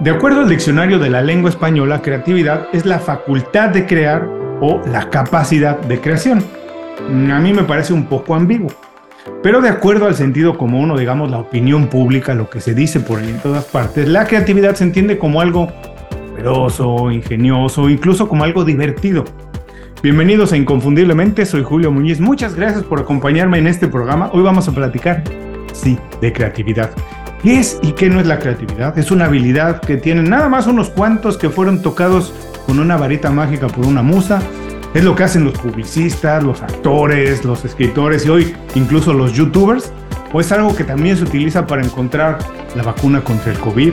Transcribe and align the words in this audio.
De 0.00 0.10
acuerdo 0.10 0.40
al 0.40 0.50
diccionario 0.50 0.98
de 0.98 1.08
la 1.08 1.22
lengua 1.22 1.48
española, 1.48 2.02
creatividad 2.02 2.66
es 2.74 2.84
la 2.84 2.98
facultad 2.98 3.70
de 3.70 3.86
crear 3.86 4.28
o 4.60 4.82
la 4.86 5.08
capacidad 5.08 5.78
de 5.78 5.98
creación. 5.98 6.44
A 7.30 7.38
mí 7.38 7.54
me 7.54 7.62
parece 7.62 7.94
un 7.94 8.04
poco 8.04 8.34
ambiguo. 8.34 8.70
Pero 9.42 9.62
de 9.62 9.70
acuerdo 9.70 10.06
al 10.06 10.14
sentido 10.14 10.58
común 10.58 10.90
o 10.90 10.98
digamos 10.98 11.30
la 11.30 11.38
opinión 11.38 11.86
pública, 11.86 12.34
lo 12.34 12.50
que 12.50 12.60
se 12.60 12.74
dice 12.74 13.00
por 13.00 13.20
ahí 13.20 13.30
en 13.30 13.38
todas 13.38 13.64
partes, 13.64 14.06
la 14.06 14.26
creatividad 14.26 14.74
se 14.74 14.84
entiende 14.84 15.16
como 15.16 15.40
algo 15.40 15.72
poderoso, 16.30 17.10
ingenioso, 17.10 17.88
incluso 17.88 18.28
como 18.28 18.44
algo 18.44 18.64
divertido. 18.64 19.24
Bienvenidos 20.02 20.52
a 20.52 20.58
Inconfundiblemente, 20.58 21.46
soy 21.46 21.62
Julio 21.62 21.90
Muñiz. 21.90 22.20
Muchas 22.20 22.54
gracias 22.54 22.82
por 22.82 23.00
acompañarme 23.00 23.56
en 23.56 23.66
este 23.66 23.88
programa. 23.88 24.28
Hoy 24.34 24.42
vamos 24.42 24.68
a 24.68 24.72
platicar, 24.72 25.24
sí, 25.72 25.98
de 26.20 26.30
creatividad. 26.30 26.90
¿Qué 27.44 27.60
es 27.60 27.78
y 27.82 27.92
qué 27.92 28.08
no 28.08 28.20
es 28.20 28.26
la 28.26 28.38
creatividad? 28.38 28.98
Es 28.98 29.10
una 29.10 29.26
habilidad 29.26 29.82
que 29.82 29.98
tienen 29.98 30.30
nada 30.30 30.48
más 30.48 30.66
unos 30.66 30.88
cuantos 30.88 31.36
que 31.36 31.50
fueron 31.50 31.82
tocados 31.82 32.32
con 32.64 32.78
una 32.78 32.96
varita 32.96 33.28
mágica 33.28 33.66
por 33.66 33.84
una 33.84 34.00
musa. 34.00 34.40
Es 34.94 35.04
lo 35.04 35.14
que 35.14 35.24
hacen 35.24 35.44
los 35.44 35.52
publicistas, 35.58 36.42
los 36.42 36.62
actores, 36.62 37.44
los 37.44 37.62
escritores 37.66 38.24
y 38.24 38.30
hoy 38.30 38.56
incluso 38.74 39.12
los 39.12 39.34
youtubers. 39.34 39.92
O 40.32 40.40
es 40.40 40.50
algo 40.52 40.74
que 40.74 40.84
también 40.84 41.18
se 41.18 41.24
utiliza 41.24 41.66
para 41.66 41.84
encontrar 41.84 42.38
la 42.74 42.82
vacuna 42.82 43.22
contra 43.22 43.52
el 43.52 43.58
COVID, 43.58 43.92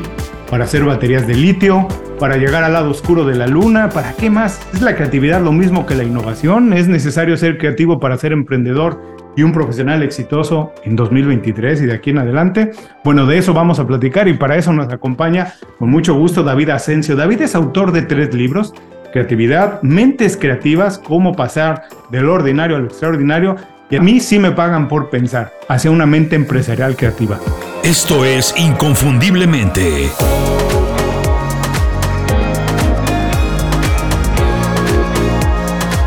para 0.52 0.66
hacer 0.66 0.84
baterías 0.84 1.26
de 1.26 1.34
litio, 1.34 1.88
para 2.20 2.36
llegar 2.36 2.66
al 2.66 2.73
lado 2.73 2.91
oscuro 2.91 3.23
de 3.23 3.36
la 3.36 3.48
luna, 3.48 3.88
¿para 3.90 4.12
qué 4.12 4.30
más? 4.30 4.60
¿Es 4.74 4.82
la 4.82 4.96
creatividad 4.98 5.41
lo 5.41 5.54
mismo 5.54 5.86
que 5.86 5.96
la 5.96 6.04
innovación? 6.04 6.74
¿Es 6.74 6.90
necesario 6.90 7.38
ser 7.38 7.58
creativo 7.58 8.02
para 8.02 8.18
ser 8.18 8.34
emprendedor 8.34 9.00
y 9.38 9.44
un 9.44 9.54
profesional 9.54 10.04
exitoso 10.04 10.74
en 10.84 10.98
2023 10.98 11.84
y 11.84 11.86
de 11.86 11.94
aquí 11.94 12.10
en 12.10 12.18
adelante. 12.18 12.72
Bueno, 13.05 13.26
de 13.26 13.38
eso 13.38 13.54
vamos 13.54 13.80
a 13.80 13.88
platicar 13.88 14.27
y 14.27 14.34
para 14.34 14.58
eso 14.58 14.74
nos 14.74 14.91
acompaña 14.91 15.54
con 15.79 15.90
mucho 15.90 16.16
gusto 16.16 16.44
David 16.44 16.72
Asensio. 16.72 17.16
David 17.16 17.44
es 17.44 17.55
autor 17.55 17.94
de 17.94 18.02
tres 18.02 18.34
libros, 18.34 18.74
Creatividad, 19.13 19.82
Mentes 19.84 20.35
Creativas, 20.35 20.99
cómo 20.99 21.34
pasar 21.34 21.84
del 22.10 22.27
ordinario 22.27 22.76
al 22.76 22.85
extraordinario. 22.85 23.55
Y 23.92 23.98
a 23.98 24.02
mí 24.02 24.22
sí 24.22 24.40
me 24.40 24.54
pagan 24.54 24.88
por 24.88 25.10
pensar 25.10 25.52
hacia 25.68 25.92
una 25.92 26.06
mente 26.06 26.38
empresarial 26.38 26.96
creativa. 26.96 27.42
Esto 27.84 28.24
es 28.24 28.56
Inconfundiblemente. 28.58 30.08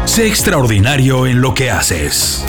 Sé 0.07 0.27
extraordinario 0.27 1.27
en 1.27 1.43
lo 1.43 1.53
que 1.53 1.71
haces. 1.71 2.47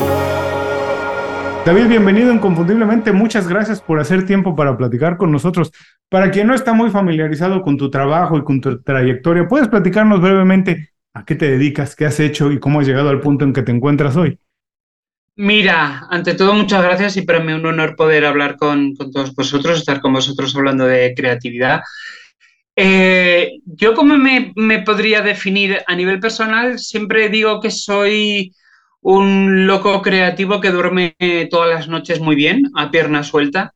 David, 1.66 1.88
bienvenido 1.88 2.32
inconfundiblemente. 2.32 3.12
Muchas 3.12 3.50
gracias 3.50 3.82
por 3.82 4.00
hacer 4.00 4.26
tiempo 4.26 4.56
para 4.56 4.78
platicar 4.78 5.18
con 5.18 5.34
nosotros. 5.34 5.74
Para 6.08 6.32
quien 6.32 6.48
no 6.48 6.56
está 6.56 6.72
muy 6.72 6.92
familiarizado 6.92 7.62
con 7.62 7.76
tu 7.76 7.90
trabajo 7.90 8.38
y 8.38 8.44
con 8.46 8.62
tu 8.62 8.82
trayectoria, 8.82 9.50
¿puedes 9.50 9.68
platicarnos 9.68 10.22
brevemente 10.22 10.92
a 11.14 11.26
qué 11.26 11.36
te 11.36 11.52
dedicas, 11.52 11.94
qué 11.94 12.06
has 12.06 12.22
hecho 12.22 12.54
y 12.54 12.60
cómo 12.60 12.80
has 12.80 12.88
llegado 12.88 13.10
al 13.10 13.20
punto 13.20 13.44
en 13.44 13.52
que 13.52 13.64
te 13.64 13.74
encuentras 13.74 14.16
hoy? 14.16 14.40
Mira, 15.38 16.08
ante 16.10 16.34
todo, 16.34 16.54
muchas 16.54 16.82
gracias 16.82 17.18
y 17.18 17.24
para 17.24 17.42
mí 17.42 17.52
un 17.52 17.66
honor 17.66 17.96
poder 17.98 18.26
hablar 18.26 18.56
con, 18.56 18.96
todos 18.96 19.36
vosotros, 19.36 19.80
estar 19.80 20.00
con 20.00 20.14
vosotros 20.14 20.56
hablando 20.56 20.86
de 20.86 21.14
creatividad. 21.14 21.82
Eh, 22.76 23.52
yo, 23.66 23.94
como 23.94 24.18
me, 24.18 24.54
me 24.56 24.82
podría 24.82 25.22
definir 25.22 25.82
a 25.88 25.96
nivel 25.96 26.22
personal, 26.22 26.80
siempre 26.80 27.28
digo 27.28 27.60
que 27.60 27.70
soy 27.70 28.54
un 29.02 29.68
loco 29.68 30.02
creativo 30.02 30.62
que 30.62 30.72
duerme 30.72 31.16
todas 31.52 31.70
las 31.70 31.88
noches 31.90 32.22
muy 32.22 32.36
bien, 32.36 32.72
a 32.74 32.90
pierna 32.90 33.22
suelta. 33.22 33.74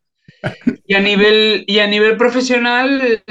Y 0.87 0.95
a 0.95 1.01
nivel, 1.01 1.65
y 1.67 1.79
a 1.79 1.87
nivel 1.87 2.15
profesional, 2.15 3.21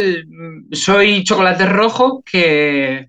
soy 0.72 1.24
chocolate 1.24 1.64
rojo, 1.66 2.22
que, 2.30 3.08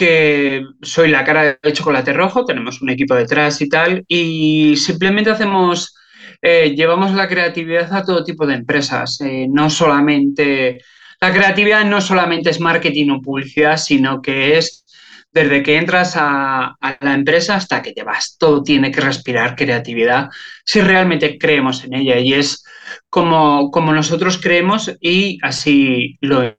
que 0.00 0.64
soy 0.80 1.10
la 1.10 1.24
cara 1.24 1.58
de 1.62 1.72
chocolate 1.74 2.14
rojo, 2.14 2.46
tenemos 2.46 2.80
un 2.80 2.88
equipo 2.88 3.14
detrás 3.14 3.60
y 3.60 3.68
tal, 3.68 4.02
y 4.08 4.74
simplemente 4.78 5.28
hacemos, 5.28 5.94
eh, 6.40 6.74
llevamos 6.74 7.12
la 7.12 7.28
creatividad 7.28 7.92
a 7.92 8.02
todo 8.02 8.24
tipo 8.24 8.46
de 8.46 8.54
empresas, 8.54 9.20
eh, 9.20 9.46
no 9.50 9.68
solamente, 9.68 10.80
la 11.20 11.34
creatividad 11.34 11.84
no 11.84 12.00
solamente 12.00 12.48
es 12.48 12.60
marketing 12.60 13.10
o 13.10 13.20
publicidad, 13.20 13.76
sino 13.76 14.22
que 14.22 14.56
es 14.56 14.86
desde 15.32 15.62
que 15.62 15.76
entras 15.76 16.14
a, 16.16 16.76
la 17.00 17.12
empresa 17.12 17.56
hasta 17.56 17.82
que 17.82 17.92
te 17.92 18.02
vas. 18.02 18.36
Todo 18.38 18.62
tiene 18.62 18.90
que 18.90 19.02
respirar 19.02 19.54
creatividad 19.54 20.30
si 20.64 20.80
realmente 20.80 21.36
creemos 21.38 21.84
en 21.84 21.92
ella 21.94 22.18
y 22.18 22.32
es 22.32 22.64
como, 23.10 23.70
como 23.70 23.92
nosotros 23.92 24.40
creemos 24.40 24.90
y 24.98 25.38
así 25.42 26.16
lo, 26.22 26.56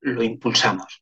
lo 0.00 0.22
impulsamos. 0.22 1.01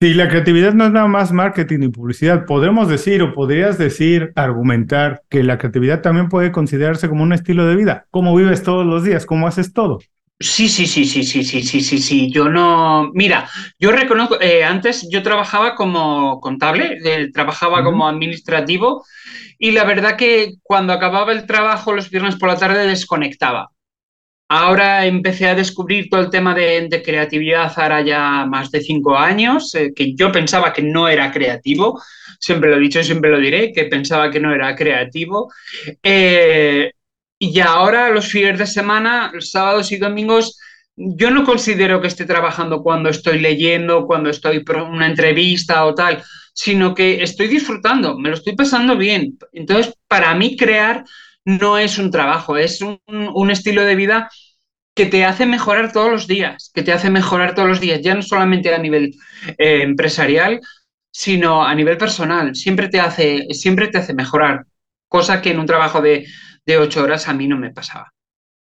Sí, 0.00 0.12
la 0.12 0.28
creatividad 0.28 0.74
no 0.74 0.84
es 0.84 0.92
nada 0.92 1.06
más 1.08 1.32
marketing 1.32 1.80
y 1.82 1.88
publicidad. 1.88 2.44
Podemos 2.46 2.88
decir 2.88 3.22
o 3.22 3.32
podrías 3.32 3.78
decir, 3.78 4.32
argumentar 4.36 5.22
que 5.30 5.42
la 5.42 5.56
creatividad 5.56 6.02
también 6.02 6.28
puede 6.28 6.52
considerarse 6.52 7.08
como 7.08 7.22
un 7.22 7.32
estilo 7.32 7.64
de 7.64 7.76
vida. 7.76 8.06
¿Cómo 8.10 8.36
vives 8.36 8.62
todos 8.62 8.84
los 8.84 9.02
días? 9.04 9.24
¿Cómo 9.24 9.46
haces 9.46 9.72
todo? 9.72 10.00
Sí, 10.40 10.68
sí, 10.68 10.86
sí, 10.86 11.04
sí, 11.06 11.22
sí, 11.22 11.44
sí, 11.44 11.62
sí, 11.62 11.80
sí, 11.80 11.98
sí. 11.98 12.30
Yo 12.30 12.48
no. 12.48 13.10
Mira, 13.14 13.48
yo 13.78 13.92
reconozco, 13.92 14.38
eh, 14.40 14.64
antes 14.64 15.08
yo 15.10 15.22
trabajaba 15.22 15.74
como 15.74 16.40
contable, 16.40 16.98
eh, 17.04 17.30
trabajaba 17.32 17.82
como 17.84 18.08
administrativo 18.08 19.04
y 19.58 19.70
la 19.70 19.84
verdad 19.84 20.16
que 20.16 20.54
cuando 20.62 20.92
acababa 20.92 21.32
el 21.32 21.46
trabajo 21.46 21.92
los 21.92 22.10
viernes 22.10 22.36
por 22.36 22.48
la 22.48 22.58
tarde 22.58 22.86
desconectaba. 22.86 23.70
Ahora 24.56 25.04
empecé 25.04 25.48
a 25.48 25.54
descubrir 25.56 26.08
todo 26.08 26.20
el 26.20 26.30
tema 26.30 26.54
de, 26.54 27.02
creatividad 27.04 27.72
ahora 27.76 28.02
ya 28.02 28.46
más 28.46 28.70
de 28.70 28.80
cinco 28.80 29.16
años, 29.16 29.74
eh, 29.74 29.92
que 29.94 30.14
yo 30.14 30.30
pensaba 30.30 30.72
que 30.72 30.82
no 30.82 31.08
era 31.08 31.32
creativo, 31.32 32.00
siempre 32.38 32.70
lo 32.70 32.76
he 32.76 32.80
dicho 32.80 33.00
y 33.00 33.04
siempre 33.04 33.30
lo 33.30 33.40
diré, 33.40 33.72
que 33.72 33.86
pensaba 33.86 34.30
que 34.30 34.38
no 34.38 34.54
era 34.54 34.76
creativo. 34.76 35.50
Y 37.38 37.60
ahora 37.60 38.10
los 38.10 38.28
fines 38.28 38.58
de 38.58 38.66
semana, 38.66 39.30
los 39.34 39.50
sábados 39.50 39.90
y 39.90 39.96
domingos, 39.96 40.56
yo 40.96 41.30
no 41.32 41.44
considero 41.44 42.00
que 42.00 42.06
esté 42.06 42.24
trabajando 42.24 42.80
cuando 42.80 43.08
estoy 43.08 43.40
leyendo, 43.40 44.06
cuando 44.06 44.30
estoy 44.30 44.62
por 44.62 44.76
una 44.76 45.06
entrevista 45.06 45.84
o 45.84 45.94
tal, 45.94 46.22
sino 46.52 46.94
que 46.94 47.24
estoy 47.24 47.48
disfrutando, 47.48 48.16
me 48.16 48.28
lo 48.28 48.36
estoy 48.36 48.54
pasando 48.54 48.96
bien. 48.96 49.36
Entonces, 49.52 49.94
para 50.06 50.32
mí 50.36 50.56
crear 50.56 51.04
no 51.44 51.76
es 51.78 51.98
un 51.98 52.10
trabajo, 52.10 52.56
es 52.56 52.80
un, 52.80 53.50
estilo 53.50 53.84
de 53.84 53.96
vida 53.96 54.30
que 54.94 55.06
te 55.06 55.24
hace 55.24 55.46
mejorar 55.46 55.92
todos 55.92 56.10
los 56.10 56.26
días, 56.26 56.70
que 56.72 56.82
te 56.82 56.92
hace 56.92 57.10
mejorar 57.10 57.54
todos 57.54 57.68
los 57.68 57.80
días, 57.80 58.00
ya 58.00 58.14
no 58.14 58.22
solamente 58.22 58.72
a 58.74 58.78
nivel 58.78 59.14
eh, 59.58 59.82
empresarial, 59.82 60.60
sino 61.10 61.64
a 61.64 61.74
nivel 61.74 61.96
personal. 61.96 62.54
Siempre 62.54 62.88
te 62.88 63.00
hace, 63.00 63.46
siempre 63.50 63.88
te 63.88 63.98
hace 63.98 64.14
mejorar, 64.14 64.66
cosa 65.08 65.42
que 65.42 65.50
en 65.50 65.58
un 65.58 65.66
trabajo 65.66 66.00
de 66.00 66.26
de 66.66 66.78
ocho 66.78 67.02
horas 67.02 67.28
a 67.28 67.34
mí 67.34 67.46
no 67.46 67.56
me 67.56 67.72
pasaba. 67.72 68.12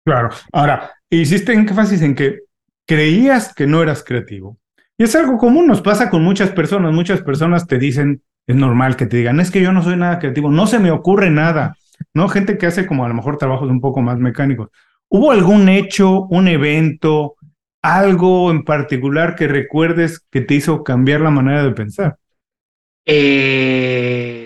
Claro. 0.04 0.30
Ahora, 0.52 0.92
hiciste 1.10 1.52
énfasis 1.52 2.02
en 2.02 2.14
que 2.14 2.40
creías 2.86 3.54
que 3.54 3.66
no 3.66 3.82
eras 3.82 4.04
creativo. 4.04 4.58
Y 4.98 5.04
es 5.04 5.14
algo 5.16 5.36
común, 5.36 5.66
nos 5.66 5.82
pasa 5.82 6.10
con 6.10 6.22
muchas 6.22 6.50
personas. 6.50 6.92
Muchas 6.92 7.22
personas 7.22 7.66
te 7.66 7.78
dicen, 7.78 8.22
es 8.46 8.56
normal 8.56 8.96
que 8.96 9.06
te 9.06 9.18
digan, 9.18 9.40
es 9.40 9.50
que 9.50 9.60
yo 9.60 9.72
no 9.72 9.82
soy 9.82 9.96
nada 9.96 10.18
creativo, 10.18 10.50
no 10.50 10.66
se 10.66 10.78
me 10.78 10.90
ocurre 10.90 11.30
nada. 11.30 11.76
¿No? 12.12 12.28
Gente 12.28 12.58
que 12.58 12.66
hace 12.66 12.86
como 12.86 13.04
a 13.04 13.08
lo 13.08 13.14
mejor 13.14 13.38
trabajos 13.38 13.70
un 13.70 13.80
poco 13.80 14.02
más 14.02 14.18
mecánicos. 14.18 14.68
¿Hubo 15.08 15.30
algún 15.30 15.68
hecho, 15.68 16.22
un 16.22 16.48
evento, 16.48 17.36
algo 17.82 18.50
en 18.50 18.64
particular 18.64 19.36
que 19.36 19.48
recuerdes 19.48 20.20
que 20.30 20.40
te 20.40 20.54
hizo 20.54 20.82
cambiar 20.82 21.20
la 21.20 21.30
manera 21.30 21.62
de 21.62 21.72
pensar? 21.72 22.16
Eh 23.04 24.36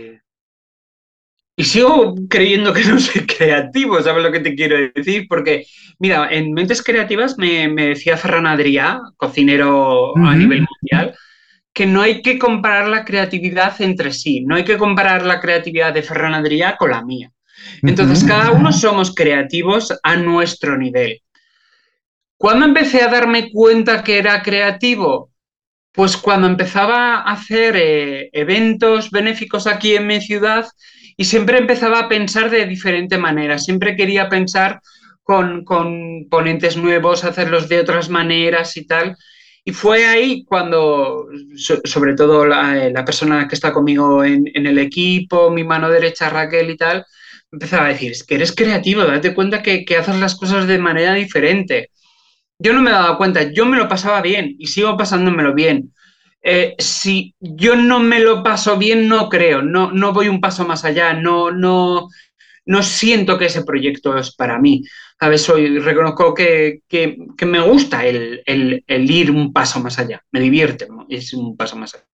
y 1.61 1.65
sigo 1.65 2.15
creyendo 2.31 2.73
que 2.73 2.85
no 2.85 2.99
soy 2.99 3.27
creativo, 3.27 4.01
¿sabes 4.01 4.23
lo 4.23 4.33
que 4.33 4.41
te 4.41 4.55
quiero 4.55 4.77
decir? 4.95 5.27
Porque, 5.29 5.67
mira, 5.99 6.27
en 6.31 6.55
Mentes 6.55 6.83
Creativas 6.83 7.37
me, 7.37 7.69
decía 7.69 8.17
Ferran 8.17 8.47
Adrià, 8.47 8.99
cocinero 9.19 10.17
a 10.17 10.35
nivel 10.35 10.67
mundial, 10.67 11.15
que 11.75 11.85
no 11.85 12.01
hay 12.01 12.23
que 12.23 12.39
comparar 12.39 12.89
la 12.89 13.05
creatividad 13.05 13.79
entre 13.83 14.13
sí, 14.15 14.41
no 14.41 14.55
hay 14.55 14.65
que 14.65 14.79
comparar 14.79 15.27
la 15.27 15.39
creatividad 15.39 15.93
de 15.93 16.03
Ferran 16.03 16.33
Adrià 16.33 16.79
con 16.79 16.93
la 16.93 17.05
mía. 17.05 17.31
Entonces, 17.83 18.25
cada 18.25 18.51
uno 18.51 18.73
somos 18.73 19.15
creativos 19.15 19.93
a 20.03 20.17
nuestro 20.17 20.77
nivel. 20.77 21.21
¿Cuándo 22.37 22.67
empecé 22.67 23.03
a 23.03 23.09
darme 23.09 23.51
cuenta 23.51 24.03
que 24.03 24.19
era 24.19 24.43
creativo? 24.43 25.31
Pues 25.93 26.17
cuando 26.17 26.47
empezaba 26.47 27.17
a 27.17 27.33
hacer 27.33 27.77
eh, 27.77 28.31
eventos 28.33 29.11
benéficos 29.11 29.67
aquí 29.67 29.95
en 29.95 30.07
mi 30.07 30.21
ciudad 30.21 30.67
y 31.17 31.25
siempre 31.25 31.59
empezaba 31.59 31.99
a 31.99 32.09
pensar 32.09 32.49
de 32.49 32.65
diferente 32.65 33.19
manera, 33.19 33.59
siempre 33.59 33.97
quería 33.97 34.29
pensar 34.29 34.81
con, 35.23 36.27
ponentes 36.29 36.77
nuevos, 36.77 37.25
hacerlos 37.25 37.69
de 37.69 37.81
otras 37.81 38.09
maneras 38.09 38.77
y 38.77 38.87
tal. 38.87 39.17
Y 39.65 39.73
fue 39.73 40.07
ahí 40.07 40.45
cuando, 40.45 41.27
sobre 41.85 42.15
todo 42.15 42.47
la, 42.47 43.05
persona 43.05 43.47
que 43.47 43.55
está 43.55 43.73
conmigo 43.73 44.25
en, 44.25 44.49
el 44.55 44.79
equipo, 44.79 45.51
mi 45.51 45.63
mano 45.63 45.91
derecha 45.91 46.31
Raquel 46.31 46.71
y 46.71 46.77
tal, 46.77 47.05
empezaba 47.53 47.87
a 47.87 47.89
decir, 47.89 48.13
es 48.13 48.25
que 48.25 48.37
eres 48.37 48.55
creativo, 48.55 49.05
date 49.05 49.35
cuenta 49.35 49.63
que, 49.63 49.85
que 49.85 49.97
haces 49.97 50.17
las 50.17 50.37
cosas 50.37 50.67
de 50.67 50.79
manera 50.79 51.15
diferente. 51.15 51.91
Yo 52.59 52.73
no 52.73 52.83
me 52.83 52.91
daba 52.91 53.17
cuenta, 53.17 53.53
yo 53.53 53.67
me 53.67 53.77
lo 53.77 53.89
pasaba 53.89 54.21
bien 54.21 54.55
y 54.59 54.67
sigo 54.67 54.97
pasándomelo 54.97 55.55
bien. 55.55 55.93
Eh, 56.43 56.75
si 56.79 57.35
yo 57.41 57.77
no 57.77 58.01
me 58.01 58.21
lo 58.21 58.43
paso 58.43 58.79
bien, 58.79 59.09
no 59.09 59.29
creo, 59.29 59.63
no, 59.63 59.93
no 59.93 60.13
voy 60.13 60.29
un 60.29 60.41
paso 60.41 60.67
más 60.67 60.85
allá, 60.85 61.13
no, 61.13 61.51
no, 61.51 62.09
no 62.65 62.83
siento 62.83 63.39
que 63.39 63.47
ese 63.47 63.65
proyecto 63.65 64.17
es 64.17 64.35
para 64.35 64.59
mí. 64.59 64.83
A 65.19 65.29
veces 65.29 65.85
reconozco 65.85 66.33
que, 66.33 66.81
que, 66.89 67.19
que 67.37 67.47
me 67.47 67.61
gusta 67.61 68.07
el, 68.07 68.43
el, 68.47 68.83
el, 68.87 69.11
ir 69.11 69.31
un 69.31 69.53
paso 69.53 69.81
más 69.81 69.99
allá, 69.99 70.23
me 70.31 70.41
divierte, 70.41 70.89
es 71.11 71.35
un 71.35 71.57
paso 71.57 71.77
más 71.77 71.95
allá. 71.95 72.05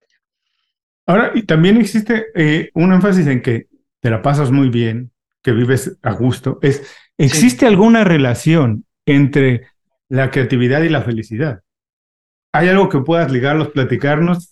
Ahora, 1.06 1.30
y 1.34 1.42
también 1.42 1.76
existe 1.76 2.26
eh, 2.34 2.70
un 2.74 2.92
énfasis 2.92 3.28
en 3.28 3.42
que 3.42 3.66
te 4.00 4.10
la 4.10 4.22
pasas 4.22 4.50
muy 4.50 4.70
bien, 4.70 5.12
que 5.46 5.52
vives 5.52 5.96
a 6.02 6.10
gusto. 6.10 6.58
Es, 6.60 6.82
¿Existe 7.16 7.60
sí. 7.60 7.66
alguna 7.66 8.02
relación 8.02 8.84
entre 9.06 9.68
la 10.08 10.32
creatividad 10.32 10.82
y 10.82 10.88
la 10.88 11.02
felicidad? 11.02 11.60
¿Hay 12.52 12.68
algo 12.68 12.88
que 12.88 12.98
puedas 12.98 13.30
ligarlos, 13.30 13.68
platicarnos? 13.68 14.50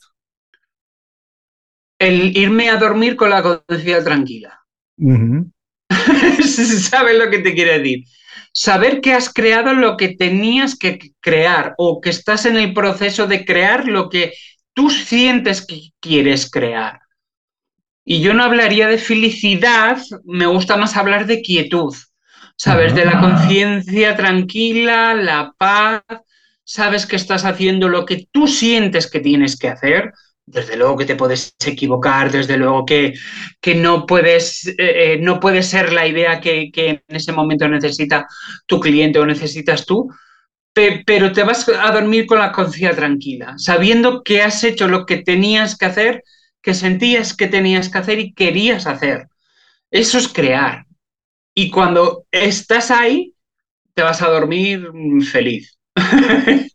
El 1.98 2.36
irme 2.36 2.70
a 2.70 2.76
dormir 2.76 3.16
con 3.16 3.30
la 3.30 3.42
conciencia 3.42 4.04
tranquila. 4.04 4.60
Uh 4.96 5.10
-huh. 5.18 5.52
¿Sabes 6.78 7.18
lo 7.18 7.28
que 7.28 7.40
te 7.40 7.54
quiere 7.54 7.80
decir? 7.80 8.04
Saber 8.52 9.00
que 9.00 9.14
has 9.14 9.32
creado 9.32 9.74
lo 9.74 9.96
que 9.96 10.14
tenías 10.14 10.78
que 10.78 11.12
crear 11.18 11.74
o 11.76 12.00
que 12.00 12.10
estás 12.10 12.46
en 12.46 12.56
el 12.56 12.72
proceso 12.72 13.26
de 13.26 13.44
crear 13.44 13.88
lo 13.88 14.08
que 14.08 14.32
tú 14.74 14.90
sientes 14.90 15.66
que 15.66 15.90
quieres 15.98 16.48
crear. 16.48 17.00
Y 18.04 18.20
yo 18.20 18.34
no 18.34 18.44
hablaría 18.44 18.86
de 18.88 18.98
felicidad, 18.98 19.98
me 20.24 20.46
gusta 20.46 20.76
más 20.76 20.96
hablar 20.96 21.26
de 21.26 21.40
quietud, 21.40 21.94
¿sabes? 22.56 22.94
De 22.94 23.04
la 23.04 23.18
conciencia 23.18 24.14
tranquila, 24.14 25.14
la 25.14 25.54
paz, 25.56 26.02
sabes 26.64 27.06
que 27.06 27.16
estás 27.16 27.44
haciendo 27.44 27.88
lo 27.88 28.04
que 28.04 28.26
tú 28.30 28.46
sientes 28.46 29.10
que 29.10 29.20
tienes 29.20 29.58
que 29.58 29.68
hacer, 29.68 30.12
desde 30.46 30.76
luego 30.76 30.96
que 30.96 31.06
te 31.06 31.16
puedes 31.16 31.54
equivocar, 31.64 32.30
desde 32.30 32.56
luego 32.56 32.84
que, 32.84 33.14
que 33.60 33.74
no, 33.74 34.06
puedes, 34.06 34.66
eh, 34.66 34.74
eh, 34.78 35.18
no 35.20 35.40
puede 35.40 35.62
ser 35.62 35.92
la 35.92 36.06
idea 36.06 36.40
que, 36.40 36.70
que, 36.72 37.02
en 37.06 37.16
ese 37.16 37.32
momento 37.32 37.68
necesita 37.68 38.26
tu 38.66 38.80
cliente 38.80 39.18
o 39.18 39.26
necesitas 39.26 39.86
tú, 39.86 40.08
pe 40.72 41.02
pero 41.06 41.32
te 41.32 41.44
vas 41.44 41.66
a 41.68 41.90
dormir 41.92 42.26
con 42.26 42.38
la 42.38 42.52
conciencia 42.52 42.94
tranquila, 42.94 43.54
sabiendo 43.56 44.22
que 44.22 44.42
has 44.42 44.62
hecho 44.64 44.88
lo 44.88 45.06
que 45.06 45.18
tenías 45.18 45.78
que 45.78 45.86
hacer, 45.86 46.22
que 46.64 46.72
sentías 46.72 47.36
que 47.36 47.46
tenías 47.46 47.90
que 47.90 47.98
hacer 47.98 48.18
y 48.18 48.32
querías 48.32 48.86
hacer. 48.86 49.28
Eso 49.90 50.16
es 50.16 50.28
crear. 50.28 50.86
Y 51.54 51.70
cuando 51.70 52.24
estás 52.32 52.90
ahí, 52.90 53.34
te 53.92 54.02
vas 54.02 54.22
a 54.22 54.28
dormir 54.28 54.88
feliz. 55.30 55.78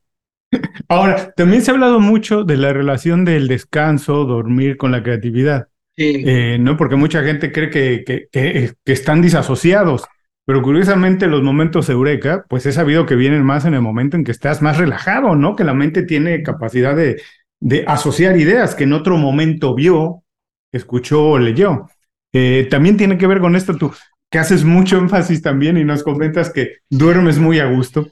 Ahora, 0.88 1.33
también 1.36 1.63
se 1.63 1.71
ha 1.71 1.74
hablado 1.74 2.00
mucho 2.00 2.44
de 2.44 2.57
la 2.57 2.71
relación 2.71 3.25
del 3.25 3.47
descanso, 3.47 4.25
dormir 4.25 4.77
con 4.77 4.91
la 4.91 5.01
creatividad. 5.01 5.68
Sí. 5.97 6.24
Eh, 6.25 6.57
¿no? 6.59 6.77
Porque 6.77 6.95
mucha 6.95 7.24
gente 7.24 7.51
cree 7.51 7.71
que, 7.71 8.03
que, 8.06 8.27
que, 8.31 8.74
que, 8.86 8.94
están 8.94 9.21
disasociados, 9.21 10.06
pero 10.45 10.62
curiosamente 10.62 11.27
los 11.27 11.41
momentos 11.41 11.89
eureka, 11.89 12.45
pues 12.47 12.65
he 12.68 12.71
sabido 12.71 13.06
que 13.06 13.15
vienen 13.15 13.44
más 13.44 13.65
en 13.65 13.74
el 13.74 13.81
momento 13.81 14.15
en 14.15 14.24
que 14.24 14.31
estás 14.31 14.62
más 14.62 14.77
relajado, 14.77 15.36
¿no? 15.36 15.56
Que 15.56 15.65
la 15.65 15.74
mente 15.74 16.03
tiene 16.03 16.41
capacidad 16.41 16.95
de, 16.95 17.21
de 17.60 17.84
asociar 17.88 18.38
ideas 18.38 18.76
que 18.76 18.86
en 18.86 18.94
otro 18.94 19.18
momento 19.18 19.76
vio, 19.76 20.24
escuchó 20.72 21.24
o 21.32 21.40
leyó. 21.40 21.90
Eh, 22.34 22.68
también 22.70 22.98
tiene 22.98 23.18
que 23.18 23.28
ver 23.28 23.40
con 23.40 23.56
esto 23.56 23.76
tú, 23.76 23.94
que 24.32 24.40
haces 24.40 24.64
mucho 24.64 24.98
énfasis 24.98 25.42
también 25.42 25.78
y 25.78 25.84
nos 25.84 26.04
comentas 26.04 26.52
que 26.52 26.78
duermes 26.90 27.40
muy 27.40 27.60
a 27.60 27.66
gusto. 27.66 28.10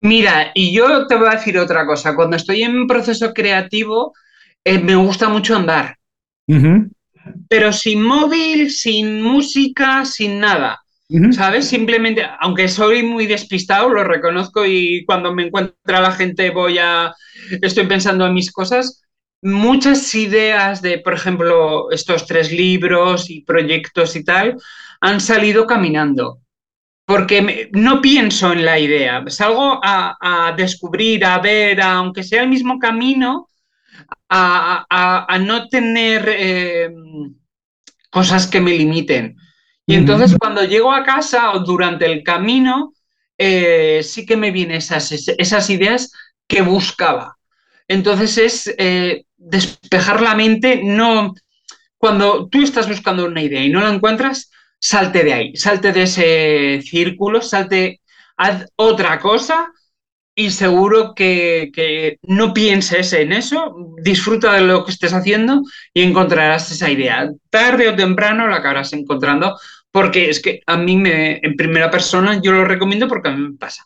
Mira, 0.00 0.52
y 0.54 0.72
yo 0.72 1.06
te 1.06 1.16
voy 1.16 1.28
a 1.28 1.36
decir 1.36 1.58
otra 1.58 1.84
cosa. 1.84 2.14
Cuando 2.14 2.36
estoy 2.36 2.62
en 2.62 2.76
un 2.76 2.86
proceso 2.86 3.32
creativo, 3.32 4.12
eh, 4.64 4.78
me 4.78 4.94
gusta 4.94 5.28
mucho 5.28 5.56
andar. 5.56 5.96
Uh 6.46 6.54
-huh. 6.54 6.90
Pero 7.48 7.72
sin 7.72 8.02
móvil, 8.02 8.70
sin 8.70 9.22
música, 9.22 10.04
sin 10.04 10.38
nada. 10.38 10.80
¿Sabes? 11.32 11.68
Simplemente, 11.68 12.22
aunque 12.38 12.68
soy 12.68 13.02
muy 13.02 13.26
despistado, 13.26 13.88
lo 13.88 14.04
reconozco 14.04 14.66
y 14.66 15.04
cuando 15.06 15.32
me 15.32 15.46
encuentra 15.46 16.00
la 16.00 16.12
gente 16.12 16.50
voy 16.50 16.78
a... 16.78 17.14
Estoy 17.62 17.86
pensando 17.86 18.26
en 18.26 18.34
mis 18.34 18.52
cosas. 18.52 19.02
Muchas 19.40 20.14
ideas 20.14 20.82
de, 20.82 20.98
por 20.98 21.14
ejemplo, 21.14 21.90
estos 21.90 22.26
tres 22.26 22.52
libros 22.52 23.30
y 23.30 23.40
proyectos 23.42 24.16
y 24.16 24.24
tal, 24.24 24.56
han 25.00 25.20
salido 25.20 25.66
caminando 25.66 26.40
porque 27.06 27.70
no 27.72 28.02
pienso 28.02 28.52
en 28.52 28.66
la 28.66 28.78
idea, 28.78 29.24
salgo 29.28 29.80
a, 29.82 30.18
a, 30.20 30.52
descubrir, 30.52 31.24
a 31.24 31.38
ver, 31.38 31.80
aunque 31.80 32.22
sea 32.22 32.42
el 32.42 32.50
mismo 32.50 32.78
camino, 32.78 33.48
a, 34.28 35.24
a 35.26 35.38
no 35.38 35.68
tener 35.68 36.28
eh, 36.28 36.90
cosas 38.10 38.46
que 38.46 38.60
me 38.60 38.72
limiten. 38.76 39.36
Y 39.88 39.94
entonces 39.94 40.36
cuando 40.38 40.62
llego 40.64 40.92
a 40.92 41.02
casa 41.02 41.52
o 41.52 41.60
durante 41.60 42.04
el 42.04 42.22
camino, 42.22 42.92
eh, 43.38 44.02
sí 44.04 44.26
que 44.26 44.36
me 44.36 44.50
vienen 44.50 44.76
esas, 44.76 45.10
esas 45.12 45.70
ideas 45.70 46.12
que 46.46 46.60
buscaba. 46.60 47.38
Entonces 47.88 48.36
es 48.36 48.74
eh, 48.76 49.24
despejar 49.36 50.20
la 50.20 50.34
mente, 50.34 50.82
no... 50.84 51.34
Cuando 51.96 52.48
tú 52.48 52.62
estás 52.62 52.86
buscando 52.86 53.24
una 53.24 53.42
idea 53.42 53.64
y 53.64 53.70
no 53.70 53.80
la 53.80 53.88
encuentras, 53.88 54.50
salte 54.78 55.24
de 55.24 55.32
ahí, 55.32 55.56
salte 55.56 55.92
de 55.92 56.02
ese 56.02 56.82
círculo, 56.82 57.40
salte, 57.40 58.02
haz 58.36 58.66
otra 58.76 59.18
cosa 59.18 59.72
y 60.32 60.52
seguro 60.52 61.14
que, 61.16 61.72
que, 61.74 62.18
no 62.22 62.54
pienses 62.54 63.12
en 63.14 63.32
eso, 63.32 63.74
disfruta 64.00 64.52
de 64.52 64.60
lo 64.60 64.84
que 64.84 64.92
estés 64.92 65.12
haciendo 65.12 65.62
y 65.92 66.02
encontrarás 66.02 66.70
esa 66.70 66.88
idea. 66.88 67.28
Tarde 67.50 67.88
o 67.88 67.96
temprano 67.96 68.46
la 68.46 68.58
acabarás 68.58 68.92
encontrando 68.92 69.58
porque 69.92 70.30
es 70.30 70.40
que 70.40 70.60
a 70.66 70.76
mí 70.76 70.96
me, 70.96 71.38
en 71.42 71.56
primera 71.56 71.90
persona 71.90 72.40
yo 72.42 72.52
lo 72.52 72.64
recomiendo 72.64 73.08
porque 73.08 73.28
a 73.28 73.36
mí 73.36 73.48
me 73.48 73.56
pasa. 73.56 73.84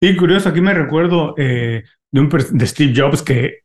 Y 0.00 0.16
curioso, 0.16 0.48
aquí 0.48 0.60
me 0.60 0.74
recuerdo 0.74 1.34
eh, 1.38 1.84
de, 2.10 2.20
un, 2.20 2.28
de 2.28 2.66
Steve 2.66 2.92
Jobs 2.94 3.22
que 3.22 3.64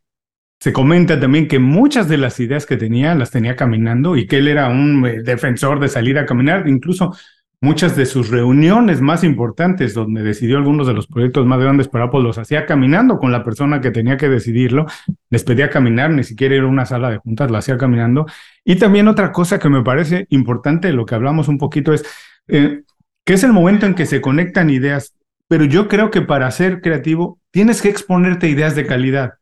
se 0.60 0.72
comenta 0.72 1.18
también 1.18 1.48
que 1.48 1.58
muchas 1.58 2.08
de 2.08 2.18
las 2.18 2.38
ideas 2.38 2.66
que 2.66 2.76
tenía 2.76 3.14
las 3.14 3.30
tenía 3.30 3.56
caminando 3.56 4.16
y 4.16 4.26
que 4.26 4.38
él 4.38 4.48
era 4.48 4.68
un 4.68 5.06
eh, 5.06 5.22
defensor 5.22 5.80
de 5.80 5.88
salir 5.88 6.18
a 6.18 6.26
caminar. 6.26 6.68
Incluso 6.68 7.14
muchas 7.62 7.96
de 7.96 8.06
sus 8.06 8.30
reuniones 8.30 9.00
más 9.00 9.24
importantes, 9.24 9.94
donde 9.94 10.22
decidió 10.22 10.58
algunos 10.58 10.86
de 10.86 10.94
los 10.94 11.06
proyectos 11.06 11.46
más 11.46 11.60
grandes 11.60 11.88
para 11.88 12.06
Apple, 12.06 12.22
los 12.22 12.38
hacía 12.38 12.66
caminando 12.66 13.18
con 13.18 13.32
la 13.32 13.42
persona 13.42 13.80
que 13.80 13.90
tenía 13.90 14.16
que 14.16 14.28
decidirlo. 14.28 14.86
Les 15.30 15.44
pedía 15.44 15.70
caminar, 15.70 16.10
ni 16.10 16.24
siquiera 16.24 16.54
ir 16.54 16.62
a 16.62 16.66
una 16.66 16.86
sala 16.86 17.10
de 17.10 17.18
juntas, 17.18 17.50
la 17.50 17.58
hacía 17.58 17.78
caminando. 17.78 18.26
Y 18.70 18.76
también 18.76 19.08
otra 19.08 19.32
cosa 19.32 19.58
que 19.58 19.68
me 19.68 19.82
parece 19.82 20.26
importante, 20.30 20.88
de 20.88 20.94
lo 20.94 21.06
que 21.06 21.14
hablamos 21.14 21.48
un 21.48 21.58
poquito, 21.58 21.92
es 21.92 22.04
eh, 22.48 22.82
que 23.24 23.34
es 23.34 23.42
el 23.42 23.52
momento 23.52 23.86
en 23.86 23.94
que 23.94 24.06
se 24.06 24.20
conectan 24.20 24.70
ideas. 24.70 25.14
Pero 25.48 25.64
yo 25.64 25.88
creo 25.88 26.10
que 26.10 26.22
para 26.22 26.50
ser 26.50 26.80
creativo 26.80 27.40
tienes 27.50 27.82
que 27.82 27.88
exponerte 27.88 28.48
ideas 28.48 28.76
de 28.76 28.86
calidad 28.86 29.40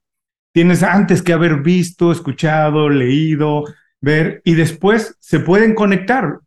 tienes 0.59 0.83
antes 0.83 1.23
que 1.23 1.33
haber 1.33 1.63
visto, 1.63 2.11
escuchado, 2.11 2.89
leído, 2.89 3.63
ver, 4.01 4.43
y 4.45 4.55
después 4.55 5.17
se 5.21 5.39
pueden 5.39 5.75
conectar. 5.75 6.41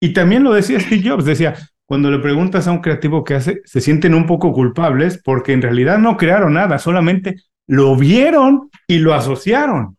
Y 0.00 0.12
también 0.12 0.44
lo 0.44 0.52
decía 0.52 0.78
Steve 0.80 1.08
Jobs, 1.08 1.24
decía, 1.24 1.54
cuando 1.86 2.10
le 2.10 2.18
preguntas 2.18 2.66
a 2.68 2.72
un 2.72 2.82
creativo 2.82 3.24
qué 3.24 3.36
hace, 3.36 3.62
se 3.64 3.80
sienten 3.80 4.14
un 4.14 4.26
poco 4.26 4.52
culpables 4.52 5.18
porque 5.24 5.54
en 5.54 5.62
realidad 5.62 5.98
no 5.98 6.18
crearon 6.18 6.52
nada, 6.52 6.78
solamente 6.78 7.36
lo 7.66 7.96
vieron 7.96 8.68
y 8.86 8.98
lo 8.98 9.14
asociaron. 9.14 9.96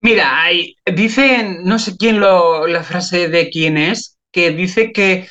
Mira, 0.00 0.42
hay, 0.42 0.76
dicen, 0.94 1.64
no 1.64 1.78
sé 1.78 1.96
quién 1.96 2.20
lo, 2.20 2.66
la 2.66 2.82
frase 2.82 3.28
de 3.28 3.50
quién 3.50 3.76
es, 3.76 4.18
que 4.30 4.50
dice 4.50 4.92
que 4.92 5.28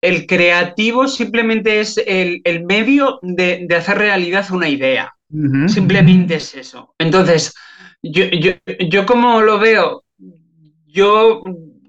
el 0.00 0.26
creativo 0.26 1.08
simplemente 1.08 1.80
es 1.80 1.98
el, 2.06 2.40
el 2.44 2.64
medio 2.64 3.18
de, 3.22 3.64
de 3.66 3.76
hacer 3.76 3.98
realidad 3.98 4.46
una 4.52 4.68
idea. 4.68 5.12
Uh 5.30 5.36
-huh. 5.36 5.68
Simplemente 5.68 6.36
es 6.36 6.54
eso. 6.54 6.94
Entonces, 6.98 7.54
yo, 8.02 8.24
yo, 8.26 8.52
yo, 8.88 9.06
como 9.06 9.40
lo 9.40 9.58
veo, 9.58 10.04
yo 10.86 11.42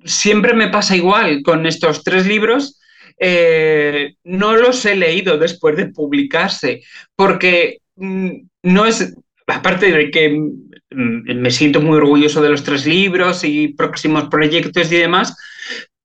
siempre 0.06 0.54
me 0.54 0.70
pasa 0.70 0.96
igual 0.96 1.42
con 1.44 1.66
estos 1.66 2.04
tres 2.04 2.26
libros. 2.26 2.80
Eh, 3.20 4.16
no 4.24 4.56
los 4.56 4.86
he 4.86 4.96
leído 4.96 5.38
después 5.38 5.76
de 5.78 5.88
publicarse, 5.88 6.82
porque 7.16 7.80
mm, 7.96 8.30
no 8.64 8.86
es, 8.86 9.14
aparte 9.48 9.92
de 9.92 10.12
que 10.12 10.38
me 10.92 11.52
siento 11.52 11.82
muy 11.82 11.98
orgulloso 11.98 12.42
de 12.42 12.50
los 12.50 12.64
tres 12.64 12.86
libros 12.86 13.44
y 13.44 13.70
próximos 13.70 14.30
proyectos 14.30 14.92
y 14.92 14.98
demás, 14.98 15.36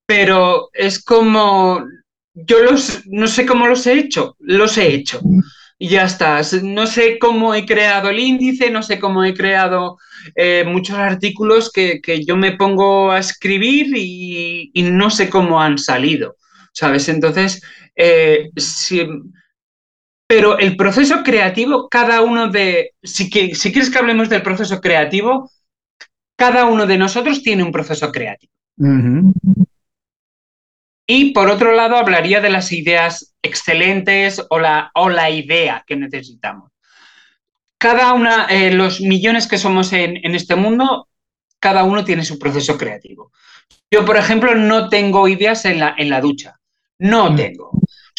pero 0.07 0.71
es 0.73 1.03
como, 1.03 1.85
yo 2.35 2.63
los, 2.63 3.07
no 3.07 3.29
sé 3.29 3.47
cómo 3.47 3.67
los 3.67 3.87
he 3.87 3.95
hecho, 3.95 4.37
los 4.41 4.77
he 4.79 4.95
hecho. 4.95 5.21
y 5.79 5.89
ya 5.89 6.05
está. 6.05 6.43
No 6.63 6.87
sé 6.87 7.19
cómo 7.19 7.55
he 7.55 7.65
creado 7.65 8.11
el 8.11 8.19
índice, 8.19 8.71
no 8.71 8.83
sé 8.83 8.99
cómo 9.01 9.25
he 9.25 9.35
creado 9.35 9.97
eh, 10.35 10.65
muchos 10.67 10.97
artículos 10.97 11.73
que, 11.73 12.01
yo 12.27 12.37
me 12.37 12.53
pongo 12.53 13.11
a 13.11 13.19
escribir 13.19 13.97
y, 13.97 14.73
no 14.93 15.11
sé 15.11 15.31
cómo 15.31 15.61
han 15.61 15.79
salido, 15.79 16.37
¿sabes? 16.73 17.09
Entonces, 17.09 17.63
eh, 17.97 18.51
pero 20.31 20.61
el 20.61 20.77
proceso 20.77 21.25
creativo, 21.25 21.89
cada 21.89 22.21
uno 22.21 22.47
de, 22.47 22.93
si, 23.03 23.29
si 23.29 23.73
quieres 23.73 23.91
que 23.91 23.99
hablemos 23.99 24.29
del 24.29 24.43
proceso 24.43 24.81
creativo, 24.81 25.51
cada 26.37 26.67
uno 26.67 26.87
de 26.87 26.97
nosotros 26.99 27.43
tiene 27.43 27.65
un 27.65 27.73
proceso 27.73 28.13
creativo. 28.13 28.53
Y 31.05 31.33
por 31.33 31.49
otro 31.49 31.73
lado, 31.73 31.97
hablaría 31.97 32.41
de 32.41 32.49
las 32.49 32.71
ideas 32.71 33.35
excelentes 33.43 34.41
o 34.51 34.61
la, 34.61 34.93
o 34.95 35.09
la 35.09 35.31
idea 35.31 35.83
que 35.85 35.97
necesitamos. 35.97 36.71
Cada 37.77 38.13
una, 38.13 38.47
eh, 38.51 38.73
los 38.73 39.01
millones 39.01 39.49
que 39.49 39.59
somos 39.59 39.93
en, 39.93 40.33
este 40.33 40.55
mundo, 40.55 41.09
cada 41.59 41.83
uno 41.83 42.05
tiene 42.05 42.25
su 42.25 42.39
proceso 42.39 42.79
creativo. 42.79 43.33
Yo, 43.91 44.05
por 44.05 44.17
ejemplo, 44.17 44.55
no 44.55 44.89
tengo 44.89 45.27
ideas 45.27 45.65
en 45.65 45.81
la, 45.81 45.97
en 45.99 46.09
la 46.09 46.21
ducha. 46.21 46.61
No 47.01 47.33
mm. 47.33 47.37
tengo. 47.37 47.73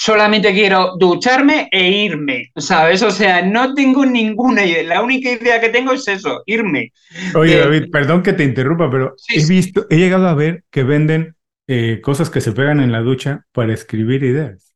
Solamente 0.04 0.52
quiero 0.52 0.96
ducharme 0.98 1.70
e 1.72 1.92
irme, 1.92 2.52
¿sabes? 2.56 3.04
O 3.04 3.12
sea, 3.12 3.44
no 3.44 3.76
tengo 3.76 4.04
ninguna 4.04 4.66
idea. 4.66 4.82
La 4.82 5.04
única 5.04 5.30
idea 5.30 5.62
que 5.62 5.70
tengo 5.70 5.92
es 5.92 6.08
eso, 6.08 6.42
irme. 6.48 6.92
Oye, 7.36 7.60
David, 7.60 7.92
perdón 7.92 8.24
que 8.24 8.34
te 8.34 8.44
interrumpa, 8.44 8.90
pero 8.90 9.14
he 9.30 9.46
visto, 9.46 9.86
he 9.92 9.98
llegado 9.98 10.28
a 10.28 10.34
ver 10.34 10.64
que 10.72 10.82
venden 10.82 11.36
eh, 11.68 12.02
cosas 12.02 12.32
que 12.32 12.42
se 12.42 12.52
pegan 12.52 12.80
en 12.80 12.92
la 12.92 13.02
ducha 13.02 13.46
para 13.52 13.76
escribir 13.76 14.24
ideas. 14.24 14.74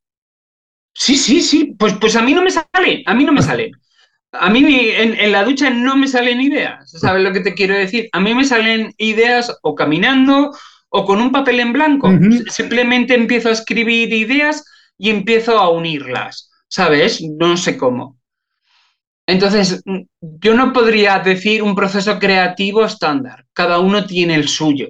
Sí, 0.93 1.17
sí, 1.17 1.41
sí. 1.41 1.75
Pues, 1.79 1.93
pues 1.93 2.15
a 2.15 2.21
mí 2.21 2.35
no 2.35 2.43
me 2.43 2.51
sale, 2.51 3.01
a 3.07 3.15
mí 3.15 3.23
no 3.23 3.33
me 3.33 3.41
sale. 3.41 3.71
A 4.31 4.51
mí 4.51 4.63
en, 4.63 5.31
la 5.31 5.43
ducha 5.43 5.71
no 5.71 5.97
me 5.97 6.07
salen 6.07 6.39
ideas, 6.39 6.91
¿sabes 6.91 7.23
lo 7.23 7.33
que 7.33 7.39
te 7.39 7.55
quiero 7.55 7.73
decir? 7.73 8.09
A 8.11 8.19
mí 8.19 8.35
me 8.35 8.43
salen 8.43 8.93
ideas 8.99 9.57
o 9.63 9.73
caminando 9.73 10.51
o 10.89 11.03
con 11.03 11.19
un 11.19 11.31
papel 11.31 11.61
en 11.61 11.73
blanco. 11.73 12.11
Simplemente 12.51 13.15
empiezo 13.15 13.49
a 13.49 13.53
escribir 13.53 14.13
ideas 14.13 14.63
y 14.97 15.09
empiezo 15.09 15.57
a 15.57 15.69
unirlas, 15.69 16.51
¿sabes? 16.67 17.21
No 17.21 17.57
sé 17.57 17.77
cómo. 17.77 18.17
Entonces, 19.27 19.83
yo 20.19 20.53
no 20.53 20.71
podría 20.71 21.19
decir 21.19 21.63
un 21.63 21.75
proceso 21.75 22.19
creativo 22.19 22.85
estándar. 22.85 23.45
Cada 23.53 23.79
uno 23.79 24.05
tiene 24.05 24.35
el 24.35 24.47
suyo. 24.47 24.89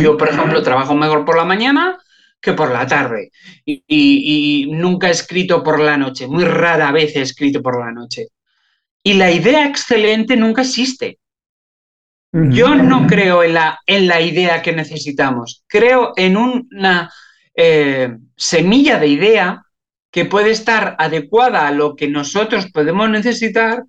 Yo, 0.00 0.16
por 0.16 0.28
ejemplo, 0.28 0.62
trabajo 0.62 0.94
mejor 0.94 1.24
por 1.24 1.36
la 1.36 1.44
mañana 1.44 1.98
que 2.40 2.52
por 2.52 2.70
la 2.70 2.86
tarde 2.86 3.30
y, 3.64 4.68
nunca 4.70 5.08
he 5.08 5.12
escrito 5.12 5.62
por 5.62 5.80
la 5.80 5.96
noche, 5.96 6.26
muy 6.26 6.44
rara 6.44 6.92
vez 6.92 7.16
he 7.16 7.22
escrito 7.22 7.62
por 7.62 7.80
la 7.80 7.90
noche. 7.90 8.28
Y 9.02 9.14
la 9.14 9.30
idea 9.30 9.66
excelente 9.66 10.36
nunca 10.36 10.62
existe. 10.62 11.18
Yo 12.32 12.74
no 12.74 13.06
creo 13.06 13.44
en 13.44 13.54
la, 13.54 13.78
en 13.86 14.08
la 14.08 14.20
idea 14.20 14.60
que 14.60 14.72
necesitamos, 14.72 15.62
creo 15.68 16.14
en 16.16 16.36
una 16.36 17.10
eh, 17.54 18.18
semilla 18.36 18.98
de 18.98 19.08
idea 19.08 19.62
que 20.10 20.24
puede 20.24 20.50
estar 20.50 20.96
adecuada 20.98 21.66
a 21.66 21.72
lo 21.72 21.96
que 21.96 22.08
nosotros 22.08 22.70
podemos 22.70 23.10
necesitar, 23.10 23.84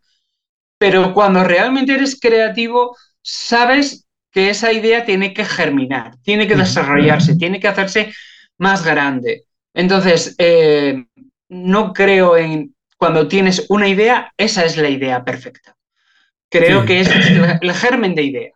pero 0.78 1.14
cuando 1.14 1.44
realmente 1.44 1.94
eres 1.94 2.20
creativo, 2.20 2.98
sabes 3.22 4.06
que 4.32 4.50
esa 4.50 4.74
idea 4.74 5.06
tiene 5.06 5.34
que 5.34 5.46
germinar, 5.46 6.18
tiene 6.22 6.48
que 6.48 6.56
desarrollarse, 6.56 7.36
tiene 7.36 7.60
que 7.60 7.68
hacerse 7.68 8.14
más 8.58 8.84
grande. 8.84 9.46
Entonces, 9.74 10.36
eh, 10.38 11.06
no 11.50 11.94
creo 11.94 12.36
en 12.38 12.76
cuando 12.98 13.28
tienes 13.28 13.66
una 13.70 13.88
idea, 13.88 14.34
esa 14.38 14.66
es 14.66 14.78
la 14.78 14.90
idea 14.90 15.24
perfecta. 15.24 15.76
Creo 16.50 16.86
que 16.86 17.02
es 17.02 17.10
el, 17.10 17.74
germen 17.74 18.16
de 18.16 18.24
idea. 18.24 18.52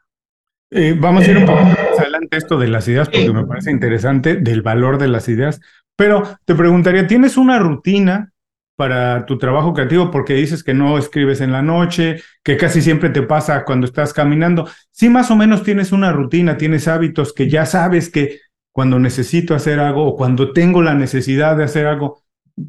Eh, 0.72 0.96
vamos 0.98 1.28
a 1.28 1.32
ir 1.32 1.38
un 1.38 1.46
poco 1.46 1.64
más 1.64 1.78
adelante 2.00 2.38
esto 2.38 2.58
de 2.60 2.68
las 2.68 2.88
ideas 2.88 3.10
porque 3.10 3.34
me 3.34 3.46
parece 3.46 3.72
interesante 3.72 4.36
del 4.36 4.62
valor 4.62 4.98
de 4.98 5.08
las 5.08 5.28
ideas, 5.28 5.60
pero 5.96 6.24
te 6.46 6.56
preguntaría, 6.56 7.08
¿tienes 7.08 7.38
una 7.38 7.60
rutina 7.60 8.32
para 8.80 9.26
tu 9.26 9.38
trabajo 9.38 9.74
creativo 9.74 10.10
porque 10.10 10.36
dices 10.36 10.64
que 10.64 10.74
no 10.74 10.98
escribes 10.98 11.42
en 11.42 11.52
la 11.52 11.62
noche, 11.62 12.22
que 12.46 12.56
casi 12.56 12.82
siempre 12.82 13.10
te 13.10 13.24
pasa 13.24 13.66
cuando 13.66 13.86
estás 13.86 14.14
caminando. 14.14 14.70
Si 14.90 15.10
más 15.10 15.30
o 15.32 15.36
menos 15.36 15.64
tienes 15.64 15.92
una 15.92 16.14
rutina, 16.14 16.56
tienes 16.56 16.88
hábitos 16.88 17.34
que 17.34 17.50
ya 17.50 17.66
sabes 17.66 18.10
que 18.10 18.40
cuando 18.72 18.98
necesito 18.98 19.54
hacer 19.54 19.82
algo 19.82 20.06
o 20.06 20.16
cuando 20.16 20.54
tengo 20.54 20.82
la 20.82 20.94
necesidad 20.94 21.58
de 21.58 21.66
hacer 21.66 21.88
algo, 21.88 22.24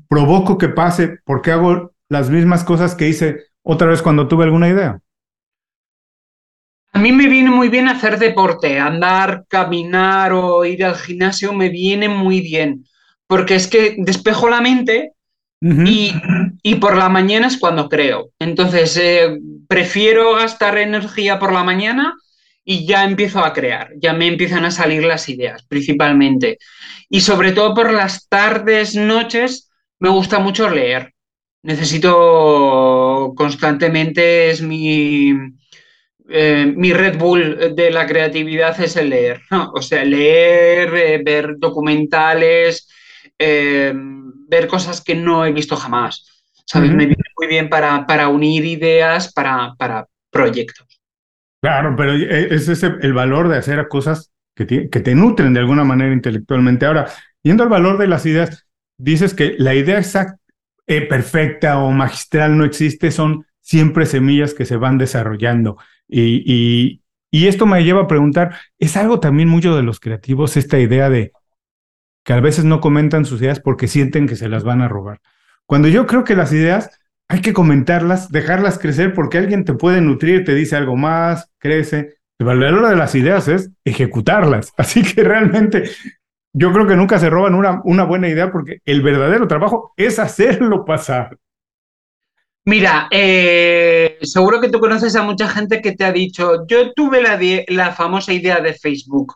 provoco 0.08 0.58
que 0.58 0.68
pase 0.68 1.18
porque 1.24 1.52
hago 1.52 1.92
las 2.08 2.28
mismas 2.28 2.64
cosas 2.64 2.96
que 2.96 3.06
hice 3.08 3.44
otra 3.62 3.86
vez 3.86 4.02
cuando 4.02 4.26
tuve 4.26 4.42
alguna 4.42 4.68
idea. 4.68 4.98
A 6.92 6.98
mí 6.98 7.12
me 7.12 7.28
viene 7.28 7.50
muy 7.50 7.68
bien 7.68 7.88
hacer 7.88 8.18
deporte, 8.18 8.78
andar, 8.78 9.44
caminar 9.48 10.32
o 10.32 10.64
ir 10.64 10.84
al 10.84 10.96
gimnasio 10.96 11.52
me 11.52 11.68
viene 11.68 12.08
muy 12.08 12.40
bien, 12.40 12.84
porque 13.26 13.54
es 13.54 13.68
que 13.68 13.94
despejo 13.98 14.48
la 14.48 14.60
mente 14.60 15.12
y, 15.62 16.74
por 16.76 16.96
la 16.96 17.08
mañana 17.08 17.46
es 17.46 17.58
cuando 17.58 17.88
creo. 17.88 18.30
Entonces, 18.38 18.96
eh, 18.96 19.38
prefiero 19.68 20.34
gastar 20.34 20.78
energía 20.78 21.38
por 21.38 21.52
la 21.52 21.62
mañana 21.62 22.16
y 22.64 22.86
ya 22.86 23.04
empiezo 23.04 23.44
a 23.44 23.52
crear, 23.52 23.92
ya 23.96 24.12
me 24.12 24.26
empiezan 24.26 24.64
a 24.64 24.70
salir 24.70 25.04
las 25.04 25.28
ideas, 25.28 25.62
principalmente. 25.64 26.58
Y 27.08 27.20
sobre 27.20 27.52
todo 27.52 27.74
por 27.74 27.92
las 27.92 28.28
tardes, 28.28 28.96
noches, 28.96 29.70
me 29.98 30.08
gusta 30.08 30.38
mucho 30.38 30.68
leer. 30.68 31.14
Necesito 31.62 33.32
constantemente, 33.36 34.50
es 34.50 34.62
mi, 34.62 35.34
eh, 36.30 36.72
mi 36.76 36.92
Red 36.92 37.18
Bull 37.18 37.74
de 37.74 37.90
la 37.90 38.06
creatividad 38.06 38.80
es 38.80 38.96
el 38.96 39.10
leer. 39.10 39.42
O 39.74 39.82
sea, 39.82 40.04
leer, 40.04 40.94
eh, 40.94 41.22
ver 41.24 41.56
documentales 41.58 42.88
ver 44.50 44.66
cosas 44.66 45.00
que 45.02 45.14
no 45.14 45.46
he 45.46 45.52
visto 45.52 45.76
jamás. 45.76 46.42
¿Sabes? 46.66 46.90
Me 46.90 47.06
viene 47.06 47.22
muy 47.36 47.46
bien 47.46 47.68
para, 47.68 48.06
para 48.06 48.28
unir 48.28 48.64
ideas 48.64 49.32
para, 49.32 49.74
para, 49.78 50.06
proyectos. 50.30 50.86
Claro, 51.60 51.94
pero 51.96 52.12
e, 52.14 52.54
ese 52.54 52.72
es 52.72 52.82
el 52.82 53.12
valor 53.12 53.48
de 53.48 53.58
hacer 53.58 53.88
cosas 53.88 54.32
que 54.54 54.64
te, 54.64 54.88
que 54.88 55.00
te 55.00 55.14
nutren 55.14 55.52
de 55.52 55.60
alguna 55.60 55.84
manera 55.84 56.12
intelectualmente. 56.12 56.86
Ahora, 56.86 57.10
yendo 57.42 57.64
al 57.64 57.68
valor 57.68 57.98
de 57.98 58.06
las 58.06 58.24
ideas, 58.26 58.66
dices 58.96 59.34
que 59.34 59.56
la 59.58 59.74
idea 59.74 59.98
exacta, 59.98 60.38
eh, 60.86 61.02
perfecta 61.02 61.78
o 61.78 61.90
magistral 61.90 62.56
no 62.56 62.64
existe, 62.64 63.10
son 63.10 63.46
siempre 63.60 64.06
semillas 64.06 64.54
que 64.54 64.64
se 64.64 64.76
van 64.76 64.98
desarrollando. 64.98 65.76
Y, 66.10 67.00
esto 67.32 67.64
me 67.66 67.84
lleva 67.84 68.02
a 68.02 68.06
preguntar, 68.08 68.56
¿es 68.78 68.96
algo 68.96 69.20
también 69.20 69.48
mucho 69.48 69.76
de 69.76 69.82
los 69.82 70.00
creativos 70.00 70.56
esta 70.56 70.78
idea 70.78 71.08
de 71.08 71.32
que 72.24 72.32
a 72.32 72.40
veces 72.40 72.64
no 72.64 72.80
comentan 72.80 73.24
sus 73.24 73.40
ideas 73.40 73.60
porque 73.60 73.88
sienten 73.88 74.26
que 74.26 74.36
se 74.36 74.48
las 74.48 74.64
van 74.64 74.82
a 74.82 74.88
robar. 74.88 75.20
Cuando 75.66 75.88
yo 75.88 76.06
creo 76.06 76.24
que 76.24 76.36
las 76.36 76.52
ideas 76.52 76.90
hay 77.28 77.40
que 77.40 77.52
comentarlas, 77.52 78.30
dejarlas 78.30 78.78
crecer 78.78 79.14
porque 79.14 79.38
alguien 79.38 79.64
te 79.64 79.74
puede 79.74 80.00
nutrir, 80.00 80.44
te 80.44 80.54
dice 80.54 80.76
algo 80.76 80.96
más, 80.96 81.50
crece. 81.58 82.16
El 82.38 82.46
valor 82.46 82.88
de 82.88 82.96
las 82.96 83.14
ideas 83.14 83.48
es 83.48 83.70
ejecutarlas. 83.84 84.72
Así 84.76 85.02
que 85.02 85.22
realmente 85.22 85.90
yo 86.52 86.72
creo 86.72 86.86
que 86.86 86.96
nunca 86.96 87.18
se 87.18 87.30
roban 87.30 87.54
una 87.54 88.04
buena 88.04 88.28
idea 88.28 88.50
porque 88.50 88.80
el 88.84 89.02
verdadero 89.02 89.46
trabajo 89.46 89.92
es 89.96 90.18
hacerlo 90.18 90.84
pasar. 90.84 91.38
Mira, 92.66 93.08
eh, 93.10 94.18
seguro 94.20 94.60
que 94.60 94.68
tú 94.68 94.80
conoces 94.80 95.16
a 95.16 95.22
mucha 95.22 95.48
gente 95.48 95.80
que 95.80 95.92
te 95.92 96.04
ha 96.04 96.12
dicho, 96.12 96.66
yo 96.68 96.92
tuve 96.92 97.22
la, 97.22 97.38
la 97.68 97.92
famosa 97.92 98.34
idea 98.34 98.60
de 98.60 98.74
Facebook 98.74 99.34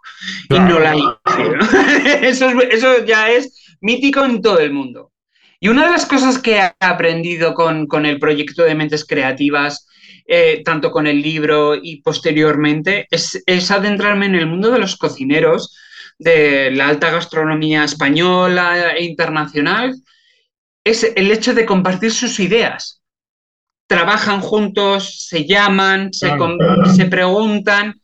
y 0.51 0.59
no 0.59 0.79
la 0.79 0.95
hice. 0.95 2.19
eso, 2.29 2.51
eso, 2.71 3.05
ya 3.07 3.31
es 3.31 3.77
mítico 3.81 4.25
en 4.25 4.43
todo 4.43 4.59
el 4.59 4.73
mundo. 4.73 5.11
Y 5.59 5.69
una 5.69 5.87
de 5.87 5.93
las 5.93 6.05
cosas 6.05 6.39
que 6.39 6.59
he 6.59 6.73
aprendido 6.81 7.55
con, 7.55 7.87
con 7.87 8.05
el 8.05 8.19
proyecto 8.19 8.63
de 8.63 8.75
Mentes 8.75 9.07
Creativas, 9.07 9.89
eh, 10.27 10.63
tanto 10.63 10.91
con 10.91 11.07
el 11.07 11.23
libro 11.23 11.75
y 11.75 12.03
posteriormente, 12.03 13.07
es, 13.11 13.43
es 13.47 13.71
adentrarme 13.71 14.27
en 14.27 14.35
el 14.35 14.47
mundo 14.47 14.71
de 14.71 14.79
los 14.79 14.97
cocineros, 14.97 15.75
de 16.19 16.71
la 16.73 16.89
alta 16.89 17.11
gastronomía 17.11 17.85
española 17.85 18.93
e 18.93 19.05
internacional, 19.05 19.95
es 20.85 21.11
el 21.17 21.31
hecho 21.33 21.55
de 21.55 21.65
compartir 21.65 22.13
sus 22.13 22.39
ideas 22.39 23.01
trabajan 23.87 24.41
juntos, 24.41 25.27
se 25.29 25.45
llaman, 25.45 26.13
se, 26.13 26.31
se 26.95 27.05
preguntan. 27.07 28.01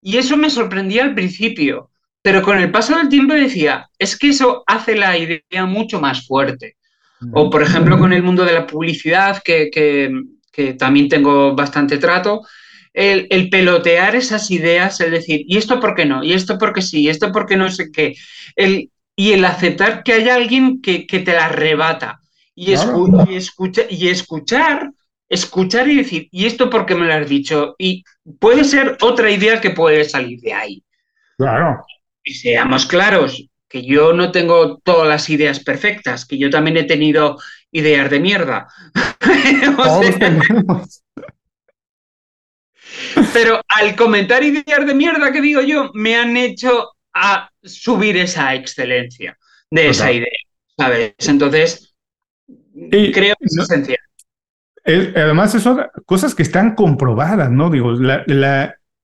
Y 0.00 0.16
eso 0.16 0.36
me 0.36 0.50
sorprendía 0.50 1.04
al 1.04 1.14
principio, 1.14 1.90
pero 2.22 2.42
con 2.42 2.58
el 2.58 2.70
paso 2.70 2.96
del 2.96 3.08
tiempo 3.08 3.34
decía, 3.34 3.88
es 3.98 4.18
que 4.18 4.28
eso 4.30 4.64
hace 4.66 4.96
la 4.96 5.16
idea 5.16 5.66
mucho 5.66 6.00
más 6.00 6.26
fuerte. 6.26 6.76
O, 7.32 7.48
por 7.50 7.62
ejemplo, 7.62 7.98
con 7.98 8.12
el 8.12 8.22
mundo 8.22 8.44
de 8.44 8.52
la 8.52 8.66
publicidad, 8.66 9.40
que, 9.44 9.70
que, 9.70 10.72
también 10.74 11.08
tengo 11.08 11.54
bastante 11.54 11.98
trato, 11.98 12.42
el, 12.92 13.28
el, 13.30 13.48
pelotear 13.48 14.16
esas 14.16 14.50
ideas, 14.50 15.00
el 15.00 15.12
decir, 15.12 15.44
¿y 15.46 15.56
esto 15.56 15.78
por 15.78 15.94
qué 15.94 16.04
no? 16.04 16.24
¿Y 16.24 16.32
esto 16.32 16.58
por 16.58 16.72
qué 16.72 16.82
sí? 16.82 17.02
¿Y 17.02 17.08
esto 17.08 17.30
por 17.30 17.46
qué 17.46 17.56
no 17.56 17.70
sé 17.70 17.90
qué? 17.92 18.14
El, 18.56 18.90
y 19.14 19.32
el 19.32 19.44
aceptar 19.44 20.02
que 20.02 20.14
hay 20.14 20.28
alguien 20.28 20.82
que, 20.82 21.06
que 21.06 21.20
te 21.20 21.32
la 21.32 21.46
arrebata 21.46 22.20
y, 22.54 22.72
escucha, 22.72 23.82
y 23.88 24.08
escuchar, 24.08 24.90
escuchar 25.32 25.88
y 25.88 25.96
decir, 25.96 26.28
¿y 26.30 26.44
esto 26.46 26.68
por 26.68 26.84
qué 26.84 26.94
me 26.94 27.06
lo 27.06 27.14
has 27.14 27.28
dicho? 27.28 27.74
Y 27.78 28.04
puede 28.38 28.64
ser 28.64 28.98
otra 29.00 29.30
idea 29.30 29.60
que 29.60 29.70
puede 29.70 30.04
salir 30.04 30.40
de 30.40 30.52
ahí. 30.52 30.84
Claro. 31.38 31.84
Y 32.22 32.34
seamos 32.34 32.84
claros, 32.86 33.42
que 33.66 33.82
yo 33.82 34.12
no 34.12 34.30
tengo 34.30 34.78
todas 34.78 35.08
las 35.08 35.30
ideas 35.30 35.60
perfectas, 35.60 36.26
que 36.26 36.36
yo 36.36 36.50
también 36.50 36.76
he 36.76 36.84
tenido 36.84 37.38
ideas 37.70 38.10
de 38.10 38.20
mierda. 38.20 38.68
Pero 43.32 43.62
al 43.68 43.96
comentar 43.96 44.44
ideas 44.44 44.86
de 44.86 44.94
mierda 44.94 45.32
que 45.32 45.40
digo 45.40 45.62
yo, 45.62 45.90
me 45.94 46.14
han 46.14 46.36
hecho 46.36 46.90
a 47.14 47.48
subir 47.62 48.18
esa 48.18 48.54
excelencia 48.54 49.38
de 49.70 49.88
esa 49.88 50.12
idea, 50.12 50.28
¿sabes? 50.76 51.14
Entonces, 51.26 51.94
creo 52.74 53.34
que 53.38 53.46
es 53.46 53.56
esencial. 53.58 53.98
Además, 54.84 55.52
son 55.52 55.82
cosas 56.06 56.34
que 56.34 56.42
están 56.42 56.74
comprobadas, 56.74 57.50
¿no? 57.50 57.70
Digo, 57.70 57.92
la, 57.92 58.24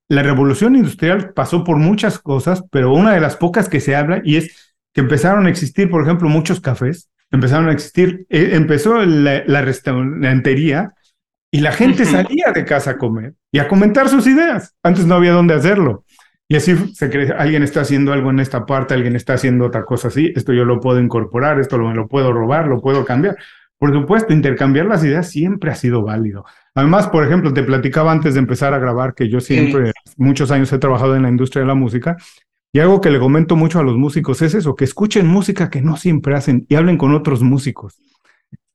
la 0.09 0.23
revolución 0.23 0.75
industrial 0.75 1.33
pasó 1.33 1.63
por 1.63 1.77
muchas 1.77 2.17
cosas, 2.17 2.63
pero 2.71 2.91
una 2.91 3.13
de 3.13 3.21
las 3.21 3.37
pocas 3.37 3.69
que 3.69 3.79
se 3.79 3.95
habla 3.95 4.21
y 4.23 4.37
es 4.37 4.75
que 4.91 5.01
empezaron 5.01 5.45
a 5.45 5.49
existir, 5.49 5.89
por 5.89 6.01
ejemplo, 6.01 6.27
muchos 6.27 6.59
cafés, 6.59 7.09
empezaron 7.31 7.69
a 7.69 7.73
existir, 7.73 8.25
eh, 8.29 8.49
empezó 8.53 9.05
la, 9.05 9.61
restaurantería 9.61 10.93
y 11.51 11.59
la 11.59 11.71
gente 11.71 12.05
salía 12.05 12.51
de 12.53 12.65
casa 12.65 12.91
a 12.91 12.97
comer 12.97 13.35
y 13.51 13.59
a 13.59 13.67
comentar 13.67 14.09
sus 14.09 14.25
ideas. 14.25 14.75
Antes 14.81 15.05
no 15.05 15.13
había 15.13 15.33
dónde 15.33 15.53
hacerlo. 15.53 16.05
Y 16.47 16.55
así 16.55 16.75
se 16.95 17.11
cree, 17.11 17.31
alguien 17.31 17.61
está 17.61 17.81
haciendo 17.81 18.11
algo 18.11 18.31
en 18.31 18.39
esta 18.39 18.65
parte, 18.65 18.95
alguien 18.95 19.15
está 19.15 19.33
haciendo 19.33 19.67
otra 19.67 19.85
cosa 19.85 20.07
así, 20.07 20.33
esto 20.35 20.51
yo 20.51 20.65
lo 20.65 20.79
puedo 20.79 20.99
incorporar, 20.99 21.59
esto 21.59 21.77
lo, 21.77 21.93
lo 21.93 22.07
puedo 22.07 22.33
robar, 22.33 22.65
lo 22.65 22.81
puedo 22.81 23.05
cambiar. 23.05 23.37
Por 23.79 23.93
supuesto, 23.93 24.33
intercambiar 24.33 24.85
las 24.87 25.03
ideas 25.05 25.29
siempre 25.29 25.71
ha 25.71 25.75
sido 25.75 26.03
válido. 26.03 26.45
Además, 26.75 27.07
por 27.07 27.25
ejemplo, 27.25 27.53
te 27.53 27.63
platicaba 27.63 28.11
antes 28.11 28.33
de 28.33 28.41
empezar 28.41 28.73
a 28.73 28.79
grabar 28.79 29.15
que 29.15 29.29
yo 29.29 29.39
siempre, 29.39 29.93
muchos 30.17 30.51
años 30.51 30.71
he 30.73 30.77
trabajado 30.77 31.15
en 31.15 31.23
la 31.23 31.29
industria 31.29 31.61
de 31.61 31.67
la 31.67 31.75
música 31.75 32.17
y 32.73 32.79
algo 32.79 32.99
que 32.99 33.09
le 33.09 33.19
comento 33.19 33.55
mucho 33.55 33.79
a 33.79 33.83
los 33.83 33.95
músicos 33.95 34.41
es 34.41 34.53
eso, 34.53 34.75
que 34.75 34.83
escuchen 34.83 35.27
música 35.27 35.69
que 35.69 35.81
no 35.81 35.95
siempre 35.95 36.35
hacen 36.35 36.65
y 36.67 36.75
hablen 36.75 36.97
con 36.97 37.13
otros 37.13 37.41
músicos. 37.41 37.97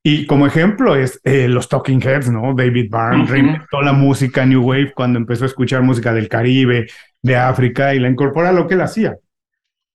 Y 0.02 0.26
como 0.26 0.46
ejemplo 0.46 0.96
es 0.96 1.20
eh, 1.24 1.48
los 1.48 1.68
Talking 1.68 2.00
Heads, 2.02 2.30
¿no? 2.30 2.54
David 2.54 2.90
Byrne 2.90 3.26
reinventó 3.26 3.82
la 3.82 3.92
música 3.92 4.44
New 4.44 4.62
Wave 4.62 4.92
cuando 4.94 5.18
empezó 5.18 5.44
a 5.44 5.46
escuchar 5.46 5.82
música 5.82 6.12
del 6.12 6.28
Caribe, 6.28 6.86
de 7.22 7.36
África 7.36 7.94
y 7.94 8.00
la 8.00 8.08
incorpora 8.08 8.50
a 8.50 8.52
lo 8.52 8.66
que 8.66 8.74
él 8.74 8.82
hacía. 8.82 9.16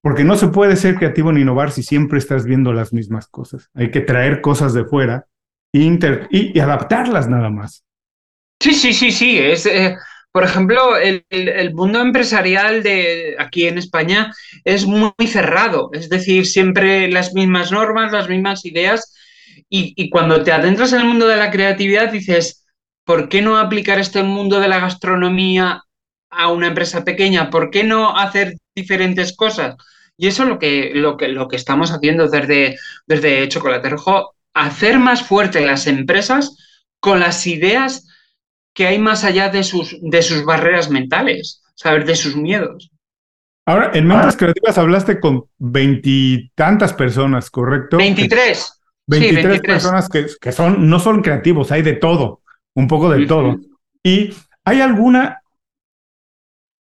Porque 0.02 0.24
no 0.24 0.36
se 0.36 0.48
puede 0.48 0.76
ser 0.76 0.96
creativo 0.96 1.32
ni 1.32 1.42
innovar 1.42 1.72
si 1.72 1.82
siempre 1.82 2.18
estás 2.18 2.46
viendo 2.46 2.72
las 2.72 2.92
mismas 2.92 3.28
cosas. 3.28 3.68
Hay 3.74 3.90
que 3.90 4.00
traer 4.00 4.40
cosas 4.40 4.72
de 4.72 4.84
fuera 4.84 5.26
y, 5.72 6.58
adaptarlas 6.58 7.28
nada 7.28 7.50
más. 7.50 7.84
Sí, 8.60 8.72
sí, 8.74 8.92
sí, 8.92 9.12
sí. 9.12 9.38
Es, 9.38 9.66
eh, 9.66 9.96
por 10.32 10.44
ejemplo, 10.44 10.96
el, 10.96 11.74
mundo 11.74 12.00
empresarial 12.00 12.82
de 12.82 13.36
aquí 13.38 13.66
en 13.66 13.78
España 13.78 14.32
es 14.64 14.86
muy, 14.86 15.12
cerrado. 15.26 15.90
Es 15.92 16.08
decir, 16.08 16.46
siempre 16.46 17.10
las 17.10 17.34
mismas 17.34 17.72
normas, 17.72 18.12
las 18.12 18.28
mismas 18.28 18.64
ideas. 18.64 19.14
Y, 19.68 19.92
y 19.96 20.08
cuando 20.08 20.42
te 20.42 20.52
adentras 20.52 20.92
en 20.92 21.00
el 21.00 21.06
mundo 21.06 21.26
de 21.26 21.36
la 21.36 21.50
creatividad, 21.50 22.10
dices, 22.10 22.64
¿por 23.04 23.28
qué 23.28 23.42
no 23.42 23.58
aplicar 23.58 23.98
este 23.98 24.22
mundo 24.22 24.60
de 24.60 24.68
la 24.68 24.80
gastronomía 24.80 25.82
a 26.30 26.52
una 26.52 26.68
empresa 26.68 27.04
pequeña? 27.04 27.50
¿Por 27.50 27.70
qué 27.70 27.84
no 27.84 28.16
hacer 28.16 28.56
diferentes 28.80 29.36
cosas? 29.36 29.76
Y 30.16 30.26
eso 30.26 30.42
es 30.42 30.48
lo 30.48 30.58
que, 30.58 30.92
lo 30.94 31.16
que, 31.16 31.28
lo 31.28 31.48
que 31.48 31.56
estamos 31.56 31.90
haciendo 31.90 32.28
desde, 32.28 32.76
desde 33.06 33.48
Chocolate 33.48 33.88
Rojo, 33.88 34.34
hacer 34.54 34.98
más 34.98 35.22
fuerte 35.22 35.64
las 35.64 35.86
empresas 35.86 36.56
con 37.00 37.20
las 37.20 37.46
ideas 37.46 38.06
que 38.74 38.86
hay 38.86 38.98
más 38.98 39.24
allá 39.24 39.48
de 39.48 39.64
sus, 39.64 39.96
de 40.00 40.22
sus 40.22 40.44
barreras 40.44 40.90
mentales, 40.90 41.62
saber 41.74 42.04
de 42.04 42.16
sus 42.16 42.36
miedos. 42.36 42.90
Ahora, 43.66 43.92
en 43.94 44.06
Mentes 44.06 44.36
Creativas 44.36 44.78
hablaste 44.78 45.20
con 45.20 45.44
veintitantas 45.58 46.92
personas, 46.92 47.50
¿correcto? 47.50 47.96
Veintitrés. 47.96 48.80
23, 49.06 49.60
personas 49.60 50.08
que, 50.08 50.26
que, 50.40 50.52
son, 50.52 50.88
no 50.88 51.00
son 51.00 51.20
creativos, 51.20 51.72
hay 51.72 51.82
de 51.82 51.94
todo, 51.94 52.42
un 52.74 52.86
poco 52.86 53.10
de 53.10 53.26
todo. 53.26 53.58
¿Y 54.04 54.32
hay 54.64 54.80
alguna 54.80 55.39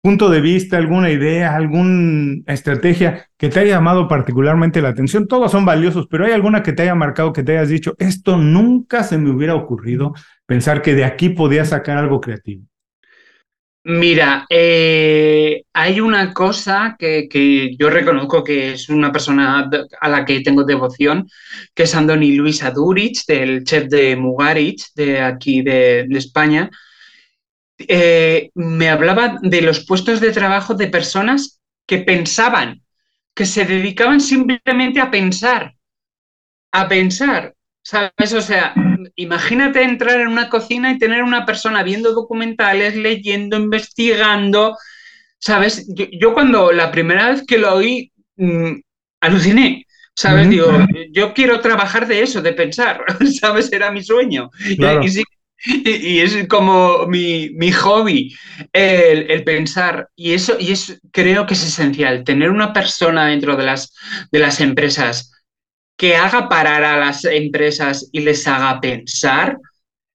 punto 0.05 0.29
de 0.29 0.39
vista, 0.39 0.77
alguna 0.77 1.09
idea, 1.09 1.55
alguna 1.55 2.43
estrategia 2.45 3.27
que 3.39 3.49
te 3.49 3.61
haya 3.61 3.71
llamado 3.71 4.07
particularmente 4.07 4.79
la 4.79 4.89
atención? 4.89 5.27
Todos 5.27 5.51
son 5.51 5.65
valiosos, 5.65 6.05
pero 6.07 6.25
¿hay 6.25 6.31
alguna 6.31 6.61
que 6.61 6.73
te 6.73 6.83
haya 6.83 6.93
marcado, 6.93 7.33
que 7.33 7.41
te 7.41 7.57
hayas 7.57 7.69
dicho, 7.69 7.95
esto 7.97 8.37
nunca 8.37 9.01
se 9.01 9.17
me 9.17 9.31
hubiera 9.31 9.55
ocurrido 9.55 10.13
pensar 10.45 10.83
que 10.83 10.93
de 10.93 11.05
aquí 11.05 11.29
podía 11.29 11.65
sacar 11.65 11.97
algo 11.97 12.21
creativo? 12.21 12.61
Mira, 13.83 14.45
eh, 14.47 15.63
hay 15.73 15.99
una 15.99 16.33
cosa 16.33 16.95
que, 16.99 17.27
que, 17.27 17.75
yo 17.75 17.89
reconozco 17.89 18.43
que 18.43 18.73
es 18.73 18.89
una 18.89 19.11
persona 19.11 19.67
a 20.01 20.07
la 20.07 20.23
que 20.23 20.41
tengo 20.41 20.63
devoción, 20.65 21.27
que 21.73 21.81
es 21.81 21.95
Andoni 21.95 22.33
Luis 22.33 22.61
Adurich, 22.61 23.25
del 23.25 23.63
chef 23.63 23.87
de 23.87 24.15
Mugarich, 24.15 24.85
de 24.93 25.21
aquí 25.21 25.63
de 25.63 26.05
España, 26.11 26.69
eh, 27.77 28.49
me 28.53 28.89
hablaba 28.89 29.37
de 29.41 29.61
los 29.61 29.85
puestos 29.85 30.19
de 30.21 30.31
trabajo 30.31 30.73
de 30.73 30.87
personas 30.87 31.61
que 31.85 31.99
pensaban, 31.99 32.81
que 33.33 33.45
se 33.45 33.65
dedicaban 33.65 34.21
simplemente 34.21 35.01
a 35.01 35.11
pensar, 35.11 35.75
a 36.71 36.87
pensar, 36.87 37.53
¿sabes? 37.83 38.33
O 38.33 38.41
sea, 38.41 38.73
imagínate 39.15 39.83
entrar 39.83 40.21
en 40.21 40.27
una 40.27 40.49
cocina 40.49 40.91
y 40.91 40.97
tener 40.97 41.21
una 41.23 41.45
persona 41.45 41.83
viendo 41.83 42.13
documentales, 42.13 42.95
leyendo, 42.95 43.57
investigando, 43.57 44.77
¿sabes? 45.37 45.87
Yo, 45.93 46.33
cuando 46.33 46.71
la 46.71 46.91
primera 46.91 47.29
vez 47.29 47.45
que 47.45 47.57
lo 47.57 47.75
oí, 47.75 48.11
mm, 48.37 48.73
aluciné. 49.21 49.85
¿Sabes? 50.17 50.49
Digo, 50.49 50.71
yo 51.11 51.33
quiero 51.33 51.59
trabajar 51.59 52.07
de 52.07 52.21
eso, 52.21 52.41
de 52.41 52.53
pensar, 52.53 53.03
¿sabes? 53.41 53.69
Era 53.73 53.91
mi 53.91 54.01
sueño. 54.01 54.49
Y, 54.65 55.09
sí, 55.09 55.23
y, 55.85 56.19
es 56.19 56.47
como 56.47 57.07
mi, 57.07 57.71
hobby, 57.71 58.35
el, 58.71 59.43
pensar. 59.43 60.09
Y 60.15 60.33
eso, 60.33 60.57
y 60.59 60.71
es, 60.71 60.99
creo 61.11 61.45
que 61.45 61.55
es 61.55 61.63
esencial, 61.63 62.23
tener 62.23 62.49
una 62.49 62.73
persona 62.73 63.27
dentro 63.27 63.55
de 63.55 63.65
las, 63.65 63.93
de 64.31 64.39
las 64.39 64.61
empresas 64.61 65.31
que 65.97 66.15
haga 66.15 66.49
parar 66.49 66.83
a 66.83 66.97
las 66.97 67.25
empresas 67.25 68.09
y 68.11 68.19
les 68.19 68.47
haga 68.47 68.79
pensar, 68.81 69.57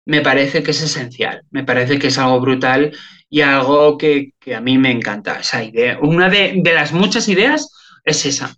me 0.04 0.20
parece 0.20 0.62
que 0.62 0.72
es 0.72 0.82
esencial, 0.82 1.42
me 1.50 1.64
parece 1.64 1.98
que 1.98 2.08
es 2.08 2.18
algo 2.18 2.40
brutal 2.40 2.92
y 3.28 3.40
algo 3.40 3.96
que, 3.96 4.34
a 4.54 4.60
mí 4.60 4.78
me 4.78 4.90
encanta, 4.90 5.40
esa 5.40 5.64
idea. 5.64 5.98
Una 6.00 6.28
de, 6.28 6.54
de 6.56 6.74
las 6.74 6.92
muchas 6.92 7.28
ideas 7.28 7.72
es 8.04 8.26
esa. 8.26 8.54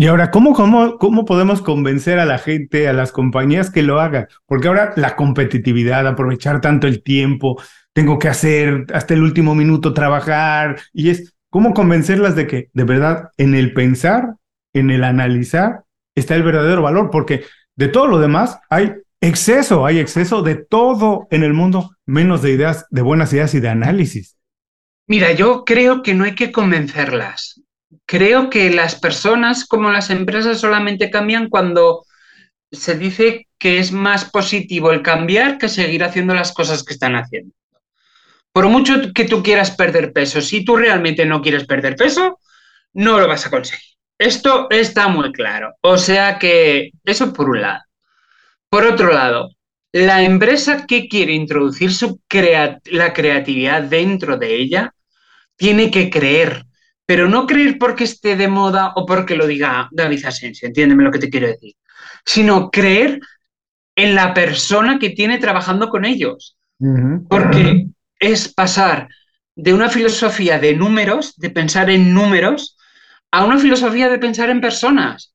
Y 0.00 0.06
ahora, 0.06 0.30
¿cómo, 0.30 0.54
cómo, 0.54 0.96
¿cómo 0.96 1.26
podemos 1.26 1.60
convencer 1.60 2.18
a 2.20 2.24
la 2.24 2.38
gente, 2.38 2.88
a 2.88 2.94
las 2.94 3.12
compañías 3.12 3.70
que 3.70 3.82
lo 3.82 4.00
hagan? 4.00 4.28
Porque 4.46 4.68
ahora 4.68 4.94
la 4.96 5.14
competitividad, 5.14 6.06
aprovechar 6.06 6.62
tanto 6.62 6.86
el 6.86 7.02
tiempo, 7.02 7.60
tengo 7.92 8.18
que 8.18 8.28
hacer 8.28 8.86
hasta 8.94 9.12
el 9.12 9.22
último 9.22 9.54
minuto 9.54 9.92
trabajar, 9.92 10.80
y 10.94 11.10
es 11.10 11.34
cómo 11.50 11.74
convencerlas 11.74 12.34
de 12.34 12.46
que 12.46 12.70
de 12.72 12.84
verdad 12.84 13.28
en 13.36 13.54
el 13.54 13.74
pensar, 13.74 14.36
en 14.72 14.90
el 14.90 15.04
analizar, 15.04 15.82
está 16.14 16.34
el 16.34 16.44
verdadero 16.44 16.80
valor, 16.80 17.10
porque 17.10 17.44
de 17.76 17.88
todo 17.88 18.06
lo 18.06 18.20
demás 18.20 18.58
hay 18.70 18.94
exceso, 19.20 19.84
hay 19.84 19.98
exceso 19.98 20.40
de 20.40 20.54
todo 20.54 21.28
en 21.30 21.42
el 21.42 21.52
mundo, 21.52 21.94
menos 22.06 22.40
de 22.40 22.52
ideas, 22.52 22.86
de 22.88 23.02
buenas 23.02 23.34
ideas 23.34 23.52
y 23.52 23.60
de 23.60 23.68
análisis. 23.68 24.38
Mira, 25.06 25.32
yo 25.32 25.66
creo 25.66 26.02
que 26.02 26.14
no 26.14 26.24
hay 26.24 26.34
que 26.34 26.52
convencerlas 26.52 27.60
creo 28.06 28.50
que 28.50 28.70
las 28.70 28.94
personas 28.94 29.66
como 29.66 29.90
las 29.90 30.10
empresas 30.10 30.60
solamente 30.60 31.10
cambian 31.10 31.48
cuando 31.48 32.04
se 32.70 32.96
dice 32.96 33.48
que 33.58 33.78
es 33.78 33.92
más 33.92 34.24
positivo 34.24 34.92
el 34.92 35.02
cambiar 35.02 35.58
que 35.58 35.68
seguir 35.68 36.04
haciendo 36.04 36.34
las 36.34 36.52
cosas 36.52 36.84
que 36.84 36.94
están 36.94 37.16
haciendo. 37.16 37.54
Por 38.52 38.68
mucho 38.68 39.12
que 39.14 39.24
tú 39.24 39.42
quieras 39.42 39.70
perder 39.70 40.12
peso, 40.12 40.40
si 40.40 40.64
tú 40.64 40.76
realmente 40.76 41.24
no 41.24 41.40
quieres 41.40 41.66
perder 41.66 41.96
peso, 41.96 42.38
no 42.92 43.20
lo 43.20 43.28
vas 43.28 43.46
a 43.46 43.50
conseguir. 43.50 43.84
Esto 44.18 44.68
está 44.70 45.08
muy 45.08 45.32
claro. 45.32 45.74
O 45.80 45.96
sea 45.96 46.38
que 46.38 46.90
eso 47.04 47.32
por 47.32 47.48
un 47.48 47.62
lado. 47.62 47.82
Por 48.68 48.84
otro 48.84 49.12
lado, 49.12 49.50
la 49.92 50.22
empresa 50.22 50.86
que 50.86 51.08
quiere 51.08 51.32
introducir 51.32 51.90
la 52.86 53.12
creatividad 53.12 53.82
dentro 53.82 54.36
de 54.36 54.56
ella 54.56 54.94
tiene 55.56 55.90
que 55.90 56.10
creer 56.10 56.64
pero 57.10 57.28
no 57.28 57.44
creer 57.44 57.76
porque 57.76 58.04
esté 58.04 58.36
de 58.36 58.46
moda 58.46 58.92
o 58.94 59.04
porque 59.04 59.34
lo 59.34 59.48
diga 59.48 59.88
David 59.90 60.26
Asensio, 60.26 60.68
entiéndeme 60.68 61.02
lo 61.02 61.10
que 61.10 61.18
te 61.18 61.28
quiero 61.28 61.48
decir, 61.48 61.74
sino 62.24 62.70
creer 62.70 63.18
en 63.96 64.14
la 64.14 64.32
persona 64.32 65.00
que 65.00 65.10
tiene 65.10 65.38
trabajando 65.38 65.88
con 65.88 66.04
ellos. 66.04 66.56
Porque 67.28 67.88
es 68.20 68.54
pasar 68.54 69.08
de 69.56 69.74
una 69.74 69.88
filosofía 69.88 70.60
de 70.60 70.76
números, 70.76 71.34
de 71.36 71.50
pensar 71.50 71.90
en 71.90 72.14
números, 72.14 72.76
a 73.32 73.44
una 73.44 73.58
filosofía 73.58 74.08
de 74.08 74.20
pensar 74.20 74.48
en 74.48 74.60
personas. 74.60 75.34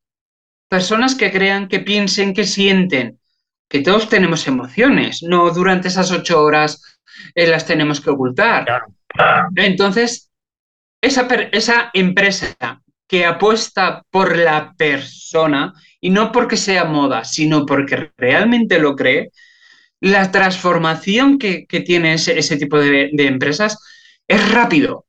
personas 0.70 1.14
que 1.14 1.30
crean, 1.30 1.68
que 1.68 1.82
piensen, 1.82 2.34
que 2.34 2.46
sienten, 2.46 3.20
que 3.68 3.82
todos 3.82 4.08
tenemos 4.08 4.48
emociones, 4.48 5.24
no 5.24 5.50
durante 5.50 5.90
esas 5.90 6.10
ocho 6.10 6.42
horas 6.42 7.00
eh, 7.36 7.48
las 7.48 7.66
tenemos 7.66 8.00
que 8.00 8.12
ocultar. 8.12 8.66
Entonces, 9.58 10.32
esa, 11.06 11.28
esa 11.52 11.92
empresa 11.94 12.82
que 13.08 13.26
apuesta 13.26 14.04
por 14.10 14.36
la 14.38 14.74
persona 14.76 15.74
y 16.02 16.10
no 16.10 16.32
porque 16.32 16.58
sea 16.58 16.86
moda, 16.86 17.24
sino 17.24 17.66
porque 17.66 18.12
realmente 18.18 18.80
lo 18.80 18.96
cree, 18.96 19.32
la 20.02 20.32
transformación 20.32 21.38
que, 21.40 21.66
tiene 21.86 22.14
ese, 22.14 22.58
tipo 22.58 22.78
de, 22.78 23.12
empresas 23.18 23.78
es 24.28 24.52
rápido, 24.52 25.06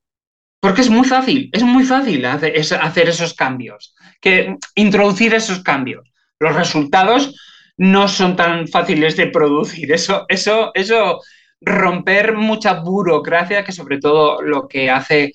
porque 0.60 0.82
es 0.82 0.90
muy 0.90 1.06
fácil, 1.06 1.50
es 1.52 1.62
muy 1.62 1.84
fácil 1.84 2.24
hacer, 2.24 2.54
hacer 2.80 3.08
esos 3.08 3.34
cambios, 3.34 3.94
que 4.20 4.56
introducir 4.74 5.34
esos 5.34 5.62
cambios. 5.62 6.08
Los 6.38 6.54
resultados 6.54 7.34
no 7.76 8.08
son 8.08 8.36
tan 8.36 8.68
fáciles 8.68 9.16
de 9.16 9.26
producir. 9.26 9.92
Eso, 9.92 10.24
eso, 10.28 10.70
eso, 10.74 11.20
romper 11.60 12.34
mucha 12.34 12.74
burocracia, 12.80 13.64
que 13.64 13.72
sobre 13.72 13.98
todo 13.98 14.40
lo 14.42 14.68
que 14.68 14.90
hace 14.90 15.34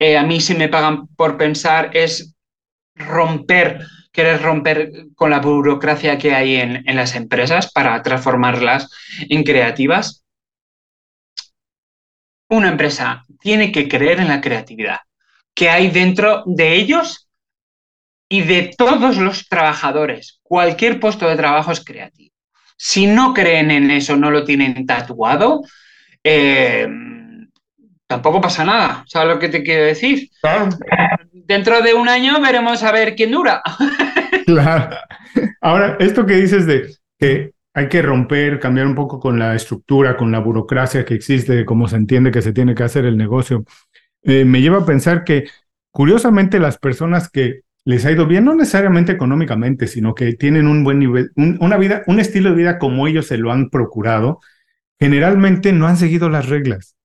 eh, 0.00 0.16
a 0.16 0.24
mí 0.24 0.40
si 0.40 0.54
me 0.54 0.68
pagan 0.68 1.06
por 1.08 1.36
pensar 1.36 1.90
es 1.94 2.34
romper, 2.96 3.86
querer 4.10 4.42
romper 4.42 4.90
con 5.14 5.30
la 5.30 5.38
burocracia 5.38 6.18
que 6.18 6.34
hay 6.34 6.56
en, 6.56 6.88
en 6.88 6.96
las 6.96 7.14
empresas 7.14 7.70
para 7.70 8.02
transformarlas 8.02 8.90
en 9.28 9.44
creativas. 9.44 10.24
Una 12.48 12.70
empresa 12.70 13.24
tiene 13.40 13.70
que 13.70 13.86
creer 13.88 14.18
en 14.18 14.28
la 14.28 14.40
creatividad 14.40 14.98
que 15.54 15.68
hay 15.68 15.90
dentro 15.90 16.42
de 16.46 16.74
ellos 16.74 17.28
y 18.30 18.42
de 18.42 18.72
todos 18.76 19.18
los 19.18 19.48
trabajadores. 19.48 20.40
Cualquier 20.42 20.98
puesto 21.00 21.28
de 21.28 21.36
trabajo 21.36 21.72
es 21.72 21.84
creativo. 21.84 22.34
Si 22.78 23.06
no 23.06 23.34
creen 23.34 23.70
en 23.70 23.90
eso, 23.90 24.16
no 24.16 24.30
lo 24.30 24.44
tienen 24.44 24.86
tatuado, 24.86 25.60
eh, 26.24 26.88
tampoco 28.10 28.40
pasa 28.40 28.64
nada. 28.64 29.04
¿Sabes 29.06 29.34
lo 29.34 29.38
que 29.38 29.48
te 29.48 29.62
quiero 29.62 29.84
decir? 29.84 30.28
Dentro 31.32 31.80
de 31.80 31.94
un 31.94 32.08
año 32.08 32.40
veremos 32.40 32.82
a 32.82 32.90
ver 32.90 33.14
quién 33.14 33.30
dura. 33.30 33.62
Claro. 34.46 34.96
Ahora, 35.60 35.96
esto 36.00 36.26
que 36.26 36.34
dices 36.34 36.66
de 36.66 36.92
que 37.20 37.52
hay 37.72 37.88
que 37.88 38.02
romper, 38.02 38.58
cambiar 38.58 38.88
un 38.88 38.96
poco 38.96 39.20
con 39.20 39.38
la 39.38 39.54
estructura, 39.54 40.16
con 40.16 40.32
la 40.32 40.40
burocracia 40.40 41.04
que 41.04 41.14
existe, 41.14 41.64
cómo 41.64 41.86
se 41.86 41.94
entiende 41.94 42.32
que 42.32 42.42
se 42.42 42.52
tiene 42.52 42.74
que 42.74 42.82
hacer 42.82 43.04
el 43.04 43.16
negocio, 43.16 43.64
eh, 44.24 44.44
me 44.44 44.60
lleva 44.60 44.78
a 44.78 44.84
pensar 44.84 45.22
que 45.22 45.44
curiosamente 45.92 46.58
las 46.58 46.78
personas 46.78 47.30
que 47.30 47.60
les 47.84 48.04
ha 48.06 48.10
ido 48.10 48.26
bien, 48.26 48.44
no 48.44 48.56
necesariamente 48.56 49.12
económicamente, 49.12 49.86
sino 49.86 50.16
que 50.16 50.32
tienen 50.32 50.66
un 50.66 50.82
buen 50.82 50.98
nivel, 50.98 51.30
una 51.36 51.76
vida, 51.76 52.02
un 52.08 52.18
estilo 52.18 52.50
de 52.50 52.56
vida 52.56 52.78
como 52.80 53.06
ellos 53.06 53.28
se 53.28 53.38
lo 53.38 53.52
han 53.52 53.70
procurado, 53.70 54.40
generalmente 54.98 55.72
no 55.72 55.86
han 55.86 55.96
seguido 55.96 56.28
las 56.28 56.48
reglas, 56.48 56.96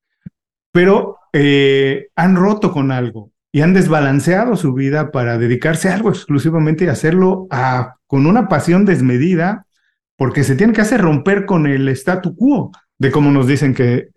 pero 0.76 1.20
eh, 1.32 2.10
han 2.18 2.36
roto 2.36 2.74
con 2.74 2.92
algo 2.92 3.32
y 3.54 3.62
han 3.62 3.74
desbalanceado 3.74 4.58
su 4.58 4.74
vida 4.74 5.10
para 5.10 5.38
dedicarse 5.38 5.88
a 5.88 5.94
algo 5.94 6.10
exclusivamente 6.10 6.84
y 6.84 6.88
hacerlo 6.90 7.48
con 8.08 8.26
una 8.26 8.50
pasión 8.50 8.84
desmedida, 8.84 9.68
porque 10.18 10.44
se 10.44 10.58
tiene 10.58 10.74
que 10.74 10.82
hacer 10.82 11.00
romper 11.00 11.46
con 11.46 11.66
el 11.66 11.88
statu 11.88 12.36
quo 12.36 12.74
de 12.98 13.10
cómo 13.10 13.32
nos 13.32 13.48
dicen 13.48 13.74
que, 13.74 14.10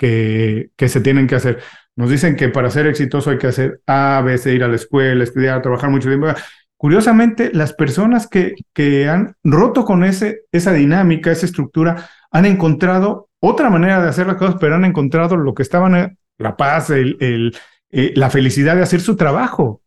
se 0.77 1.01
tienen 1.01 1.29
que 1.29 1.37
hacer. 1.37 1.61
Nos 1.95 2.11
dicen 2.11 2.35
que 2.35 2.49
para 2.49 2.71
ser 2.71 2.89
exitoso 2.89 3.31
hay 3.31 3.39
que 3.39 3.47
hacer 3.47 3.81
A, 3.87 4.21
B, 4.25 4.37
C, 4.37 4.53
ir 4.53 4.65
a 4.65 4.69
la 4.69 4.75
escuela, 4.75 5.23
estudiar, 5.23 5.63
trabajar 5.63 5.91
mucho 5.91 6.09
tiempo. 6.09 6.27
Curiosamente, 6.77 7.53
las 7.55 7.73
personas 7.73 8.27
que, 8.27 9.09
han 9.09 9.37
roto 9.45 9.85
con 9.85 10.03
esa 10.03 10.73
dinámica, 10.73 11.31
esa 11.31 11.47
estructura, 11.47 12.09
han 12.33 12.47
encontrado 12.47 13.29
otra 13.41 13.71
manera 13.71 14.03
de 14.03 14.09
hacer 14.09 14.27
las 14.27 14.37
cosas, 14.37 14.57
pero 14.61 14.75
han 14.75 14.85
encontrado 14.85 15.37
lo 15.37 15.55
que 15.55 15.63
estaban, 15.63 15.95
eh, 15.95 16.18
la 16.39 16.57
paz, 16.57 16.91
el, 16.91 17.17
el, 17.21 17.57
eh, 17.91 18.13
la 18.17 18.31
felicidad 18.31 18.77
de 18.77 18.83
hacer 18.83 19.01
su 19.01 19.17
trabajo. 19.17 19.83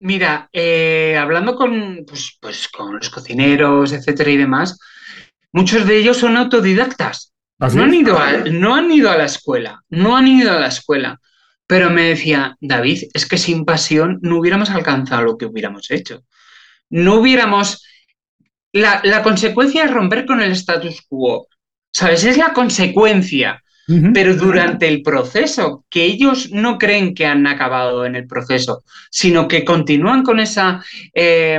Mira, 0.00 0.48
eh, 0.52 1.16
hablando 1.18 1.56
con, 1.56 2.04
pues, 2.06 2.38
pues, 2.40 2.68
con 2.68 2.96
los 2.96 3.10
cocineros, 3.10 3.92
etcétera 3.92 4.30
y 4.30 4.36
demás, 4.36 4.78
muchos 5.52 5.86
de 5.86 5.98
ellos 5.98 6.18
son 6.18 6.36
autodidactas. 6.36 7.32
No 7.58 7.82
han, 7.82 7.92
ido 7.92 8.16
a, 8.16 8.32
no 8.36 8.76
han 8.76 8.90
ido 8.92 9.10
a 9.10 9.16
la 9.16 9.24
escuela, 9.24 9.82
no 9.88 10.16
han 10.16 10.28
ido 10.28 10.52
a 10.52 10.60
la 10.60 10.68
escuela. 10.68 11.20
Pero 11.66 11.90
me 11.90 12.04
decía, 12.04 12.56
David, 12.60 13.04
es 13.12 13.26
que 13.26 13.36
sin 13.36 13.64
pasión 13.64 14.18
no 14.22 14.38
hubiéramos 14.38 14.70
alcanzado 14.70 15.22
lo 15.22 15.36
que 15.36 15.46
hubiéramos 15.46 15.90
hecho. 15.90 16.24
No 16.88 17.16
hubiéramos... 17.16 17.84
La, 18.72 19.22
consecuencia 19.22 19.84
es 19.84 19.90
romper 19.90 20.24
con 20.24 20.40
el 20.40 20.52
status 20.52 21.02
quo. 21.08 21.48
¿Sabes? 21.92 22.24
Es 22.24 22.38
la 22.38 22.52
consecuencia. 22.52 23.62
Pero 24.12 24.34
durante 24.34 24.86
el 24.86 25.00
proceso, 25.00 25.86
que 25.88 26.04
ellos 26.04 26.50
no 26.52 26.76
creen 26.76 27.14
que 27.14 27.24
han 27.24 27.46
acabado 27.46 28.04
en 28.04 28.16
el 28.16 28.26
proceso, 28.26 28.84
sino 29.10 29.48
que 29.48 29.64
continúan 29.64 30.22
con 30.22 30.40
esa 30.40 30.84
eh, 31.14 31.58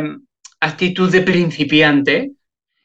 actitud 0.60 1.12
de 1.12 1.22
principiante, 1.22 2.32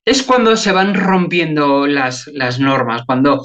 es 0.03 0.23
cuando 0.23 0.57
se 0.57 0.73
van 0.73 0.95
rompiendo 0.95 1.87
las, 1.87 2.27
las, 2.29 2.59
normas, 2.59 3.03
cuando 3.05 3.45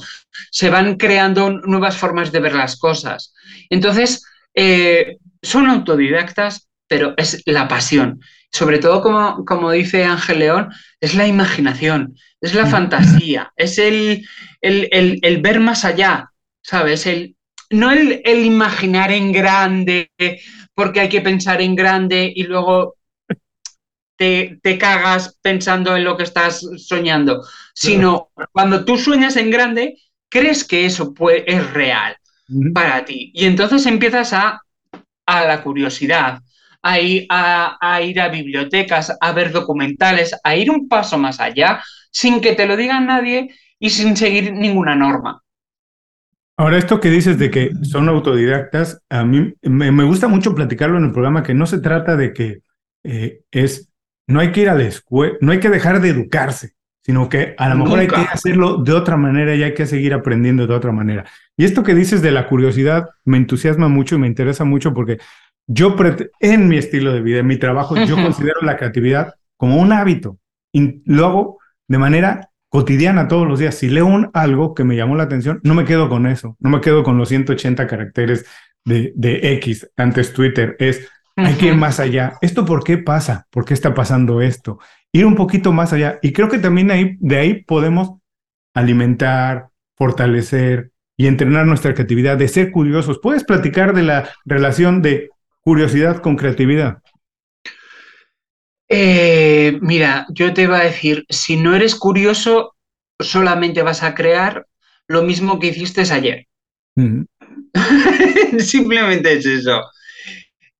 se 0.51 0.69
van 0.69 0.95
creando 0.95 1.49
nuevas 1.49 1.97
formas 1.97 2.31
de 2.31 2.39
ver 2.39 2.55
las 2.55 2.77
cosas. 2.77 3.33
Entonces, 3.69 4.23
eh, 4.53 5.17
son 5.41 5.67
autodidactas, 5.67 6.68
pero 6.89 7.13
es 7.15 7.41
la 7.45 7.69
pasión. 7.69 8.19
Sobre 8.51 8.79
todo, 8.79 9.01
como, 9.01 9.45
como 9.45 9.71
dice 9.71 10.03
Ángel 10.03 10.39
León, 10.39 10.69
es 10.99 11.13
la 11.15 11.27
imaginación, 11.27 12.17
es 12.41 12.55
la 12.55 12.65
fantasía, 12.65 13.53
es 13.55 13.77
el, 13.77 14.27
el, 14.61 15.41
ver 15.41 15.59
más 15.59 15.85
allá, 15.85 16.31
¿sabes? 16.61 17.05
El, 17.05 17.35
no 17.69 17.91
el, 17.91 18.21
el 18.25 18.43
imaginar 18.43 19.11
en 19.11 19.31
grande, 19.31 20.11
porque 20.73 21.01
hay 21.01 21.09
que 21.09 21.21
pensar 21.21 21.61
en 21.61 21.75
grande 21.75 22.33
y 22.35 22.43
luego 22.43 22.95
te, 24.17 24.77
cagas 24.79 25.37
pensando 25.41 25.95
en 25.95 26.03
lo 26.03 26.17
que 26.17 26.23
estás 26.23 26.65
soñando, 26.77 27.45
sino 27.73 28.31
cuando 28.51 28.83
tú 28.83 28.97
sueñas 28.97 29.37
en 29.37 29.51
grande, 29.51 29.97
crees 30.27 30.63
que 30.63 30.85
eso 30.85 31.13
es 31.45 31.73
real 31.73 32.17
para 32.73 33.05
ti. 33.05 33.31
Y 33.33 33.45
entonces 33.45 33.85
empiezas 33.85 34.33
a, 34.33 34.61
a 35.25 35.45
la 35.45 35.61
curiosidad, 35.61 36.41
a 36.81 36.99
ir 36.99 37.25
a, 37.29 37.77
a 37.81 38.01
ir 38.01 38.19
a 38.21 38.29
bibliotecas, 38.29 39.15
a 39.19 39.31
ver 39.31 39.51
documentales, 39.51 40.35
a 40.43 40.55
ir 40.55 40.71
un 40.71 40.87
paso 40.87 41.17
más 41.17 41.39
allá, 41.39 41.81
sin 42.11 42.41
que 42.41 42.53
te 42.53 42.65
lo 42.65 42.77
diga 42.77 42.99
nadie 42.99 43.49
y 43.79 43.89
sin 43.89 44.15
seguir 44.15 44.53
ninguna 44.53 44.95
norma. 44.95 45.41
Ahora, 46.57 46.77
esto 46.77 46.99
que 46.99 47.09
dices 47.09 47.39
de 47.39 47.49
que 47.49 47.71
son 47.83 48.09
autodidactas, 48.09 49.01
a 49.09 49.23
mí 49.23 49.53
me, 49.61 50.03
gusta 50.03 50.27
mucho 50.27 50.53
platicarlo 50.53 50.97
en 50.97 51.05
el 51.05 51.11
programa, 51.13 51.41
que 51.41 51.53
no 51.53 51.65
se 51.65 51.79
trata 51.79 52.17
de 52.17 52.33
que 52.33 52.59
eh, 53.05 53.43
es 53.51 53.89
no 54.27 54.41
hay 54.41 54.51
que 54.51 54.61
ir 54.61 54.69
a 54.69 54.75
la 54.75 54.83
escuela, 54.83 55.37
no 55.39 55.53
hay 55.53 55.61
que 55.61 55.69
dejar 55.69 56.01
de 56.01 56.09
educarse, 56.09 56.73
sino 57.01 57.29
que 57.29 57.55
a 57.57 57.69
lo 57.69 57.75
mejor 57.77 57.99
hay 57.99 58.07
que 58.07 58.15
hacerlo 58.15 58.77
de 58.77 58.91
otra 58.91 59.15
manera 59.15 59.55
y 59.55 59.63
hay 59.63 59.73
que 59.73 59.87
seguir 59.87 60.13
aprendiendo 60.13 60.67
de 60.67 60.75
otra 60.75 60.91
manera. 60.91 61.25
Y 61.55 61.63
esto 61.63 61.81
que 61.81 61.95
dices 61.95 62.21
de 62.21 62.31
la 62.31 62.45
curiosidad 62.47 63.07
me 63.23 63.37
entusiasma 63.37 63.87
mucho 63.87 64.15
y 64.15 64.19
me 64.19 64.27
interesa 64.27 64.65
mucho 64.65 64.93
porque 64.93 65.17
yo, 65.71 65.95
en 66.39 66.67
mi 66.67 66.77
estilo 66.77 67.13
de 67.13 67.21
vida, 67.21 67.39
en 67.39 67.47
mi 67.47 67.57
trabajo, 67.57 67.95
yo 67.95 68.15
considero 68.15 68.59
la 68.63 68.75
creatividad 68.75 69.35
como 69.55 69.77
un 69.77 69.93
hábito 69.93 70.39
y 70.73 71.03
lo 71.05 71.27
hago 71.27 71.57
de 71.87 71.99
manera 71.99 72.49
cotidiana 72.69 73.27
todos 73.27 73.47
los 73.47 73.59
días. 73.59 73.75
Si 73.75 73.87
leo 73.87 74.07
un, 74.07 74.31
algo 74.33 74.73
que 74.73 74.83
me 74.83 74.95
llamó 74.95 75.15
la 75.15 75.23
atención, 75.23 75.59
no 75.63 75.75
me 75.75 75.85
quedo 75.85 76.09
con 76.09 76.25
eso, 76.25 76.57
no 76.59 76.71
me 76.71 76.81
quedo 76.81 77.03
con 77.03 77.19
los 77.19 77.29
180 77.29 77.85
caracteres 77.85 78.47
de, 78.83 79.13
de 79.15 79.53
X 79.53 79.87
antes 79.95 80.33
Twitter, 80.33 80.75
es 80.79 81.07
hay 81.35 81.53
que 81.53 81.67
ir 81.67 81.75
más 81.75 81.99
allá. 81.99 82.33
¿Esto 82.41 82.65
por 82.65 82.83
qué 82.83 82.97
pasa? 82.97 83.47
¿Por 83.51 83.63
qué 83.63 83.75
está 83.75 83.93
pasando 83.93 84.41
esto? 84.41 84.79
Ir 85.11 85.25
un 85.25 85.35
poquito 85.35 85.71
más 85.71 85.93
allá. 85.93 86.17
Y 86.23 86.33
creo 86.33 86.49
que 86.49 86.57
también 86.57 86.89
ahí, 86.89 87.15
de 87.19 87.37
ahí 87.37 87.63
podemos 87.63 88.17
alimentar, 88.73 89.69
fortalecer 89.95 90.91
y 91.15 91.27
entrenar 91.27 91.67
nuestra 91.67 91.93
creatividad, 91.93 92.37
de 92.37 92.47
ser 92.47 92.71
curiosos. 92.71 93.19
¿Puedes 93.21 93.43
platicar 93.43 93.93
de 93.93 94.03
la 94.03 94.29
relación 94.45 95.01
de 95.01 95.29
curiosidad 95.61 96.21
con 96.21 96.35
creatividad? 96.35 96.99
Eh, 98.87 99.77
mira, 99.81 100.25
yo 100.29 100.53
te 100.53 100.63
iba 100.63 100.79
a 100.79 100.83
decir, 100.83 101.25
si 101.29 101.57
no 101.57 101.75
eres 101.75 101.95
curioso, 101.95 102.75
solamente 103.19 103.83
vas 103.83 104.01
a 104.01 104.15
crear 104.15 104.65
lo 105.07 105.23
mismo 105.23 105.59
que 105.59 105.67
hiciste 105.67 106.01
ayer. 106.11 106.47
Simplemente 108.59 109.33
es 109.33 109.45
eso. 109.45 109.81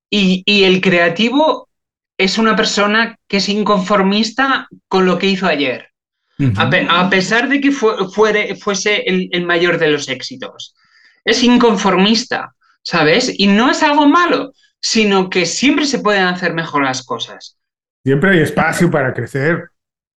Y, 0.09 0.63
el 0.63 0.81
creativo 0.81 1.69
es 2.17 2.37
una 2.37 2.55
persona 2.55 3.17
que 3.27 3.37
es 3.37 3.47
inconformista 3.47 4.67
con 4.87 5.05
lo 5.05 5.19
que 5.19 5.27
hizo 5.27 5.45
ayer, 5.45 5.89
a, 6.57 7.09
pesar 7.09 7.47
de 7.47 7.61
que 7.61 7.71
fuese 7.71 9.03
el, 9.05 9.45
mayor 9.45 9.77
de 9.77 9.89
los 9.89 10.09
éxitos. 10.09 10.75
Es 11.23 11.43
inconformista, 11.43 12.55
¿sabes? 12.81 13.31
Y 13.37 13.47
no 13.47 13.69
es 13.69 13.83
algo 13.83 14.07
malo, 14.07 14.51
sino 14.81 15.29
que 15.29 15.45
siempre 15.45 15.85
se 15.85 15.99
pueden 15.99 16.23
hacer 16.23 16.53
mejor 16.53 16.83
las 16.83 17.03
cosas. 17.03 17.57
Siempre 18.03 18.31
hay 18.31 18.39
espacio 18.39 18.89
para 18.89 19.13
crecer. 19.13 19.69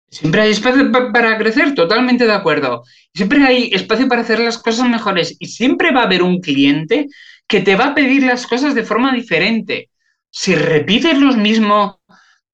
Siempre 0.09 0.43
hay 0.43 0.51
espacio 0.51 0.93
para 0.93 1.39
crecer, 1.39 1.75
totalmente 1.75 2.27
de 2.27 2.33
acuerdo. 2.33 2.85
Siempre 3.15 3.43
hay 3.45 3.71
espacio 3.73 4.09
para 4.09 4.21
hacer 4.21 4.41
las 4.41 4.59
cosas 4.59 4.89
mejores 4.89 5.37
y 5.39 5.47
siempre 5.47 5.91
va 5.91 6.03
a 6.03 6.05
haber 6.05 6.23
un 6.23 6.41
cliente 6.41 7.09
que 7.47 7.61
te 7.61 7.77
va 7.77 7.87
a 7.87 7.95
pedir 7.95 8.23
las 8.23 8.47
cosas 8.47 8.75
de 8.75 8.85
forma 8.85 9.13
diferente. 9.13 9.91
Si 10.31 10.55
repites 10.55 11.19
los 11.19 11.37
mismos 11.37 11.97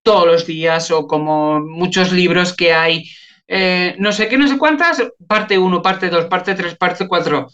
todos 0.02 0.26
los 0.26 0.46
días 0.46 0.90
o 0.90 1.06
como 1.06 1.60
muchos 1.60 2.12
libros 2.12 2.54
que 2.54 2.72
hay, 2.72 3.10
eh, 3.48 3.96
no 3.98 4.12
sé 4.12 4.28
qué, 4.28 4.38
no 4.38 4.46
sé 4.46 4.56
cuántas, 4.56 5.02
parte 5.26 5.58
1, 5.58 5.82
parte 5.82 6.10
2, 6.10 6.26
parte 6.26 6.54
3, 6.54 6.76
parte 6.76 7.08
4, 7.08 7.48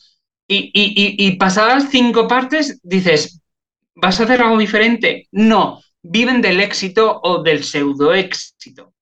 y, 0.46 0.70
y, 0.74 1.26
y 1.26 1.36
pasadas 1.36 1.88
cinco 1.90 2.28
partes 2.28 2.78
dices, 2.82 3.40
¿vas 3.94 4.20
a 4.20 4.24
hacer 4.24 4.42
algo 4.42 4.58
diferente? 4.58 5.28
No, 5.32 5.80
viven 6.02 6.40
del 6.40 6.60
éxito 6.60 7.20
o 7.22 7.42
del 7.42 7.64
pseudo 7.64 8.14
éxito. 8.14 8.92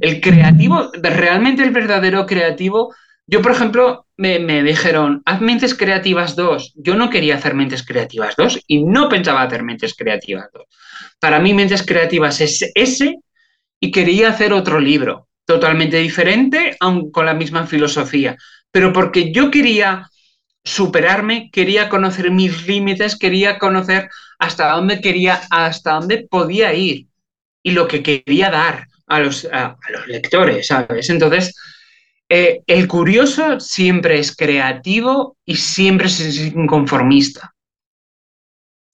El 0.00 0.20
creativo, 0.20 0.90
realmente 1.00 1.62
el 1.62 1.70
verdadero 1.70 2.26
creativo, 2.26 2.94
yo 3.26 3.40
por 3.40 3.52
ejemplo 3.52 4.06
me, 4.18 4.62
dijeron, 4.62 5.22
haz 5.24 5.40
mentes 5.40 5.74
creativas 5.74 6.36
2. 6.36 6.74
Yo 6.76 6.94
no 6.94 7.08
quería 7.08 7.36
hacer 7.36 7.54
mentes 7.54 7.82
creativas 7.82 8.34
2 8.36 8.64
y 8.66 8.84
no 8.84 9.08
pensaba 9.08 9.42
hacer 9.42 9.62
mentes 9.62 9.94
creativas 9.94 10.48
2. 10.52 10.64
Para 11.18 11.40
mí 11.40 11.54
mentes 11.54 11.82
creativas 11.84 12.40
es 12.42 12.70
ese 12.74 13.16
y 13.80 13.90
quería 13.90 14.28
hacer 14.28 14.52
otro 14.52 14.78
libro 14.78 15.28
totalmente 15.46 15.96
diferente, 15.96 16.76
aun 16.78 17.10
con 17.10 17.24
la 17.26 17.34
misma 17.34 17.66
filosofía. 17.66 18.36
Pero 18.70 18.92
porque 18.92 19.32
yo 19.32 19.50
quería 19.50 20.08
superarme, 20.64 21.50
quería 21.50 21.88
conocer 21.88 22.30
mis 22.30 22.66
límites, 22.66 23.16
quería 23.16 23.58
conocer 23.58 24.08
hasta 24.38 24.70
dónde 24.70 25.00
quería, 25.00 25.40
hasta 25.50 25.94
dónde 25.94 26.26
podía 26.28 26.72
ir 26.74 27.06
y 27.62 27.72
lo 27.72 27.88
que 27.88 28.02
quería 28.02 28.50
dar 28.50 28.88
a 29.06 29.20
los, 29.20 29.46
a, 29.52 29.76
los 29.90 30.06
lectores, 30.06 30.66
¿sabes? 30.66 31.10
Entonces, 31.10 31.54
eh, 32.28 32.62
el 32.66 32.88
curioso 32.88 33.60
siempre 33.60 34.18
es 34.18 34.34
creativo 34.34 35.36
y 35.44 35.56
siempre 35.56 36.06
es 36.06 36.38
inconformista. 36.38 37.54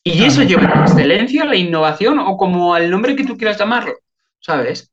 Y 0.03 0.25
eso 0.25 0.43
lleva 0.43 0.65
a 0.65 0.75
la 0.77 0.83
excelencia, 0.83 1.43
a 1.43 1.47
la 1.47 1.57
innovación 1.57 2.19
o 2.19 2.37
como 2.37 2.75
al 2.75 2.91
nombre 2.91 3.15
que 3.15 3.25
tú 3.25 3.37
quieras 3.37 3.59
llamarlo, 3.59 3.95
¿sabes? 4.41 4.91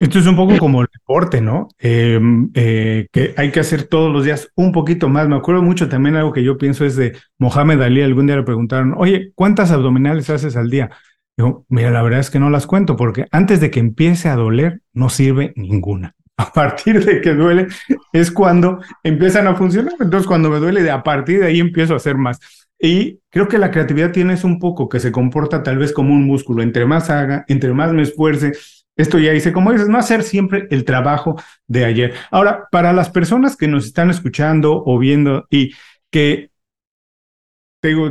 Esto 0.00 0.18
es 0.18 0.26
un 0.26 0.34
poco 0.34 0.56
como 0.56 0.80
el 0.80 0.88
deporte, 0.90 1.42
¿no? 1.42 1.68
Em, 1.78 2.50
eh, 2.54 3.06
que 3.12 3.34
hay 3.36 3.50
que 3.50 3.60
hacer 3.60 3.82
todos 3.82 4.10
los 4.10 4.24
días 4.24 4.48
un 4.54 4.72
poquito 4.72 5.10
más. 5.10 5.28
Me 5.28 5.36
acuerdo 5.36 5.62
mucho 5.62 5.90
también 5.90 6.16
algo 6.16 6.32
que 6.32 6.42
yo 6.42 6.56
pienso 6.56 6.86
es 6.86 6.96
de 6.96 7.18
Mohamed 7.38 7.82
Ali. 7.82 8.00
Algún 8.00 8.26
día 8.26 8.36
le 8.36 8.42
preguntaron, 8.42 8.94
oye, 8.96 9.32
¿cuántas 9.34 9.70
abdominales 9.70 10.30
haces 10.30 10.56
al 10.56 10.70
día? 10.70 10.88
Digo, 11.36 11.66
mira, 11.68 11.90
la 11.90 12.00
verdad 12.00 12.20
es 12.20 12.30
que 12.30 12.40
no 12.40 12.48
las 12.48 12.66
cuento 12.66 12.96
porque 12.96 13.26
antes 13.30 13.60
de 13.60 13.70
que 13.70 13.80
empiece 13.80 14.30
a 14.30 14.36
doler, 14.36 14.80
no 14.94 15.10
sirve 15.10 15.52
ninguna. 15.54 16.14
A 16.38 16.50
partir 16.50 17.04
de 17.04 17.20
que 17.20 17.34
duele 17.34 17.66
es 18.14 18.30
cuando 18.30 18.80
empiezan 19.02 19.46
a 19.48 19.54
funcionar. 19.54 19.92
Entonces, 20.00 20.26
cuando 20.26 20.48
me 20.48 20.58
duele, 20.58 20.90
a 20.90 21.02
partir 21.02 21.40
de 21.40 21.46
ahí 21.46 21.60
empiezo 21.60 21.92
a 21.92 21.98
hacer 21.98 22.16
más. 22.16 22.40
Y 22.78 23.20
creo 23.28 23.46
que 23.46 23.58
la 23.58 23.70
creatividad 23.70 24.12
tiene 24.12 24.34
un 24.44 24.58
poco, 24.58 24.88
que 24.88 25.00
se 25.00 25.12
comporta 25.12 25.62
tal 25.62 25.76
vez 25.76 25.92
como 25.92 26.14
un 26.14 26.24
músculo. 26.24 26.62
Entre 26.62 26.86
más 26.86 27.10
haga, 27.10 27.44
entre 27.46 27.74
más 27.74 27.92
me 27.92 28.00
esfuerce, 28.00 28.52
esto 29.00 29.18
ya 29.18 29.32
dice, 29.32 29.52
como 29.52 29.72
dices, 29.72 29.88
no 29.88 29.98
hacer 29.98 30.22
siempre 30.22 30.66
el 30.70 30.84
trabajo 30.84 31.40
de 31.66 31.84
ayer. 31.84 32.14
Ahora, 32.30 32.68
para 32.70 32.92
las 32.92 33.10
personas 33.10 33.56
que 33.56 33.68
nos 33.68 33.86
están 33.86 34.10
escuchando 34.10 34.82
o 34.84 34.98
viendo 34.98 35.46
y 35.50 35.72
que 36.10 36.50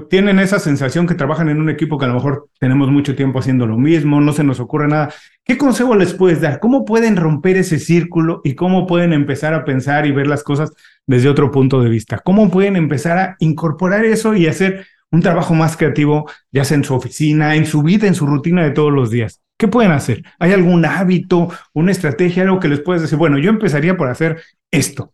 tienen 0.10 0.40
esa 0.40 0.58
sensación 0.58 1.06
que 1.06 1.14
trabajan 1.14 1.48
en 1.50 1.62
un 1.62 1.70
equipo 1.70 1.98
que 1.98 2.06
a 2.06 2.08
lo 2.08 2.16
mejor 2.16 2.50
tenemos 2.60 2.90
mucho 2.90 3.16
tiempo 3.16 3.38
haciendo 3.38 3.68
lo 3.68 3.78
mismo, 3.78 4.20
no 4.20 4.34
se 4.34 4.44
nos 4.44 4.60
ocurre 4.60 4.88
nada, 4.88 5.14
¿qué 5.44 5.58
consejo 5.60 5.96
les 5.96 6.14
puedes 6.16 6.42
dar? 6.42 6.60
¿Cómo 6.60 6.86
pueden 6.86 7.16
romper 7.16 7.56
ese 7.58 7.78
círculo 7.78 8.42
y 8.44 8.56
cómo 8.56 8.88
pueden 8.88 9.14
empezar 9.14 9.54
a 9.54 9.66
pensar 9.66 10.08
y 10.08 10.12
ver 10.12 10.26
las 10.26 10.44
cosas 10.44 10.74
desde 11.06 11.30
otro 11.30 11.52
punto 11.52 11.82
de 11.82 11.90
vista? 11.90 12.18
¿Cómo 12.18 12.50
pueden 12.50 12.76
empezar 12.76 13.18
a 13.20 13.36
incorporar 13.40 14.06
eso 14.06 14.34
y 14.34 14.48
hacer 14.48 14.88
un 15.12 15.22
trabajo 15.22 15.54
más 15.54 15.78
creativo, 15.78 16.30
ya 16.52 16.64
sea 16.64 16.78
en 16.78 16.84
su 16.84 16.96
oficina, 16.96 17.56
en 17.56 17.68
su 17.68 17.84
vida, 17.84 18.08
en 18.08 18.16
su 18.16 18.26
rutina 18.26 18.64
de 18.64 18.72
todos 18.72 18.92
los 18.92 19.12
días? 19.12 19.40
¿Qué 19.60 19.68
pueden 19.68 19.92
hacer? 19.92 20.24
¿Hay 20.40 20.54
algún 20.54 20.86
hábito, 20.86 21.50
una 21.74 21.92
estrategia, 21.92 22.44
algo 22.44 22.62
que 22.62 22.70
les 22.70 22.80
puedes 22.80 23.02
decir? 23.02 23.18
Bueno, 23.18 23.38
yo 23.38 23.50
empezaría 23.50 23.98
por 23.98 24.08
hacer 24.08 24.42
esto. 24.72 25.14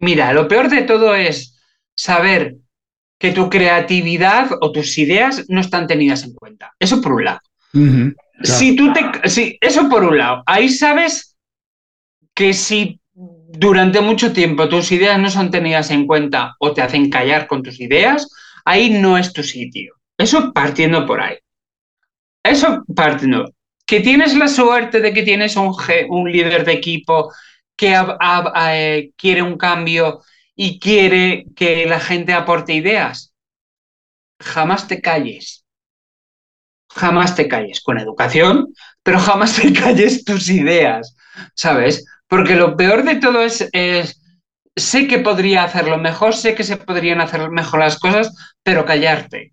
Mira, 0.00 0.32
lo 0.32 0.48
peor 0.48 0.68
de 0.68 0.82
todo 0.82 1.14
es 1.14 1.56
saber 1.94 2.56
que 3.16 3.30
tu 3.30 3.48
creatividad 3.48 4.50
o 4.60 4.72
tus 4.72 4.98
ideas 4.98 5.44
no 5.48 5.60
están 5.60 5.86
tenidas 5.86 6.24
en 6.24 6.34
cuenta. 6.34 6.72
Eso 6.80 7.00
por 7.00 7.12
un 7.12 7.24
lado. 7.24 7.40
Si 8.42 8.74
tú 8.74 8.92
te. 8.92 9.28
Si, 9.28 9.56
eso 9.60 9.88
por 9.88 10.02
un 10.02 10.18
lado. 10.18 10.42
Ahí 10.46 10.68
sabes 10.68 11.36
que 12.34 12.52
si 12.54 13.00
durante 13.14 14.00
mucho 14.00 14.32
tiempo 14.32 14.68
tus 14.68 14.90
ideas 14.90 15.16
no 15.20 15.30
son 15.30 15.52
tenidas 15.52 15.92
en 15.92 16.08
cuenta 16.08 16.56
o 16.58 16.72
te 16.72 16.82
hacen 16.82 17.08
callar 17.08 17.46
con 17.46 17.62
tus 17.62 17.78
ideas, 17.78 18.28
ahí 18.64 18.90
no 18.90 19.16
es 19.16 19.32
tu 19.32 19.44
sitio. 19.44 19.94
Eso 20.18 20.52
partiendo 20.52 21.06
por 21.06 21.20
ahí. 21.20 21.36
Eso 22.42 22.82
partiendo 22.96 23.52
que 23.90 23.98
tienes 23.98 24.36
la 24.36 24.46
suerte 24.46 25.00
de 25.00 25.12
que 25.12 25.24
tienes 25.24 25.56
un, 25.56 25.74
un 26.10 26.30
líder 26.30 26.64
de 26.64 26.74
equipo 26.74 27.32
que 27.74 27.92
eh, 28.70 29.10
quiere 29.16 29.42
un 29.42 29.58
cambio 29.58 30.20
y 30.54 30.78
quiere 30.78 31.46
que 31.56 31.86
la 31.86 31.98
gente 31.98 32.32
aporte 32.32 32.72
ideas, 32.72 33.34
jamás 34.38 34.86
te 34.86 35.02
calles. 35.02 35.64
Jamás 36.88 37.34
te 37.34 37.48
calles 37.48 37.80
con 37.80 37.98
educación, 37.98 38.72
pero 39.02 39.18
jamás 39.18 39.56
te 39.56 39.72
calles 39.80 40.24
tus 40.24 40.48
ideas, 40.50 41.16
¿sabes? 41.56 42.06
Porque 42.28 42.54
lo 42.54 42.76
peor 42.76 43.02
de 43.02 43.16
todo 43.16 43.42
es, 43.42 43.68
es 43.72 44.22
sé 44.76 45.08
que 45.08 45.18
podría 45.18 45.64
hacerlo 45.64 45.98
mejor, 45.98 46.36
sé 46.36 46.54
que 46.54 46.62
se 46.62 46.76
podrían 46.76 47.20
hacer 47.20 47.50
mejor 47.50 47.80
las 47.80 47.98
cosas, 47.98 48.32
pero 48.62 48.84
callarte 48.84 49.52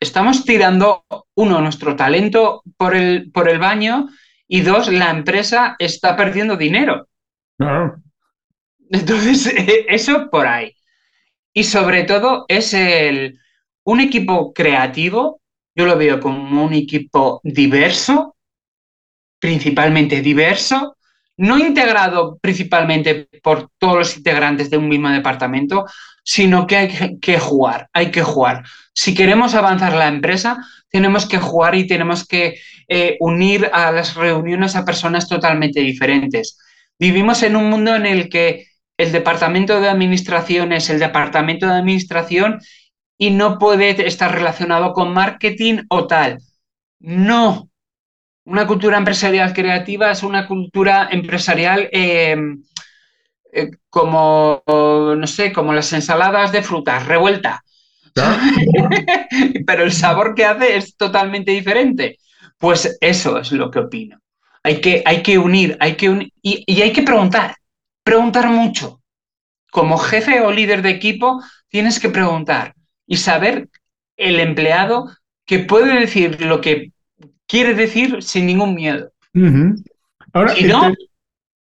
estamos 0.00 0.44
tirando, 0.44 1.04
uno, 1.34 1.60
nuestro 1.60 1.96
talento 1.96 2.62
por 2.76 2.94
el, 2.94 3.30
por 3.32 3.48
el 3.48 3.58
baño 3.58 4.08
y 4.46 4.60
dos, 4.62 4.90
la 4.90 5.10
empresa 5.10 5.76
está 5.78 6.16
perdiendo 6.16 6.56
dinero. 6.56 7.08
Entonces, 8.90 9.52
eso 9.88 10.30
por 10.30 10.46
ahí. 10.46 10.74
Y 11.52 11.64
sobre 11.64 12.04
todo 12.04 12.44
es 12.48 12.72
el, 12.74 13.38
un 13.84 14.00
equipo 14.00 14.52
creativo, 14.52 15.40
yo 15.74 15.86
lo 15.86 15.96
veo 15.96 16.20
como 16.20 16.64
un 16.64 16.74
equipo 16.74 17.40
diverso, 17.42 18.36
principalmente 19.38 20.20
diverso, 20.20 20.96
no 21.36 21.58
integrado 21.58 22.36
principalmente 22.38 23.28
por 23.42 23.70
todos 23.78 23.96
los 23.96 24.16
integrantes 24.16 24.70
de 24.70 24.76
un 24.76 24.88
mismo 24.88 25.08
departamento, 25.08 25.86
sino 26.28 26.66
que 26.66 26.76
hay 26.76 27.18
que 27.20 27.38
jugar, 27.38 27.88
hay 27.94 28.10
que 28.10 28.22
jugar. 28.22 28.62
Si 28.92 29.14
queremos 29.14 29.54
avanzar 29.54 29.94
la 29.94 30.08
empresa, 30.08 30.58
tenemos 30.90 31.24
que 31.24 31.38
jugar 31.38 31.74
y 31.74 31.86
tenemos 31.86 32.26
que 32.26 32.60
eh, 32.86 33.16
unir 33.20 33.70
a 33.72 33.90
las 33.92 34.14
reuniones 34.14 34.76
a 34.76 34.84
personas 34.84 35.26
totalmente 35.26 35.80
diferentes. 35.80 36.58
Vivimos 36.98 37.42
en 37.42 37.56
un 37.56 37.70
mundo 37.70 37.96
en 37.96 38.04
el 38.04 38.28
que 38.28 38.66
el 38.98 39.10
departamento 39.10 39.80
de 39.80 39.88
administración 39.88 40.74
es 40.74 40.90
el 40.90 40.98
departamento 40.98 41.66
de 41.66 41.72
administración 41.72 42.60
y 43.16 43.30
no 43.30 43.58
puede 43.58 44.06
estar 44.06 44.30
relacionado 44.30 44.92
con 44.92 45.14
marketing 45.14 45.84
o 45.88 46.06
tal. 46.06 46.40
No. 47.00 47.70
Una 48.44 48.66
cultura 48.66 48.98
empresarial 48.98 49.54
creativa 49.54 50.10
es 50.10 50.22
una 50.22 50.46
cultura 50.46 51.08
empresarial 51.10 51.88
eh, 51.90 52.36
eh, 53.52 53.70
como, 53.88 54.62
no 54.66 55.26
sé, 55.26 55.52
como 55.52 55.72
las 55.72 55.92
ensaladas 55.92 56.52
de 56.52 56.62
frutas, 56.62 57.06
revuelta. 57.06 57.62
Pero 59.66 59.84
el 59.84 59.92
sabor 59.92 60.34
que 60.34 60.44
hace 60.44 60.76
es 60.76 60.96
totalmente 60.96 61.52
diferente. 61.52 62.18
Pues 62.58 62.98
eso 63.00 63.38
es 63.38 63.52
lo 63.52 63.70
que 63.70 63.80
opino. 63.80 64.18
Hay 64.62 64.80
que, 64.80 65.02
hay 65.06 65.22
que 65.22 65.38
unir, 65.38 65.76
hay 65.80 65.94
que 65.94 66.10
unir 66.10 66.32
y, 66.42 66.64
y 66.66 66.82
hay 66.82 66.92
que 66.92 67.02
preguntar, 67.02 67.54
preguntar 68.02 68.48
mucho. 68.48 69.00
Como 69.70 69.98
jefe 69.98 70.40
o 70.40 70.50
líder 70.50 70.82
de 70.82 70.90
equipo, 70.90 71.42
tienes 71.68 72.00
que 72.00 72.08
preguntar 72.08 72.74
y 73.06 73.16
saber 73.16 73.68
el 74.16 74.40
empleado 74.40 75.10
que 75.46 75.60
puede 75.60 75.98
decir 75.98 76.42
lo 76.42 76.60
que 76.60 76.92
quiere 77.46 77.74
decir 77.74 78.22
sin 78.22 78.46
ningún 78.46 78.74
miedo. 78.74 79.10
Ahora, 80.32 80.54
si 80.54 80.64
no, 80.64 80.88
este 80.88 81.07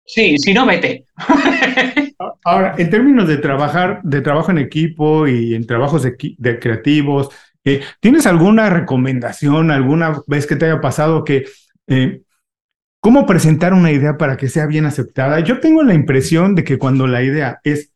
sí, 0.06 0.38
si 0.38 0.54
no, 0.54 0.66
vete. 0.66 1.04
Ahora, 2.44 2.74
en 2.78 2.90
términos 2.90 3.28
de 3.28 3.38
trabajar, 3.38 4.00
de 4.02 4.20
trabajo 4.20 4.50
en 4.50 4.58
equipo 4.58 5.26
y 5.26 5.54
en 5.54 5.66
trabajos 5.66 6.02
de, 6.02 6.58
creativos, 6.58 7.30
eh, 7.64 7.82
¿tienes 8.00 8.26
alguna 8.26 8.70
recomendación, 8.70 9.70
alguna 9.70 10.22
vez 10.26 10.46
que 10.46 10.56
te 10.56 10.66
haya 10.66 10.80
pasado 10.80 11.24
que 11.24 11.44
eh, 11.88 12.22
cómo 13.00 13.26
presentar 13.26 13.74
una 13.74 13.92
idea 13.92 14.16
para 14.16 14.36
que 14.36 14.48
sea 14.48 14.66
bien 14.66 14.86
aceptada? 14.86 15.40
Yo 15.40 15.60
tengo 15.60 15.82
la 15.82 15.94
impresión 15.94 16.54
de 16.54 16.64
que 16.64 16.78
cuando 16.78 17.06
la 17.06 17.22
idea 17.22 17.60
es 17.64 17.92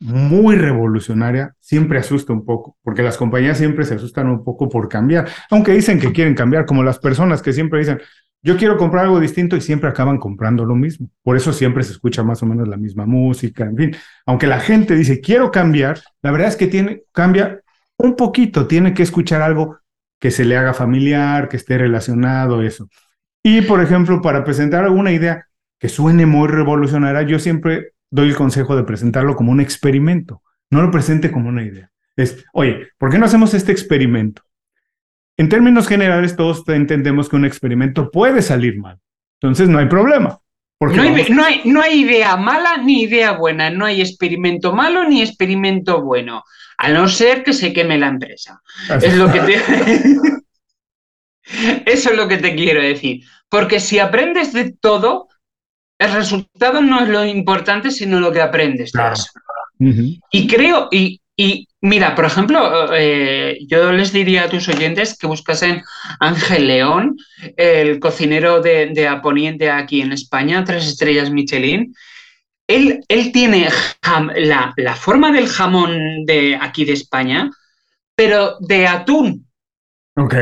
muy 0.00 0.56
revolucionaria, 0.56 1.54
siempre 1.60 1.98
asusta 1.98 2.32
un 2.32 2.44
poco, 2.44 2.76
porque 2.82 3.02
las 3.02 3.16
compañías 3.16 3.56
siempre 3.56 3.84
se 3.84 3.94
asustan 3.94 4.28
un 4.28 4.44
poco 4.44 4.68
por 4.68 4.88
cambiar, 4.88 5.28
aunque 5.50 5.72
dicen 5.72 5.98
que 5.98 6.12
quieren 6.12 6.34
cambiar, 6.34 6.66
como 6.66 6.82
las 6.82 6.98
personas 6.98 7.40
que 7.40 7.52
siempre 7.52 7.78
dicen, 7.78 8.00
yo 8.44 8.58
quiero 8.58 8.76
comprar 8.76 9.06
algo 9.06 9.18
distinto 9.18 9.56
y 9.56 9.62
siempre 9.62 9.88
acaban 9.88 10.18
comprando 10.18 10.66
lo 10.66 10.74
mismo. 10.74 11.08
Por 11.22 11.34
eso 11.34 11.50
siempre 11.50 11.82
se 11.82 11.92
escucha 11.92 12.22
más 12.22 12.42
o 12.42 12.46
menos 12.46 12.68
la 12.68 12.76
misma 12.76 13.06
música, 13.06 13.64
en 13.64 13.76
fin. 13.76 13.96
Aunque 14.26 14.46
la 14.46 14.60
gente 14.60 14.94
dice, 14.94 15.22
quiero 15.22 15.50
cambiar, 15.50 16.00
la 16.20 16.30
verdad 16.30 16.48
es 16.48 16.56
que 16.56 16.66
tiene, 16.66 17.04
cambia 17.10 17.62
un 17.96 18.16
poquito, 18.16 18.66
tiene 18.66 18.92
que 18.92 19.02
escuchar 19.02 19.40
algo 19.40 19.78
que 20.20 20.30
se 20.30 20.44
le 20.44 20.58
haga 20.58 20.74
familiar, 20.74 21.48
que 21.48 21.56
esté 21.56 21.78
relacionado, 21.78 22.62
eso. 22.62 22.86
Y, 23.42 23.62
por 23.62 23.80
ejemplo, 23.80 24.20
para 24.20 24.44
presentar 24.44 24.84
alguna 24.84 25.10
idea 25.10 25.46
que 25.78 25.88
suene 25.88 26.26
muy 26.26 26.48
revolucionaria, 26.48 27.22
yo 27.22 27.38
siempre 27.38 27.92
doy 28.10 28.28
el 28.28 28.36
consejo 28.36 28.76
de 28.76 28.84
presentarlo 28.84 29.36
como 29.36 29.52
un 29.52 29.60
experimento. 29.60 30.42
No 30.70 30.82
lo 30.82 30.90
presente 30.90 31.32
como 31.32 31.48
una 31.48 31.62
idea. 31.62 31.90
Es, 32.14 32.44
oye, 32.52 32.88
¿por 32.98 33.10
qué 33.10 33.18
no 33.18 33.24
hacemos 33.24 33.54
este 33.54 33.72
experimento? 33.72 34.42
En 35.36 35.48
términos 35.48 35.88
generales, 35.88 36.36
todos 36.36 36.62
entendemos 36.68 37.28
que 37.28 37.36
un 37.36 37.44
experimento 37.44 38.10
puede 38.10 38.42
salir 38.42 38.78
mal. 38.78 38.98
Entonces, 39.40 39.68
no 39.68 39.78
hay 39.78 39.86
problema. 39.86 40.38
No 40.80 41.02
hay, 41.02 41.26
no, 41.30 41.44
hay, 41.44 41.62
no 41.64 41.80
hay, 41.80 42.00
idea 42.00 42.36
mala 42.36 42.76
ni 42.78 43.02
idea 43.02 43.32
buena, 43.32 43.70
no 43.70 43.86
hay 43.86 44.00
experimento 44.00 44.74
malo 44.74 45.08
ni 45.08 45.22
experimento 45.22 46.02
bueno, 46.02 46.42
a 46.76 46.88
no 46.90 47.08
ser 47.08 47.42
que 47.42 47.52
se 47.52 47.72
queme 47.72 47.96
la 47.96 48.08
empresa. 48.08 48.60
Es 49.00 49.16
lo 49.16 49.32
que 49.32 49.40
Eso 51.86 52.10
es 52.10 52.16
lo 52.16 52.28
que 52.28 52.38
te 52.38 52.54
quiero 52.54 52.82
decir. 52.82 53.24
Porque 53.48 53.80
si 53.80 53.98
aprendes 53.98 54.52
de 54.52 54.72
todo, 54.72 55.28
el 55.98 56.12
resultado 56.12 56.82
no 56.82 57.00
es 57.00 57.08
lo 57.08 57.24
importante, 57.24 57.90
sino 57.90 58.20
lo 58.20 58.32
que 58.32 58.42
aprendes 58.42 58.92
de 58.92 59.12
eso. 59.12 59.30
Y 60.30 60.46
creo, 60.48 60.88
y, 60.90 61.20
y 61.36 61.68
mira, 61.80 62.14
por 62.14 62.24
ejemplo, 62.24 62.94
eh, 62.94 63.58
yo 63.66 63.90
les 63.90 64.12
diría 64.12 64.44
a 64.44 64.48
tus 64.48 64.68
oyentes 64.68 65.18
que 65.18 65.26
buscasen 65.26 65.82
Ángel 66.20 66.68
León, 66.68 67.16
el 67.56 67.98
cocinero 67.98 68.60
de, 68.60 68.90
de 68.94 69.08
Aponiente 69.08 69.70
aquí 69.70 70.00
en 70.00 70.12
España, 70.12 70.64
tres 70.64 70.86
estrellas 70.86 71.30
Michelin. 71.30 71.94
Él, 72.68 73.04
él 73.08 73.32
tiene 73.32 73.68
la, 74.36 74.72
la, 74.76 74.94
forma 74.94 75.32
del 75.32 75.48
jamón 75.48 76.24
de 76.24 76.56
aquí 76.60 76.84
de 76.84 76.92
España, 76.92 77.50
pero 78.14 78.56
de 78.60 78.86
atún. 78.86 79.46
Ok. 80.16 80.34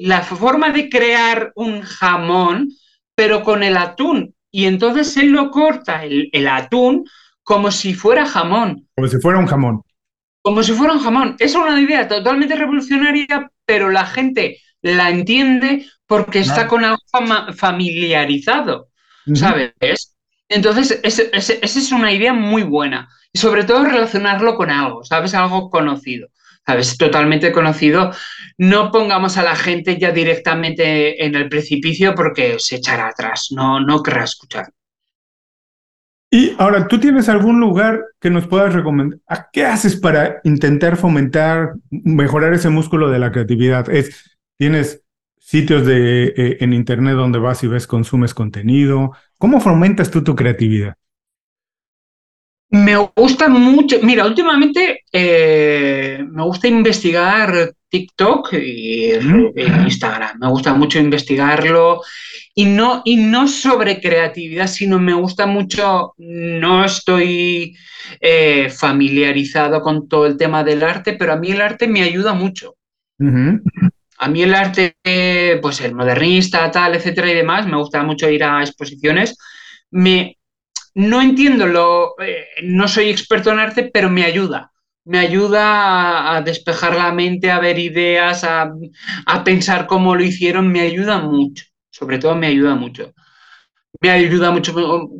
La 0.00 0.22
forma 0.22 0.70
de 0.70 0.90
crear 0.90 1.52
un 1.54 1.82
jamón, 1.82 2.68
pero 3.14 3.42
con 3.44 3.62
el 3.62 3.76
atún. 3.76 4.34
Y 4.50 4.66
entonces 4.66 5.16
él 5.16 5.30
lo 5.30 5.50
corta, 5.50 6.04
el, 6.04 6.28
el 6.32 6.48
atún, 6.48 7.08
como 7.44 7.70
si 7.70 7.94
fuera 7.94 8.26
jamón. 8.26 8.88
Como 8.96 9.06
si 9.06 9.18
fuera 9.18 9.38
un 9.38 9.46
jamón. 9.46 9.82
Como 10.42 10.62
si 10.62 10.72
fuera 10.72 10.94
un 10.94 11.00
jamón. 11.00 11.36
Es 11.38 11.54
una 11.54 11.80
idea 11.80 12.08
totalmente 12.08 12.56
revolucionaria, 12.56 13.50
pero 13.64 13.90
la 13.90 14.06
gente 14.06 14.58
la 14.82 15.10
entiende 15.10 15.86
porque 16.06 16.40
está 16.40 16.66
con 16.66 16.84
algo 16.84 16.98
familiarizado, 17.54 18.88
¿sabes? 19.34 19.72
Entonces, 20.48 20.98
esa 21.02 21.52
es 21.62 21.92
una 21.92 22.12
idea 22.12 22.32
muy 22.32 22.62
buena. 22.62 23.08
Y 23.32 23.38
sobre 23.38 23.64
todo 23.64 23.84
relacionarlo 23.84 24.56
con 24.56 24.70
algo, 24.70 25.04
¿sabes? 25.04 25.34
Algo 25.34 25.70
conocido. 25.70 26.28
¿Sabes? 26.66 26.96
Totalmente 26.98 27.52
conocido. 27.52 28.12
No 28.58 28.90
pongamos 28.90 29.36
a 29.36 29.42
la 29.42 29.56
gente 29.56 29.98
ya 29.98 30.10
directamente 30.12 31.24
en 31.24 31.34
el 31.34 31.48
precipicio 31.48 32.14
porque 32.14 32.56
se 32.58 32.76
echará 32.76 33.08
atrás, 33.08 33.48
no, 33.50 33.80
no 33.80 34.02
querrá 34.02 34.24
escuchar. 34.24 34.66
Y 36.32 36.54
ahora, 36.58 36.86
¿tú 36.86 37.00
tienes 37.00 37.28
algún 37.28 37.58
lugar 37.58 38.04
que 38.20 38.30
nos 38.30 38.46
puedas 38.46 38.72
recomendar? 38.72 39.18
¿Qué 39.52 39.64
haces 39.64 39.96
para 39.96 40.40
intentar 40.44 40.96
fomentar, 40.96 41.74
mejorar 41.90 42.52
ese 42.52 42.70
músculo 42.70 43.10
de 43.10 43.18
la 43.18 43.32
creatividad? 43.32 43.90
Es, 43.90 44.38
¿Tienes 44.56 45.02
sitios 45.38 45.84
de, 45.84 46.26
eh, 46.36 46.56
en 46.60 46.72
Internet 46.72 47.14
donde 47.14 47.40
vas 47.40 47.64
y 47.64 47.66
ves, 47.66 47.88
consumes 47.88 48.32
contenido? 48.32 49.10
¿Cómo 49.38 49.60
fomentas 49.60 50.10
tú 50.10 50.22
tu 50.22 50.36
creatividad? 50.36 50.94
Me 52.72 52.96
gusta 53.16 53.48
mucho, 53.48 53.96
mira, 54.02 54.24
últimamente 54.24 55.02
eh, 55.12 56.24
me 56.30 56.42
gusta 56.44 56.68
investigar 56.68 57.72
TikTok 57.88 58.52
y 58.52 59.12
Instagram. 59.84 60.38
Me 60.38 60.48
gusta 60.48 60.72
mucho 60.74 61.00
investigarlo 61.00 62.00
y 62.54 62.66
no, 62.66 63.02
y 63.04 63.16
no 63.16 63.48
sobre 63.48 64.00
creatividad, 64.00 64.68
sino 64.68 65.00
me 65.00 65.14
gusta 65.14 65.46
mucho, 65.46 66.14
no 66.18 66.84
estoy 66.84 67.76
eh, 68.20 68.70
familiarizado 68.70 69.80
con 69.80 70.08
todo 70.08 70.26
el 70.26 70.36
tema 70.36 70.62
del 70.62 70.84
arte, 70.84 71.14
pero 71.14 71.32
a 71.32 71.36
mí 71.36 71.50
el 71.50 71.60
arte 71.60 71.88
me 71.88 72.02
ayuda 72.02 72.34
mucho. 72.34 72.76
A 74.18 74.28
mí 74.28 74.42
el 74.42 74.54
arte, 74.54 74.94
pues 75.60 75.80
el 75.80 75.94
modernista, 75.94 76.70
tal, 76.70 76.94
etcétera 76.94 77.30
y 77.32 77.34
demás, 77.34 77.66
me 77.66 77.76
gusta 77.76 78.02
mucho 78.04 78.30
ir 78.30 78.44
a 78.44 78.60
exposiciones. 78.60 79.36
Me, 79.90 80.36
no 80.94 81.22
entiendo 81.22 81.66
lo, 81.66 82.14
eh, 82.20 82.46
no 82.62 82.88
soy 82.88 83.10
experto 83.10 83.50
en 83.52 83.58
arte, 83.58 83.90
pero 83.92 84.10
me 84.10 84.24
ayuda. 84.24 84.72
Me 85.04 85.18
ayuda 85.18 86.36
a, 86.36 86.42
despejar 86.42 86.94
la 86.94 87.12
mente, 87.12 87.50
a 87.50 87.58
ver 87.58 87.78
ideas, 87.78 88.44
a, 88.44 88.72
pensar 89.44 89.86
cómo 89.86 90.14
lo 90.14 90.22
hicieron, 90.22 90.70
me 90.70 90.80
ayuda 90.80 91.20
mucho. 91.20 91.64
Sobre 91.90 92.18
todo 92.18 92.36
me 92.36 92.48
ayuda 92.48 92.74
mucho. 92.74 93.12
Me 94.00 94.10
ayuda 94.10 94.50
mucho 94.50 94.74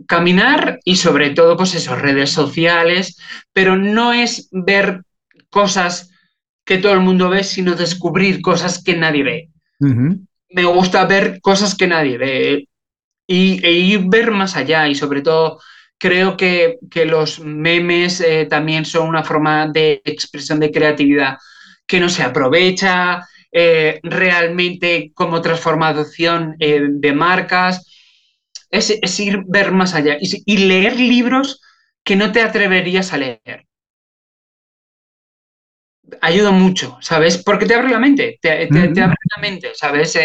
caminar 0.06 0.80
y 0.84 0.96
sobre 0.96 1.30
todo, 1.30 1.56
pues 1.56 1.74
esas 1.74 2.00
redes 2.00 2.30
sociales, 2.30 3.18
pero 3.52 3.76
no 3.76 4.12
es 4.12 4.48
ver 4.52 5.02
cosas 5.50 6.10
que 6.64 6.78
todo 6.78 6.92
el 6.92 7.00
mundo 7.00 7.28
ve, 7.28 7.42
sino 7.42 7.74
descubrir 7.74 8.40
cosas 8.40 8.82
que 8.82 8.96
nadie 8.96 9.24
ve. 9.24 9.48
Me 10.50 10.64
gusta 10.64 11.04
ver 11.06 11.40
cosas 11.40 11.74
que 11.74 11.86
nadie 11.86 12.18
ve 12.18 12.69
y, 13.30 13.60
e 13.62 13.98
ver 14.08 14.32
más 14.32 14.56
allá 14.56 14.88
y 14.88 14.96
sobre 14.96 15.22
todo 15.22 15.60
creo 15.98 16.36
que, 16.36 16.78
los 17.06 17.38
memes 17.38 18.20
eh, 18.20 18.46
también 18.46 18.84
son 18.84 19.08
una 19.08 19.22
forma 19.22 19.68
de 19.68 20.02
expresión 20.04 20.58
de 20.58 20.72
creatividad 20.72 21.38
que 21.86 22.00
no 22.00 22.08
se 22.08 22.24
aprovecha 22.24 23.28
eh, 23.52 24.00
realmente 24.02 25.12
como 25.14 25.40
transformación 25.40 26.56
eh, 26.58 26.80
de 26.90 27.12
marcas. 27.12 27.86
Es, 28.70 29.20
ir 29.20 29.42
ver 29.46 29.72
más 29.72 29.94
allá 29.94 30.16
y, 30.20 30.56
leer 30.58 30.98
libros 30.98 31.60
que 32.04 32.16
no 32.16 32.32
te 32.32 32.42
atreverías 32.42 33.12
a 33.12 33.18
leer 33.18 33.66
ayuda 36.20 36.50
mucho, 36.50 36.98
¿sabes? 37.00 37.38
Porque 37.38 37.66
te 37.66 37.74
abre 37.74 37.88
la 37.88 38.00
mente, 38.00 38.38
te, 38.42 38.66
te, 38.66 39.00
abre 39.00 39.16
la 39.36 39.40
mente, 39.40 39.70
¿sabes? 39.74 40.16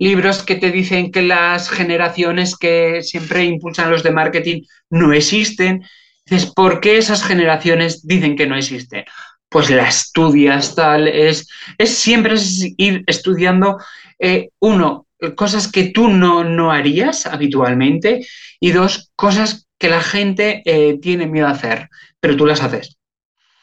Libros 0.00 0.42
que 0.42 0.56
te 0.56 0.72
dicen 0.72 1.12
que 1.12 1.22
las 1.22 1.68
generaciones 1.68 2.56
que 2.56 3.02
siempre 3.02 3.44
impulsan 3.44 3.90
los 3.90 4.02
de 4.02 4.10
marketing 4.10 4.62
no 4.88 5.12
existen. 5.12 5.84
Dices, 6.24 6.52
¿por 6.52 6.80
qué 6.80 6.96
esas 6.96 7.22
generaciones 7.22 8.06
dicen 8.06 8.34
que 8.34 8.46
no 8.46 8.56
existen? 8.56 9.04
Pues 9.50 9.68
la 9.68 9.88
estudias, 9.88 10.74
tal, 10.74 11.06
es, 11.06 11.48
es 11.76 11.90
siempre 11.96 12.34
ir 12.78 13.04
estudiando, 13.06 13.78
eh, 14.18 14.48
uno, 14.58 15.06
cosas 15.36 15.70
que 15.70 15.90
tú 15.90 16.08
no, 16.08 16.44
no 16.44 16.72
harías 16.72 17.26
habitualmente 17.26 18.26
y 18.58 18.70
dos, 18.72 19.10
cosas 19.16 19.68
que 19.78 19.90
la 19.90 20.00
gente 20.00 20.62
eh, 20.64 20.98
tiene 21.00 21.26
miedo 21.26 21.46
a 21.46 21.50
hacer, 21.50 21.90
pero 22.20 22.36
tú 22.36 22.46
las 22.46 22.62
haces. 22.62 22.96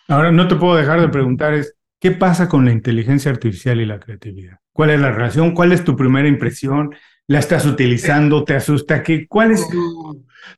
Ahora 0.08 0.32
no 0.32 0.48
te 0.48 0.56
puedo 0.56 0.76
dejar 0.76 1.02
de 1.02 1.10
preguntar 1.10 1.56
es, 1.56 1.77
¿qué 2.00 2.12
pasa 2.12 2.48
con 2.48 2.66
la 2.66 2.72
inteligencia 2.72 3.32
artificial 3.32 3.80
y 3.82 3.86
la 3.86 4.00
creatividad? 4.00 4.58
¿Cuál 4.72 4.92
es 4.92 5.00
la 5.00 5.12
relación? 5.12 5.54
¿Cuál 5.54 5.72
es 5.72 5.84
tu 5.84 5.96
primera 5.96 6.28
impresión? 6.28 6.96
¿La 7.28 7.40
estás 7.40 7.66
utilizando? 7.66 8.44
¿Te 8.44 8.56
asusta? 8.56 9.04
¿Qué, 9.04 9.28
¿Cuál 9.28 9.52
es? 9.52 9.68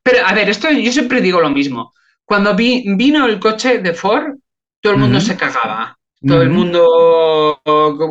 Pero 0.03 0.25
a 0.25 0.33
ver, 0.33 0.49
esto 0.49 0.69
yo 0.69 0.91
siempre 0.91 1.21
digo 1.21 1.39
lo 1.39 1.49
mismo. 1.49 1.93
Cuando 2.25 2.55
vi, 2.55 2.83
vino 2.95 3.25
el 3.25 3.39
coche 3.39 3.79
de 3.79 3.93
Ford, 3.93 4.35
todo 4.81 4.93
el 4.93 4.99
mundo 4.99 5.19
se 5.19 5.35
cagaba. 5.35 5.97
Todo 6.25 6.41
el 6.41 6.49
mundo 6.49 7.61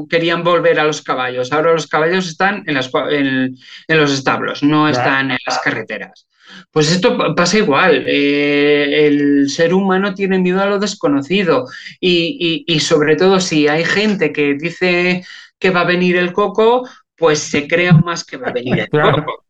querían 0.08 0.42
volver 0.42 0.80
a 0.80 0.84
los 0.84 1.02
caballos. 1.02 1.52
Ahora 1.52 1.74
los 1.74 1.86
caballos 1.86 2.26
están 2.26 2.64
en, 2.66 2.74
las, 2.74 2.90
en, 3.10 3.54
los 3.88 4.12
establos, 4.12 4.62
no 4.62 4.88
están 4.88 5.30
en 5.30 5.38
las 5.46 5.58
carreteras. 5.58 6.26
Pues 6.70 6.90
esto 6.90 7.34
pasa 7.34 7.58
igual. 7.58 8.04
Eh, 8.06 9.06
el 9.06 9.50
ser 9.50 9.74
humano 9.74 10.14
tiene 10.14 10.38
miedo 10.38 10.62
a 10.62 10.66
lo 10.66 10.78
desconocido 10.78 11.66
y, 12.00 12.64
y, 12.66 12.80
sobre 12.80 13.16
todo 13.16 13.40
si 13.40 13.68
hay 13.68 13.84
gente 13.84 14.32
que 14.32 14.54
dice 14.54 15.24
que 15.58 15.70
va 15.70 15.80
a 15.80 15.86
venir 15.86 16.16
el 16.16 16.32
coco, 16.32 16.88
pues 17.16 17.40
se 17.40 17.66
crea 17.66 17.92
más 17.92 18.24
que 18.24 18.36
va 18.36 18.48
a 18.48 18.52
venir 18.52 18.78
el 18.78 18.88
coco. 18.88 19.44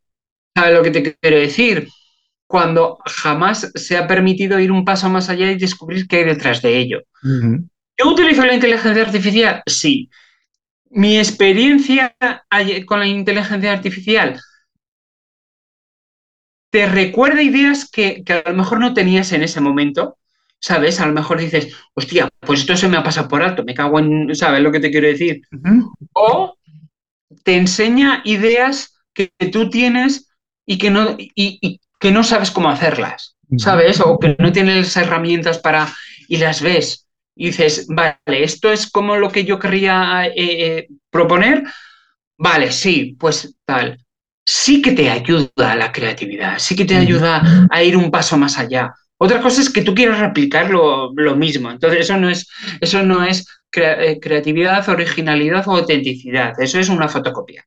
¿Sabes 0.54 0.74
lo 0.74 0.82
que 0.82 0.90
te 0.90 1.16
quiero 1.20 1.36
decir? 1.36 1.88
Cuando 2.46 2.98
jamás 3.04 3.70
se 3.74 3.96
ha 3.96 4.06
permitido 4.06 4.58
ir 4.58 4.72
un 4.72 4.84
paso 4.84 5.08
más 5.10 5.28
allá 5.28 5.50
y 5.50 5.58
descubrir 5.58 6.08
qué 6.08 6.18
hay 6.18 6.24
detrás 6.24 6.62
de 6.62 6.78
ello. 6.78 7.02
¿Yo 7.22 8.10
utilizo 8.10 8.44
la 8.44 8.54
inteligencia 8.54 9.02
artificial? 9.02 9.62
Sí. 9.66 10.08
Mi 10.90 11.18
experiencia 11.18 12.16
con 12.86 13.00
la 13.00 13.06
inteligencia 13.06 13.72
artificial 13.72 14.40
te 16.70 16.86
recuerda 16.86 17.42
ideas 17.42 17.90
que, 17.90 18.22
a 18.44 18.50
lo 18.50 18.56
mejor 18.56 18.80
no 18.80 18.94
tenías 18.94 19.32
en 19.32 19.42
ese 19.42 19.60
momento, 19.60 20.18
¿sabes? 20.60 21.00
A 21.00 21.06
lo 21.06 21.12
mejor 21.12 21.40
dices, 21.40 21.74
hostia, 21.94 22.28
pues 22.40 22.60
esto 22.60 22.76
se 22.76 22.88
me 22.88 22.96
ha 22.96 23.02
pasado 23.02 23.28
por 23.28 23.42
alto, 23.42 23.64
me 23.64 23.74
cago 23.74 23.98
en, 23.98 24.34
¿sabes 24.34 24.60
lo 24.60 24.72
que 24.72 24.80
te 24.80 24.90
quiero 24.90 25.06
decir? 25.06 25.42
O 26.12 26.56
te 27.42 27.56
enseña 27.56 28.22
ideas 28.24 29.00
que 29.14 29.30
tú 29.52 29.70
tienes 29.70 30.30
y 30.66 30.78
que 30.78 30.90
no, 30.90 31.16
y, 31.18 31.80
que 31.98 32.12
no 32.12 32.22
sabes 32.22 32.50
cómo 32.50 32.68
hacerlas, 32.68 33.36
¿sabes? 33.56 34.00
O 34.00 34.18
que 34.18 34.36
no 34.38 34.52
tienes 34.52 34.96
herramientas 34.96 35.58
para 35.58 35.92
y 36.28 36.36
las 36.36 36.60
ves 36.60 37.08
y 37.34 37.46
dices, 37.46 37.86
vale, 37.88 38.18
esto 38.26 38.70
es 38.70 38.90
como 38.90 39.16
lo 39.16 39.30
que 39.30 39.44
yo 39.44 39.60
querría 39.60 40.26
eh, 40.26 40.34
eh, 40.36 40.88
proponer, 41.08 41.62
vale, 42.36 42.72
sí, 42.72 43.16
pues 43.18 43.54
tal. 43.64 43.96
Sí 44.50 44.80
que 44.80 44.92
te 44.92 45.10
ayuda 45.10 45.72
a 45.72 45.76
la 45.76 45.92
creatividad, 45.92 46.58
sí 46.58 46.74
que 46.74 46.86
te 46.86 46.96
ayuda 46.96 47.68
a 47.70 47.82
ir 47.82 47.98
un 47.98 48.10
paso 48.10 48.38
más 48.38 48.58
allá. 48.58 48.94
Otra 49.18 49.42
cosa 49.42 49.60
es 49.60 49.68
que 49.68 49.82
tú 49.82 49.94
quieras 49.94 50.20
replicar 50.20 50.70
lo, 50.70 51.12
mismo. 51.36 51.70
Entonces, 51.70 52.00
eso 52.00 52.16
no 52.16 52.30
es, 52.30 52.48
eso 52.80 53.02
no 53.02 53.22
es 53.22 53.46
eh, 53.76 54.18
creatividad, 54.18 54.88
originalidad 54.88 55.68
o 55.68 55.76
autenticidad. 55.76 56.58
Eso 56.58 56.80
es 56.80 56.88
una 56.88 57.08
fotocopia. 57.08 57.62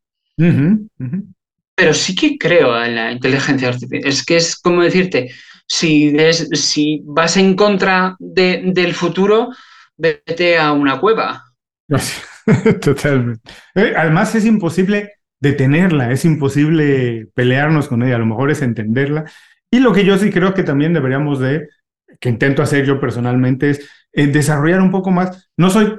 Pero 1.75 1.93
sí 1.93 2.15
que 2.15 2.39
creo 2.39 2.83
en 2.83 2.95
la 2.95 3.11
inteligencia 3.11 3.67
artificial. 3.67 4.09
Es 4.09 4.25
que 4.25 4.37
es 4.37 4.55
como 4.55 4.81
decirte, 4.81 5.31
si, 5.67 6.15
si 6.53 7.03
vas 7.05 7.37
en 7.37 7.55
contra 7.55 8.15
del 8.17 8.95
futuro, 8.95 9.49
vete 9.97 10.57
a 10.57 10.71
una 10.71 10.99
cueva. 10.99 11.43
Totalmente. 12.81 13.51
Eh, 13.75 13.93
además, 13.95 14.33
es 14.33 14.45
imposible 14.45 15.11
detenerla, 15.41 16.11
es 16.11 16.23
imposible 16.23 17.27
pelearnos 17.33 17.87
con 17.89 18.03
ella, 18.03 18.15
a 18.15 18.19
lo 18.19 18.25
mejor 18.25 18.51
es 18.51 18.61
entenderla. 18.61 19.25
Y 19.69 19.79
lo 19.79 19.91
que 19.91 20.05
yo 20.05 20.17
sí 20.17 20.29
creo 20.29 20.53
que 20.53 20.63
también 20.63 20.93
deberíamos 20.93 21.39
de, 21.39 21.67
que 22.19 22.29
intento 22.29 22.61
hacer 22.61 22.85
yo 22.85 22.99
personalmente, 22.99 23.71
es 23.71 23.89
eh, 24.13 24.27
desarrollar 24.27 24.81
un 24.81 24.91
poco 24.91 25.11
más. 25.11 25.49
No 25.57 25.69
soy 25.69 25.97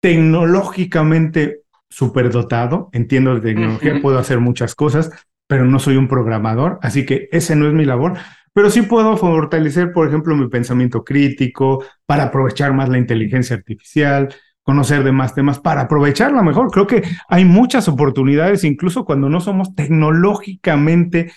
tecnológicamente 0.00 1.62
superdotado, 1.88 2.90
entiendo 2.92 3.34
de 3.34 3.40
tecnología, 3.40 4.00
puedo 4.02 4.18
hacer 4.18 4.40
muchas 4.40 4.74
cosas, 4.74 5.10
pero 5.46 5.64
no 5.64 5.78
soy 5.78 5.96
un 5.96 6.08
programador, 6.08 6.78
así 6.82 7.06
que 7.06 7.28
ese 7.32 7.56
no 7.56 7.66
es 7.68 7.72
mi 7.72 7.84
labor 7.84 8.18
pero 8.58 8.70
sí 8.70 8.82
puedo 8.82 9.16
fortalecer, 9.16 9.92
por 9.92 10.08
ejemplo, 10.08 10.34
mi 10.34 10.48
pensamiento 10.48 11.04
crítico 11.04 11.84
para 12.06 12.24
aprovechar 12.24 12.72
más 12.72 12.88
la 12.88 12.98
inteligencia 12.98 13.54
artificial, 13.54 14.34
conocer 14.68 15.02
de 15.02 15.12
más 15.12 15.34
temas 15.34 15.58
para 15.58 15.80
aprovecharla 15.80 16.42
mejor. 16.42 16.70
Creo 16.70 16.86
que 16.86 17.02
hay 17.30 17.46
muchas 17.46 17.88
oportunidades, 17.88 18.64
incluso 18.64 19.06
cuando 19.06 19.30
no 19.30 19.40
somos 19.40 19.74
tecnológicamente 19.74 21.32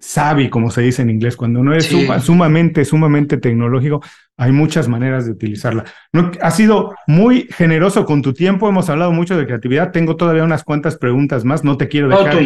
savvy, 0.00 0.48
como 0.48 0.70
se 0.70 0.80
dice 0.80 1.02
en 1.02 1.10
inglés, 1.10 1.36
cuando 1.36 1.62
no 1.62 1.74
es 1.74 1.94
sumamente, 2.20 2.86
sumamente 2.86 3.36
tecnológico, 3.36 4.00
hay 4.38 4.52
muchas 4.52 4.88
maneras 4.88 5.26
de 5.26 5.32
utilizarla. 5.32 5.84
No, 6.14 6.30
has 6.40 6.56
sido 6.56 6.94
muy 7.06 7.46
generoso 7.50 8.06
con 8.06 8.22
tu 8.22 8.32
tiempo, 8.32 8.70
hemos 8.70 8.88
hablado 8.88 9.12
mucho 9.12 9.36
de 9.36 9.44
creatividad, 9.44 9.92
tengo 9.92 10.16
todavía 10.16 10.42
unas 10.42 10.64
cuantas 10.64 10.96
preguntas 10.96 11.44
más, 11.44 11.64
no 11.64 11.76
te 11.76 11.88
quiero 11.88 12.08
dejar 12.08 12.42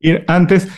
ir 0.00 0.24
antes. 0.26 0.68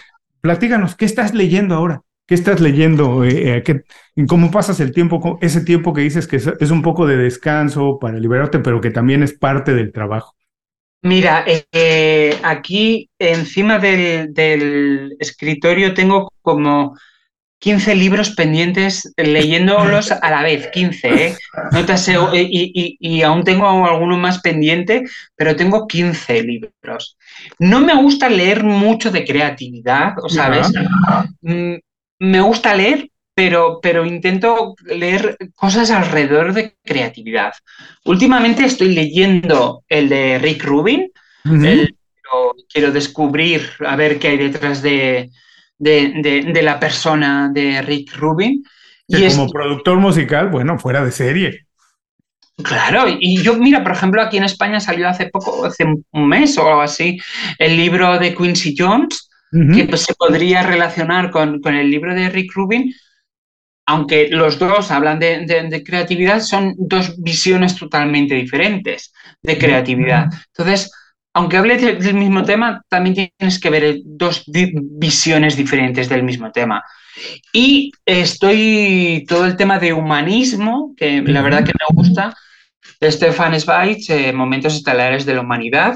Platíganos, 0.42 0.94
¿qué 0.94 1.06
estás 1.06 1.32
leyendo 1.32 1.74
ahora? 1.74 2.02
¿Qué 2.30 2.36
estás 2.36 2.60
leyendo? 2.60 3.24
Eh, 3.24 3.60
eh, 3.66 4.24
¿Cómo 4.28 4.52
pasas 4.52 4.78
el 4.78 4.92
tiempo? 4.92 5.36
Ese 5.40 5.62
tiempo 5.62 5.92
que 5.92 6.02
dices 6.02 6.28
que 6.28 6.36
es, 6.36 6.70
un 6.70 6.80
poco 6.80 7.04
de 7.04 7.16
descanso 7.16 7.98
para 7.98 8.20
liberarte, 8.20 8.60
pero 8.60 8.80
que 8.80 8.92
también 8.92 9.24
es 9.24 9.32
parte 9.32 9.74
del 9.74 9.90
trabajo. 9.90 10.36
Mira, 11.02 11.44
eh, 11.72 12.38
aquí 12.44 13.10
encima 13.18 13.80
del, 13.80 15.16
escritorio 15.18 15.92
tengo 15.92 16.32
como 16.40 16.96
15 17.58 17.96
libros 17.96 18.30
pendientes 18.36 19.12
leyéndolos 19.16 20.12
a 20.12 20.30
la 20.30 20.44
vez, 20.44 20.68
15, 20.68 21.08
¿eh? 21.08 21.36
No 21.72 21.84
te 21.84 21.94
y, 22.34 22.96
y, 23.00 23.22
aún 23.22 23.42
tengo 23.42 23.66
alguno 23.66 24.16
más 24.16 24.40
pendiente, 24.40 25.02
pero 25.34 25.56
tengo 25.56 25.88
15 25.88 26.44
libros. 26.44 27.18
No 27.58 27.80
me 27.80 28.00
gusta 28.00 28.28
leer 28.28 28.62
mucho 28.62 29.10
de 29.10 29.24
creatividad, 29.24 30.14
¿sabes? 30.28 30.70
Me 32.20 32.40
gusta 32.40 32.74
leer, 32.74 33.10
pero, 33.34 33.80
pero 33.82 34.04
intento 34.04 34.74
leer 34.84 35.36
cosas 35.54 35.90
alrededor 35.90 36.52
de 36.52 36.76
creatividad. 36.84 37.52
Últimamente 38.04 38.64
estoy 38.64 38.94
leyendo 38.94 39.82
el 39.88 40.08
de 40.08 40.38
Rick 40.38 40.62
Rubin, 40.64 41.10
quiero 42.68 42.92
descubrir, 42.92 43.62
a 43.86 43.96
ver 43.96 44.18
qué 44.18 44.28
hay 44.28 44.36
detrás 44.36 44.82
de, 44.82 45.30
de, 45.78 46.60
la 46.62 46.78
persona 46.78 47.50
de 47.52 47.82
Rick 47.82 48.14
Rubin. 48.16 48.62
y 49.08 49.28
como 49.28 49.50
productor 49.50 49.98
musical, 49.98 50.48
bueno, 50.48 50.78
fuera 50.78 51.04
de 51.04 51.10
serie. 51.10 51.66
Claro, 52.62 53.06
y 53.18 53.42
yo, 53.42 53.56
mira, 53.56 53.82
por 53.82 53.92
ejemplo, 53.92 54.20
aquí 54.20 54.36
en 54.36 54.44
España 54.44 54.80
salió 54.80 55.08
hace 55.08 55.30
poco, 55.30 55.64
hace 55.64 55.84
un 55.84 56.28
mes 56.28 56.58
o 56.58 56.68
algo 56.68 56.82
así, 56.82 57.18
el 57.58 57.78
libro 57.78 58.18
de 58.18 58.34
Quincy 58.34 58.74
Jones, 58.76 59.29
que 59.50 59.84
pues, 59.84 60.02
se 60.02 60.14
podría 60.14 60.62
relacionar 60.62 61.30
con, 61.30 61.60
el 61.64 61.90
libro 61.90 62.14
de 62.14 62.28
Rick 62.30 62.52
Rubin, 62.54 62.94
aunque 63.86 64.28
los 64.28 64.58
dos 64.58 64.90
hablan 64.90 65.18
de, 65.18 65.82
creatividad, 65.84 66.40
son 66.40 66.74
dos 66.78 67.20
visiones 67.20 67.76
totalmente 67.76 68.34
diferentes 68.34 69.12
de 69.42 69.58
creatividad. 69.58 70.26
Entonces, 70.56 70.90
aunque 71.34 71.56
hable 71.56 71.76
del 71.76 72.14
mismo 72.14 72.44
tema, 72.44 72.82
también 72.88 73.32
tienes 73.38 73.58
que 73.58 73.70
ver 73.70 73.98
dos 74.04 74.44
visiones 74.46 75.56
diferentes 75.56 76.08
del 76.08 76.22
mismo 76.22 76.52
tema. 76.52 76.82
Y 77.52 77.92
estoy 78.04 79.24
todo 79.28 79.46
el 79.46 79.56
tema 79.56 79.78
de 79.78 79.92
humanismo, 79.92 80.94
que 80.96 81.22
la 81.22 81.42
verdad 81.42 81.64
que 81.64 81.72
me 81.72 81.96
gusta, 81.96 82.34
de 83.00 83.10
Stefan 83.10 83.58
Zweig, 83.58 84.04
eh, 84.08 84.32
Momentos 84.32 84.74
Estelares 84.74 85.24
de 85.24 85.34
la 85.34 85.40
Humanidad, 85.40 85.94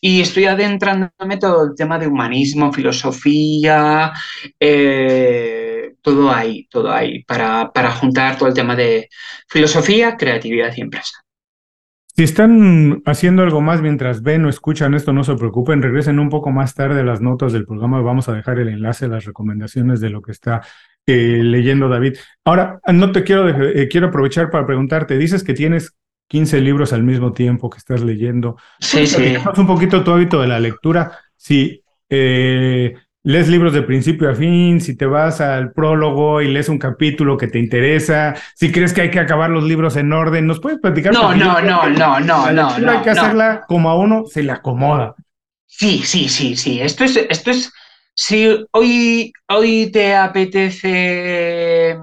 y 0.00 0.20
estoy 0.20 0.44
adentrándome 0.46 1.36
todo 1.38 1.64
el 1.64 1.74
tema 1.76 1.98
de 1.98 2.06
humanismo, 2.06 2.72
filosofía, 2.72 4.12
eh, 4.58 5.94
todo 6.02 6.30
ahí, 6.30 6.66
todo 6.70 6.92
ahí, 6.92 7.24
para, 7.24 7.70
para 7.72 7.90
juntar 7.90 8.36
todo 8.36 8.48
el 8.48 8.54
tema 8.54 8.76
de 8.76 9.08
filosofía, 9.48 10.16
creatividad 10.16 10.72
y 10.76 10.80
empresa. 10.82 11.24
Si 12.18 12.24
están 12.24 13.00
haciendo 13.06 13.42
algo 13.42 13.60
más 13.60 13.80
mientras 13.80 14.22
ven 14.22 14.44
o 14.44 14.48
escuchan 14.48 14.94
esto, 14.94 15.12
no 15.12 15.22
se 15.22 15.36
preocupen, 15.36 15.82
regresen 15.82 16.18
un 16.18 16.30
poco 16.30 16.50
más 16.50 16.74
tarde 16.74 17.00
a 17.00 17.04
las 17.04 17.20
notas 17.20 17.52
del 17.52 17.64
programa. 17.64 18.00
Vamos 18.00 18.28
a 18.28 18.32
dejar 18.32 18.58
el 18.58 18.68
enlace, 18.68 19.06
las 19.06 19.24
recomendaciones 19.24 20.00
de 20.00 20.10
lo 20.10 20.20
que 20.20 20.32
está 20.32 20.62
eh, 21.06 21.40
leyendo 21.44 21.88
David. 21.88 22.16
Ahora, 22.44 22.80
no 22.92 23.12
te 23.12 23.22
quiero, 23.22 23.48
eh, 23.48 23.86
quiero 23.88 24.08
aprovechar 24.08 24.50
para 24.50 24.66
preguntarte, 24.66 25.16
dices 25.16 25.44
que 25.44 25.54
tienes 25.54 25.94
15 26.28 26.60
libros 26.60 26.92
al 26.92 27.02
mismo 27.02 27.32
tiempo 27.32 27.70
que 27.70 27.78
estás 27.78 28.02
leyendo. 28.02 28.56
Sí, 28.78 29.06
sí. 29.06 29.34
un 29.56 29.66
poquito 29.66 30.04
tu 30.04 30.12
hábito 30.12 30.40
de 30.40 30.46
la 30.46 30.60
lectura. 30.60 31.18
Si 31.36 31.82
eh, 32.10 32.94
lees 33.22 33.48
libros 33.48 33.72
de 33.72 33.82
principio 33.82 34.30
a 34.30 34.34
fin, 34.34 34.80
si 34.80 34.96
te 34.96 35.06
vas 35.06 35.40
al 35.40 35.72
prólogo 35.72 36.40
y 36.40 36.48
lees 36.48 36.68
un 36.68 36.78
capítulo 36.78 37.36
que 37.36 37.48
te 37.48 37.58
interesa, 37.58 38.34
si 38.54 38.70
crees 38.70 38.92
que 38.92 39.02
hay 39.02 39.10
que 39.10 39.20
acabar 39.20 39.50
los 39.50 39.64
libros 39.64 39.96
en 39.96 40.12
orden, 40.12 40.46
¿nos 40.46 40.60
puedes 40.60 40.78
platicar? 40.78 41.12
No, 41.12 41.34
no, 41.34 41.60
no, 41.60 41.88
no, 41.88 42.20
no, 42.20 42.52
no, 42.52 42.78
no. 42.78 42.90
Hay 42.90 43.02
que 43.02 43.10
hacerla 43.10 43.64
como 43.66 43.90
a 43.90 43.96
uno 43.96 44.24
se 44.26 44.42
le 44.42 44.52
acomoda. 44.52 45.14
Sí, 45.66 46.02
sí, 46.04 46.28
sí, 46.28 46.56
sí. 46.56 46.80
Esto 46.80 47.04
es, 47.04 47.16
esto 47.16 47.50
es, 47.50 47.72
si 48.14 48.66
hoy, 48.72 49.32
hoy 49.48 49.90
te 49.92 50.14
apetece 50.14 51.98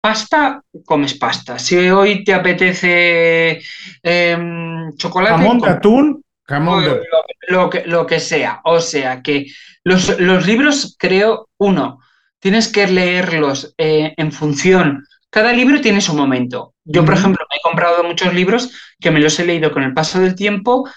pasta, 0.00 0.62
comes 0.84 1.14
pasta. 1.14 1.58
Si 1.58 1.76
hoy 1.76 2.24
te 2.24 2.34
apetece 2.34 3.60
em, 4.02 4.92
chocolate. 4.96 5.36
Jamón 5.36 5.58
de 5.58 5.68
atún, 5.68 6.24
jamón 6.44 6.84
de... 6.84 7.00
Lo, 7.48 7.68
que, 7.68 7.84
lo 7.86 8.06
que 8.06 8.20
sea. 8.20 8.60
O 8.64 8.80
sea 8.80 9.22
que 9.22 9.46
los, 9.84 10.46
libros, 10.46 10.96
creo, 10.98 11.48
uno, 11.58 11.98
tienes 12.38 12.68
que 12.68 12.86
leerlos 12.86 13.74
eh, 13.78 14.14
en 14.16 14.32
función. 14.32 15.04
Cada 15.30 15.52
libro 15.52 15.80
tiene 15.80 16.00
su 16.00 16.14
momento. 16.14 16.74
Yo, 16.84 17.04
por 17.04 17.14
ejemplo, 17.14 17.44
me 17.48 17.56
he 17.56 17.60
comprado 17.62 18.02
muchos 18.02 18.34
libros 18.34 18.72
que 18.98 19.10
me 19.10 19.20
los 19.20 19.38
he 19.38 19.46
leído 19.46 19.70
con 19.70 19.82
el 19.82 19.94
paso 19.94 20.20
del 20.20 20.34
tiempo 20.34 20.88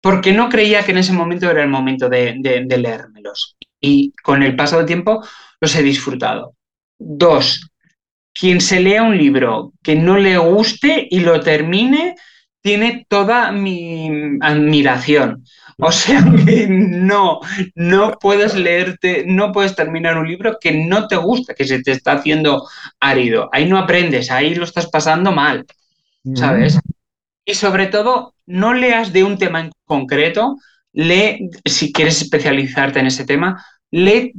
porque 0.00 0.32
no 0.32 0.48
creía 0.48 0.84
que 0.84 0.92
en 0.92 0.98
ese 0.98 1.12
momento 1.12 1.50
era 1.50 1.62
el 1.62 1.68
momento 1.68 2.08
de, 2.08 2.36
de 2.38 2.78
leérmelos. 2.78 3.56
Y 3.80 4.12
con 4.22 4.42
el 4.42 4.56
paso 4.56 4.76
del 4.76 4.86
tiempo 4.86 5.24
los 5.60 5.74
he 5.74 5.82
disfrutado. 5.82 6.54
Dos, 6.98 7.70
quien 8.38 8.60
se 8.60 8.80
lea 8.80 9.02
un 9.02 9.18
libro 9.18 9.72
que 9.82 9.96
no 9.96 10.16
le 10.16 10.38
guste 10.38 11.08
y 11.10 11.20
lo 11.20 11.40
termine, 11.40 12.14
tiene 12.62 13.06
toda 13.08 13.50
mi 13.52 14.38
admiración. 14.40 15.44
O 15.78 15.92
sea 15.92 16.24
que 16.46 16.66
no, 16.68 17.40
no 17.74 18.18
puedes 18.20 18.54
leerte, 18.54 19.24
no 19.26 19.52
puedes 19.52 19.74
terminar 19.74 20.18
un 20.18 20.28
libro 20.28 20.58
que 20.60 20.72
no 20.72 21.08
te 21.08 21.16
gusta, 21.16 21.54
que 21.54 21.64
se 21.64 21.82
te 21.82 21.92
está 21.92 22.12
haciendo 22.12 22.68
árido. 23.00 23.48
Ahí 23.52 23.68
no 23.68 23.78
aprendes, 23.78 24.30
ahí 24.30 24.54
lo 24.54 24.64
estás 24.64 24.88
pasando 24.88 25.32
mal, 25.32 25.66
¿sabes? 26.34 26.78
Y 27.44 27.54
sobre 27.54 27.86
todo, 27.86 28.34
no 28.46 28.74
leas 28.74 29.12
de 29.12 29.24
un 29.24 29.38
tema 29.38 29.60
en 29.60 29.70
concreto, 29.84 30.56
lee, 30.92 31.48
si 31.64 31.92
quieres 31.92 32.20
especializarte 32.22 33.00
en 33.00 33.06
ese 33.06 33.24
tema, 33.24 33.64
lee 33.90 34.32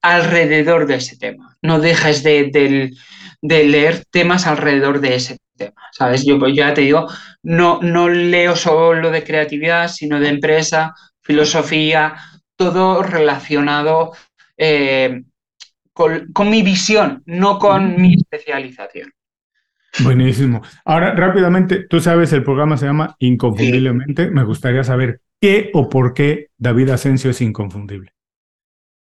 alrededor 0.00 0.86
de 0.86 0.96
ese 0.96 1.16
tema. 1.16 1.56
No 1.60 1.80
dejes 1.80 2.22
de, 2.22 2.50
del 2.50 2.96
de 3.44 3.64
leer 3.64 4.04
temas 4.10 4.46
alrededor 4.46 5.00
de 5.00 5.16
ese 5.16 5.36
tema, 5.54 5.82
¿sabes? 5.92 6.24
Yo 6.24 6.38
pues 6.38 6.56
ya 6.56 6.72
te 6.72 6.80
digo, 6.80 7.06
no, 7.42 7.78
no 7.82 8.08
leo 8.08 8.56
solo 8.56 9.10
de 9.10 9.22
creatividad, 9.22 9.88
sino 9.88 10.18
de 10.18 10.30
empresa, 10.30 10.94
filosofía, 11.20 12.14
todo 12.56 13.02
relacionado 13.02 14.12
eh, 14.56 15.24
con, 15.92 16.50
mi 16.50 16.62
visión, 16.62 17.22
no 17.26 17.58
con 17.58 18.00
mi 18.00 18.14
especialización. 18.14 19.12
Buenísimo. 20.02 20.62
Ahora, 20.86 21.14
rápidamente, 21.14 21.86
tú 21.86 22.00
sabes, 22.00 22.32
el 22.32 22.44
programa 22.44 22.78
se 22.78 22.86
llama 22.86 23.14
Inconfundiblemente. 23.18 24.30
Me 24.30 24.42
gustaría 24.42 24.84
saber 24.84 25.20
qué 25.38 25.70
o 25.74 25.90
por 25.90 26.14
qué 26.14 26.48
David 26.56 26.88
Asensio 26.88 27.30
es 27.30 27.42
inconfundible. 27.42 28.10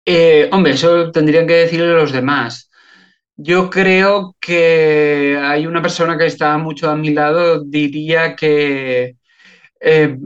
Eh, 0.04 0.50
hombre, 0.52 0.74
eso 0.74 1.12
tendrían 1.12 1.46
que 1.46 1.54
decirle 1.54 1.94
los 1.94 2.12
demás. 2.12 2.65
Yo 3.38 3.70
creo 3.70 4.36
que 4.40 5.38
hay 5.42 5.68
una 5.68 5.82
persona 5.82 6.18
que 6.18 6.26
está 6.26 6.58
mucho 6.58 6.90
a 6.90 6.96
mi 6.96 7.10
lado, 7.12 7.64
diría 7.64 8.36
que 8.36 9.18
eh, 9.82 10.18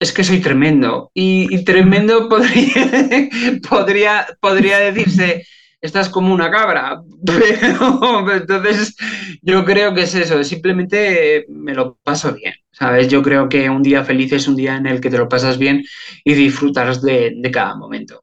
es 0.00 0.12
que 0.12 0.24
soy 0.24 0.40
tremendo. 0.40 1.10
Y, 1.14 1.64
tremendo 1.64 2.28
podría, 2.28 3.28
podría, 3.68 4.26
podría 4.40 4.78
decirse 4.78 5.44
estás 5.82 6.08
como 6.08 6.32
una 6.32 6.50
cabra. 6.50 7.02
Pero 7.26 8.32
entonces 8.32 8.96
yo 9.42 9.64
creo 9.64 9.92
que 9.92 10.02
es 10.02 10.14
eso, 10.14 10.42
simplemente 10.44 11.44
me 11.48 11.74
lo 11.74 11.98
paso 12.02 12.32
bien, 12.32 12.54
¿sabes? 12.70 13.08
Yo 13.08 13.22
creo 13.22 13.48
que 13.48 13.68
un 13.68 13.82
día 13.82 14.04
feliz 14.04 14.32
es 14.32 14.48
un 14.48 14.56
día 14.56 14.76
en 14.76 14.86
el 14.86 15.00
que 15.00 15.10
te 15.10 15.18
lo 15.18 15.28
pasas 15.28 15.58
bien 15.58 15.84
y 16.24 16.34
disfrutas 16.34 17.02
de, 17.02 17.50
cada 17.52 17.76
momento. 17.76 18.22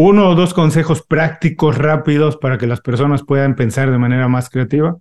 Uno 0.00 0.28
o 0.28 0.36
dos 0.36 0.54
consejos 0.54 1.02
prácticos 1.02 1.76
rápidos 1.76 2.36
para 2.36 2.56
que 2.56 2.68
las 2.68 2.80
personas 2.80 3.24
puedan 3.24 3.56
pensar 3.56 3.90
de 3.90 3.98
manera 3.98 4.28
más 4.28 4.48
creativa. 4.48 4.96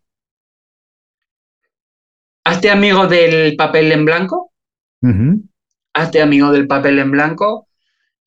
Hazte 2.44 2.72
amigo 2.72 3.06
del 3.06 3.56
papel 3.56 3.92
en 3.92 4.06
blanco. 4.06 4.52
Hazte 5.94 6.20
amigo 6.20 6.52
del 6.52 6.66
papel 6.66 6.98
en 6.98 7.12
blanco. 7.12 7.68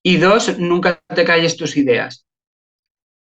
Y 0.00 0.18
dos, 0.18 0.60
nunca 0.60 1.00
te 1.12 1.24
calles 1.24 1.56
tus 1.56 1.76
ideas. 1.76 2.24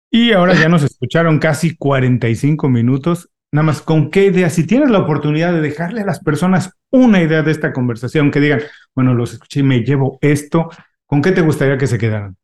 Y 0.09 0.31
ahora 0.31 0.53
ya 0.53 0.69
nos 0.69 0.83
escucharon 0.83 1.37
casi 1.39 1.75
45 1.75 2.69
minutos. 2.69 3.29
Nada 3.51 3.65
más, 3.65 3.81
¿con 3.81 4.09
qué 4.09 4.27
idea? 4.27 4.49
Si 4.49 4.65
tienes 4.65 4.89
la 4.89 4.99
oportunidad 4.99 5.51
de 5.51 5.59
dejarle 5.59 5.99
a 5.99 6.05
las 6.05 6.21
personas 6.21 6.71
una 6.91 7.21
idea 7.21 7.43
de 7.43 7.51
esta 7.51 7.73
conversación, 7.73 8.31
que 8.31 8.39
digan, 8.39 8.61
bueno, 8.95 9.13
los 9.13 9.33
escuché 9.33 9.59
y 9.59 9.63
me 9.63 9.79
llevo 9.81 10.17
esto, 10.21 10.69
¿con 11.05 11.21
qué 11.21 11.33
te 11.33 11.41
gustaría 11.41 11.77
que 11.77 11.87
se 11.87 11.97
quedaran? 11.97 12.37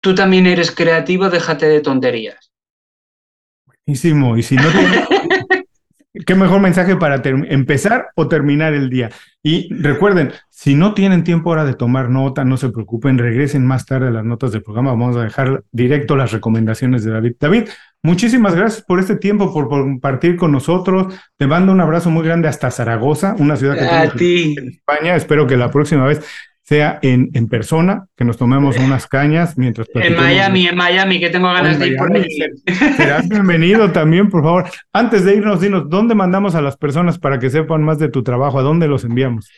Tú 0.00 0.14
también 0.14 0.46
eres 0.46 0.70
creativo, 0.70 1.28
déjate 1.28 1.66
de 1.66 1.80
tonterías. 1.80 2.50
Buenísimo. 3.66 4.36
Y 4.36 4.42
si 4.42 4.56
no 4.56 4.68
tienes, 4.70 5.08
qué 6.26 6.34
mejor 6.34 6.60
mensaje 6.60 6.96
para 6.96 7.22
empezar 7.24 8.08
o 8.14 8.28
terminar 8.28 8.74
el 8.74 8.88
día. 8.88 9.10
Y 9.42 9.72
recuerden, 9.74 10.32
si 10.48 10.74
no 10.74 10.92
tienen 10.94 11.24
tiempo 11.24 11.50
ahora 11.50 11.64
de 11.64 11.74
tomar 11.74 12.10
nota, 12.10 12.44
no 12.44 12.56
se 12.56 12.68
preocupen, 12.68 13.18
regresen 13.18 13.66
más 13.66 13.86
tarde 13.86 14.08
a 14.08 14.10
las 14.10 14.24
notas 14.24 14.52
del 14.52 14.62
programa. 14.62 14.90
Vamos 14.90 15.16
a 15.16 15.22
dejar 15.22 15.64
directo 15.72 16.16
las 16.16 16.32
recomendaciones 16.32 17.04
de 17.04 17.12
David. 17.12 17.36
David, 17.40 17.68
muchísimas 18.02 18.54
gracias 18.54 18.82
por 18.82 19.00
este 19.00 19.16
tiempo, 19.16 19.52
por, 19.52 19.68
compartir 19.68 20.36
con 20.36 20.52
nosotros. 20.52 21.14
Te 21.36 21.46
mando 21.46 21.72
un 21.72 21.80
abrazo 21.80 22.10
muy 22.10 22.24
grande 22.24 22.48
hasta 22.48 22.70
Zaragoza, 22.70 23.34
una 23.38 23.56
ciudad 23.56 23.76
que 24.16 24.52
en 24.52 24.68
España. 24.68 25.16
Espero 25.16 25.46
que 25.46 25.56
la 25.56 25.70
próxima 25.70 26.06
vez 26.06 26.22
sea 26.70 27.00
en, 27.02 27.30
en 27.34 27.48
persona, 27.48 28.06
que 28.16 28.24
nos 28.24 28.36
tomemos 28.36 28.76
unas 28.78 29.08
cañas 29.08 29.58
mientras... 29.58 29.88
En 29.92 30.14
Miami, 30.14 30.68
en 30.68 30.76
Miami, 30.76 31.18
que 31.18 31.28
tengo 31.28 31.48
ganas 31.48 31.80
de 31.80 31.88
ir 31.88 31.96
por 31.96 32.16
allí. 32.16 32.38
Serás 32.96 33.28
bienvenido 33.28 33.90
también, 33.90 34.30
por 34.30 34.44
favor. 34.44 34.70
Antes 34.92 35.24
de 35.24 35.34
irnos, 35.34 35.60
dinos, 35.60 35.90
¿dónde 35.90 36.14
mandamos 36.14 36.54
a 36.54 36.62
las 36.62 36.76
personas 36.76 37.18
para 37.18 37.40
que 37.40 37.50
sepan 37.50 37.82
más 37.82 37.98
de 37.98 38.08
tu 38.08 38.22
trabajo? 38.22 38.60
¿A 38.60 38.62
dónde 38.62 38.86
los 38.86 39.02
enviamos? 39.02 39.50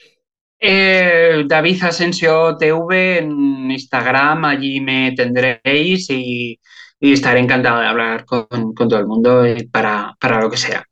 Eh, 0.59 1.45
David 1.47 1.85
Asensio 1.85 2.57
TV 2.57 3.19
en 3.19 3.71
Instagram, 3.71 4.47
allí 4.47 4.81
me 4.81 5.13
tendréis 5.13 6.09
y, 6.09 6.59
estaré 6.99 7.41
encantado 7.41 7.81
de 7.81 7.89
hablar 7.89 8.25
con, 8.25 8.47
con 8.49 8.89
todo 8.89 8.99
el 8.99 9.07
mundo 9.07 9.45
para, 9.71 10.17
para 10.19 10.41
lo 10.41 10.49
que 10.49 10.57
sea. 10.57 10.83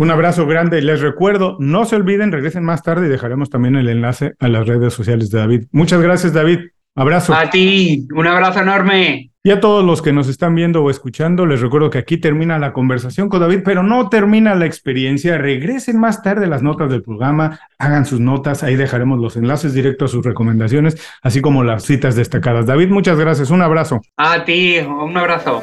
Un 0.00 0.10
abrazo 0.10 0.46
grande. 0.46 0.80
Les 0.80 1.02
recuerdo, 1.02 1.58
no 1.60 1.84
se 1.84 1.94
olviden, 1.94 2.32
regresen 2.32 2.64
más 2.64 2.82
tarde 2.82 3.04
y 3.04 3.10
dejaremos 3.10 3.50
también 3.50 3.76
el 3.76 3.86
enlace 3.86 4.32
a 4.38 4.48
las 4.48 4.66
redes 4.66 4.94
sociales 4.94 5.28
de 5.28 5.38
David. 5.38 5.64
Muchas 5.72 6.00
gracias, 6.00 6.32
David. 6.32 6.60
Abrazo. 6.94 7.34
A 7.34 7.50
ti, 7.50 8.08
un 8.14 8.26
abrazo 8.26 8.60
enorme. 8.60 9.30
Y 9.44 9.50
a 9.50 9.60
todos 9.60 9.84
los 9.84 10.00
que 10.00 10.14
nos 10.14 10.26
están 10.28 10.54
viendo 10.54 10.82
o 10.82 10.88
escuchando, 10.88 11.44
les 11.44 11.60
recuerdo 11.60 11.90
que 11.90 11.98
aquí 11.98 12.16
termina 12.16 12.58
la 12.58 12.72
conversación 12.72 13.28
con 13.28 13.40
David, 13.40 13.60
pero 13.62 13.82
no 13.82 14.08
termina 14.08 14.54
la 14.54 14.64
experiencia. 14.64 15.36
Regresen 15.36 16.00
más 16.00 16.22
tarde 16.22 16.46
las 16.46 16.62
notas 16.62 16.90
del 16.90 17.02
programa, 17.02 17.60
hagan 17.78 18.06
sus 18.06 18.20
notas, 18.20 18.62
ahí 18.62 18.76
dejaremos 18.76 19.20
los 19.20 19.36
enlaces 19.36 19.74
directos 19.74 20.12
a 20.12 20.14
sus 20.14 20.24
recomendaciones, 20.24 20.96
así 21.20 21.42
como 21.42 21.62
las 21.62 21.82
citas 21.82 22.16
destacadas. 22.16 22.64
David, 22.64 22.88
muchas 22.88 23.18
gracias, 23.18 23.50
un 23.50 23.60
abrazo. 23.60 24.00
A 24.16 24.46
ti, 24.46 24.78
un 24.78 25.14
abrazo. 25.14 25.62